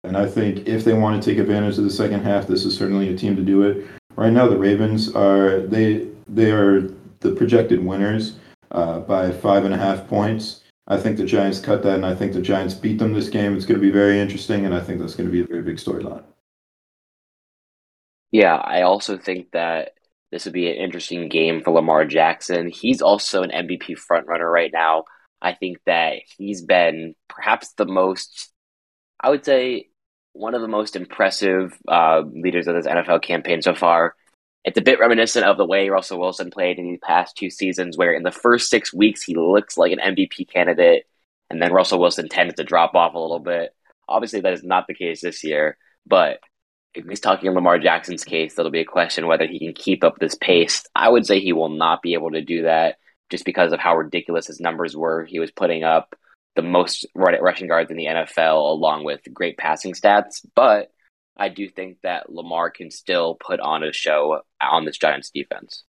And 0.03 0.17
I 0.17 0.25
think 0.25 0.67
if 0.67 0.83
they 0.83 0.93
want 0.93 1.21
to 1.21 1.29
take 1.29 1.39
advantage 1.39 1.77
of 1.77 1.83
the 1.83 1.89
second 1.91 2.23
half, 2.23 2.47
this 2.47 2.65
is 2.65 2.75
certainly 2.75 3.09
a 3.09 3.17
team 3.17 3.35
to 3.35 3.43
do 3.43 3.63
it. 3.63 3.85
Right 4.15 4.33
now, 4.33 4.47
the 4.47 4.57
Ravens 4.57 5.13
are 5.15 5.61
they 5.61 6.07
they 6.27 6.51
are 6.51 6.81
the 7.19 7.31
projected 7.31 7.83
winners 7.83 8.35
uh, 8.71 8.99
by 8.99 9.31
five 9.31 9.65
and 9.65 9.73
a 9.73 9.77
half 9.77 10.07
points. 10.07 10.61
I 10.88 10.97
think 10.97 11.17
the 11.17 11.25
Giants 11.25 11.59
cut 11.59 11.84
that, 11.84 11.95
and 11.95 12.05
I 12.05 12.15
think 12.15 12.34
the 12.34 12.41
Giants 12.41 12.73
beat 12.73 12.99
them 12.99 13.13
this 13.13 13.29
game. 13.29 13.55
It's 13.55 13.65
going 13.65 13.79
to 13.79 13.86
be 13.86 13.91
very 13.91 14.19
interesting, 14.19 14.65
and 14.65 14.73
I 14.73 14.79
think 14.79 14.99
that's 14.99 15.15
going 15.15 15.27
to 15.27 15.32
be 15.32 15.41
a 15.41 15.47
very 15.47 15.61
big 15.61 15.77
storyline. 15.77 16.23
Yeah, 18.32 18.55
I 18.55 18.84
also 18.84 19.17
think 19.17 19.51
that 19.51 19.91
this 20.32 20.45
would 20.45 20.53
be 20.53 20.69
an 20.69 20.77
interesting 20.77 21.27
game 21.29 21.61
for 21.61 21.71
Lamar 21.71 22.05
Jackson. 22.05 22.69
He's 22.69 23.01
also 23.01 23.43
an 23.43 23.51
MVP 23.51 23.97
frontrunner 24.09 24.51
right 24.51 24.71
now. 24.73 25.03
I 25.41 25.53
think 25.53 25.77
that 25.86 26.15
he's 26.38 26.61
been 26.63 27.15
perhaps 27.27 27.73
the 27.73 27.86
most, 27.86 28.53
I 29.19 29.29
would 29.29 29.43
say, 29.43 29.89
one 30.34 30.55
of 30.55 30.61
the 30.61 30.67
most 30.67 30.95
impressive 30.95 31.73
uh, 31.88 32.21
leaders 32.32 32.67
of 32.67 32.75
this 32.75 32.88
NFL 32.88 33.21
campaign 33.21 33.61
so 33.61 33.75
far. 33.75 34.15
It's 34.64 34.78
a 34.78 34.82
bit 34.82 34.99
reminiscent 34.99 35.45
of 35.45 35.57
the 35.57 35.66
way 35.66 35.89
Russell 35.89 36.20
Wilson 36.20 36.51
played 36.51 36.78
in 36.78 36.91
the 36.91 36.97
past 36.99 37.36
two 37.36 37.49
seasons, 37.49 37.97
where 37.97 38.14
in 38.14 38.24
the 38.24 38.32
first 38.32 38.70
six 38.70 38.93
weeks 38.93 39.24
he 39.24 39.36
looks 39.36 39.78
like 39.78 39.91
an 39.91 40.16
MVP 40.16 40.51
candidate, 40.51 41.05
and 41.49 41.62
then 41.62 41.74
Russell 41.74 41.99
Wilson 41.99 42.30
tends 42.30 42.55
to 42.55 42.64
drop 42.64 42.93
off 42.93 43.16
a 43.16 43.20
little 43.20 43.39
bit. 43.39 43.76
Obviously, 44.07 44.41
that 44.41 44.53
is 44.53 44.64
not 44.64 44.86
the 44.88 44.93
case 44.93 45.22
this 45.22 45.43
year, 45.43 45.78
but 46.05 46.39
if 46.93 47.05
he's 47.07 47.20
talking 47.20 47.47
in 47.47 47.53
Lamar 47.53 47.80
Jackson's 47.80 48.24
case, 48.24 48.55
that'll 48.55 48.72
be 48.72 48.82
a 48.82 48.86
question 48.86 49.28
whether 49.28 49.47
he 49.47 49.59
can 49.59 49.74
keep 49.74 50.03
up 50.03 50.20
this 50.20 50.36
pace. 50.36 50.86
I 50.95 51.09
would 51.09 51.26
say 51.26 51.39
he 51.39 51.53
will 51.53 51.70
not 51.70 52.01
be 52.01 52.14
able 52.14 52.32
to 52.32 52.41
do 52.41 52.64
that 52.64 52.97
just 53.30 53.45
because 53.45 53.72
of 53.72 53.80
how 53.80 53.95
ridiculous 53.95 54.47
his 54.47 54.59
numbers 54.59 54.95
were. 54.95 55.26
He 55.26 55.39
was 55.39 55.51
putting 55.51 55.84
up 55.84 56.16
the 56.55 56.62
most 56.62 57.05
rushing 57.16 57.68
guards 57.68 57.89
in 57.91 57.97
the 57.97 58.05
NFL 58.05 58.72
along 58.72 59.05
with 59.05 59.22
great 59.34 59.57
passing 59.57 59.93
stats, 59.93 60.45
but 60.53 60.91
I 61.38 61.49
do 61.49 61.69
think 61.69 61.97
that 62.03 62.32
Lamar 62.32 62.69
can 62.69 62.91
still 62.91 63.36
put 63.36 63.59
on 63.59 63.84
a 63.84 63.93
show 63.93 64.41
on 64.61 64.86
this 64.86 64.97
Giants 64.97 65.32
defense. 65.32 65.84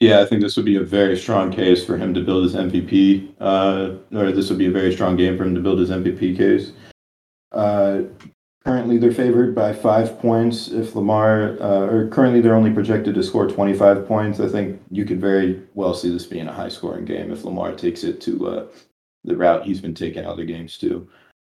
Yeah, 0.00 0.20
I 0.20 0.26
think 0.26 0.42
this 0.42 0.56
would 0.56 0.66
be 0.66 0.76
a 0.76 0.82
very 0.84 1.16
strong 1.16 1.50
case 1.50 1.84
for 1.84 1.96
him 1.96 2.12
to 2.14 2.20
build 2.20 2.44
his 2.44 2.54
MVP, 2.54 3.34
uh, 3.40 3.94
or 4.12 4.32
this 4.32 4.50
would 4.50 4.58
be 4.58 4.66
a 4.66 4.70
very 4.70 4.92
strong 4.92 5.16
game 5.16 5.38
for 5.38 5.44
him 5.44 5.54
to 5.54 5.60
build 5.60 5.78
his 5.78 5.90
MVP 5.90 6.36
case. 6.36 6.72
Uh, 7.52 8.02
currently, 8.64 8.98
they're 8.98 9.12
favored 9.12 9.54
by 9.54 9.72
five 9.72 10.18
points. 10.18 10.68
If 10.68 10.94
Lamar, 10.94 11.56
uh, 11.60 11.86
or 11.86 12.08
currently 12.08 12.40
they're 12.40 12.56
only 12.56 12.72
projected 12.72 13.14
to 13.14 13.22
score 13.22 13.46
25 13.48 14.06
points, 14.06 14.40
I 14.40 14.48
think 14.48 14.82
you 14.90 15.04
could 15.04 15.20
very 15.20 15.62
well 15.74 15.94
see 15.94 16.10
this 16.10 16.26
being 16.26 16.48
a 16.48 16.52
high 16.52 16.68
scoring 16.68 17.04
game 17.04 17.30
if 17.30 17.44
Lamar 17.44 17.72
takes 17.72 18.04
it 18.04 18.20
to 18.22 18.48
uh, 18.48 18.66
the 19.22 19.36
route 19.36 19.64
he's 19.64 19.80
been 19.80 19.94
taking 19.94 20.26
other 20.26 20.44
games 20.44 20.76
too. 20.76 21.08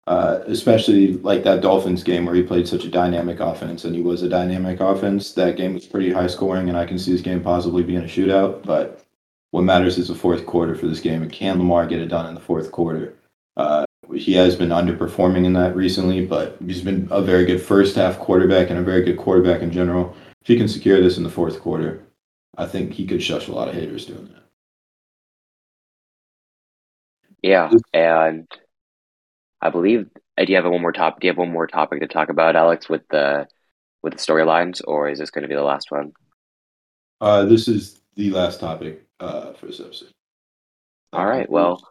Uh, 0.08 0.42
especially 0.46 1.18
like 1.18 1.42
that 1.42 1.60
Dolphins 1.60 2.02
game 2.02 2.24
where 2.24 2.34
he 2.34 2.42
played 2.42 2.66
such 2.66 2.86
a 2.86 2.90
dynamic 2.90 3.40
offense 3.40 3.84
and 3.84 3.94
he 3.94 4.00
was 4.00 4.22
a 4.22 4.28
dynamic 4.28 4.80
offense. 4.80 5.32
That 5.32 5.58
game 5.58 5.74
was 5.74 5.84
pretty 5.84 6.10
high 6.10 6.28
scoring, 6.28 6.70
and 6.70 6.78
I 6.78 6.86
can 6.86 6.98
see 6.98 7.12
this 7.12 7.20
game 7.20 7.42
possibly 7.42 7.82
being 7.82 8.00
a 8.00 8.04
shootout. 8.04 8.64
But 8.64 9.04
what 9.50 9.64
matters 9.64 9.98
is 9.98 10.08
the 10.08 10.14
fourth 10.14 10.46
quarter 10.46 10.74
for 10.74 10.86
this 10.86 11.00
game, 11.00 11.20
and 11.20 11.30
can 11.30 11.58
Lamar 11.58 11.86
get 11.86 12.00
it 12.00 12.06
done 12.06 12.24
in 12.24 12.34
the 12.34 12.40
fourth 12.40 12.72
quarter? 12.72 13.16
Uh, 13.58 13.84
he 14.14 14.32
has 14.32 14.56
been 14.56 14.70
underperforming 14.70 15.44
in 15.44 15.52
that 15.52 15.76
recently, 15.76 16.24
but 16.24 16.56
he's 16.64 16.80
been 16.80 17.06
a 17.10 17.20
very 17.20 17.44
good 17.44 17.60
first 17.60 17.94
half 17.94 18.18
quarterback 18.18 18.70
and 18.70 18.78
a 18.78 18.82
very 18.82 19.02
good 19.02 19.18
quarterback 19.18 19.60
in 19.60 19.70
general. 19.70 20.16
If 20.40 20.48
he 20.48 20.56
can 20.56 20.68
secure 20.68 21.02
this 21.02 21.18
in 21.18 21.22
the 21.22 21.28
fourth 21.28 21.60
quarter, 21.60 22.02
I 22.56 22.64
think 22.64 22.94
he 22.94 23.06
could 23.06 23.22
shush 23.22 23.48
a 23.48 23.52
lot 23.52 23.68
of 23.68 23.74
haters 23.74 24.06
doing 24.06 24.28
that. 24.28 24.44
Yeah, 27.42 27.70
and 27.92 28.48
I 29.60 29.70
believe. 29.70 30.08
Uh, 30.36 30.44
do 30.44 30.52
you 30.52 30.56
have 30.56 30.70
one 30.70 30.82
more 30.82 30.92
top? 30.92 31.20
Do 31.20 31.26
you 31.26 31.32
have 31.32 31.38
one 31.38 31.52
more 31.52 31.66
topic 31.66 32.00
to 32.00 32.06
talk 32.06 32.28
about, 32.28 32.56
Alex, 32.56 32.88
with 32.88 33.02
the 33.10 33.46
with 34.02 34.14
the 34.14 34.18
storylines, 34.18 34.80
or 34.86 35.08
is 35.08 35.18
this 35.18 35.30
going 35.30 35.42
to 35.42 35.48
be 35.48 35.54
the 35.54 35.62
last 35.62 35.90
one? 35.90 36.12
Uh, 37.20 37.44
this 37.44 37.66
is 37.66 38.00
the 38.14 38.30
last 38.30 38.60
topic 38.60 39.06
uh, 39.20 39.52
for 39.54 39.66
this 39.66 39.80
episode. 39.80 40.10
All 41.12 41.26
right. 41.26 41.50
Well, 41.50 41.82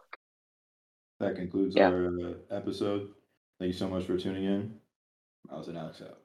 that 1.20 1.36
concludes 1.36 1.74
yeah. 1.76 1.88
our 1.88 2.06
uh, 2.06 2.32
episode. 2.50 3.08
Thank 3.58 3.72
you 3.72 3.78
so 3.78 3.88
much 3.88 4.04
for 4.04 4.16
tuning 4.16 4.44
in. 4.44 4.74
I 5.50 5.56
was 5.56 5.68
an 5.68 5.76
Alex 5.76 6.00
out. 6.00 6.18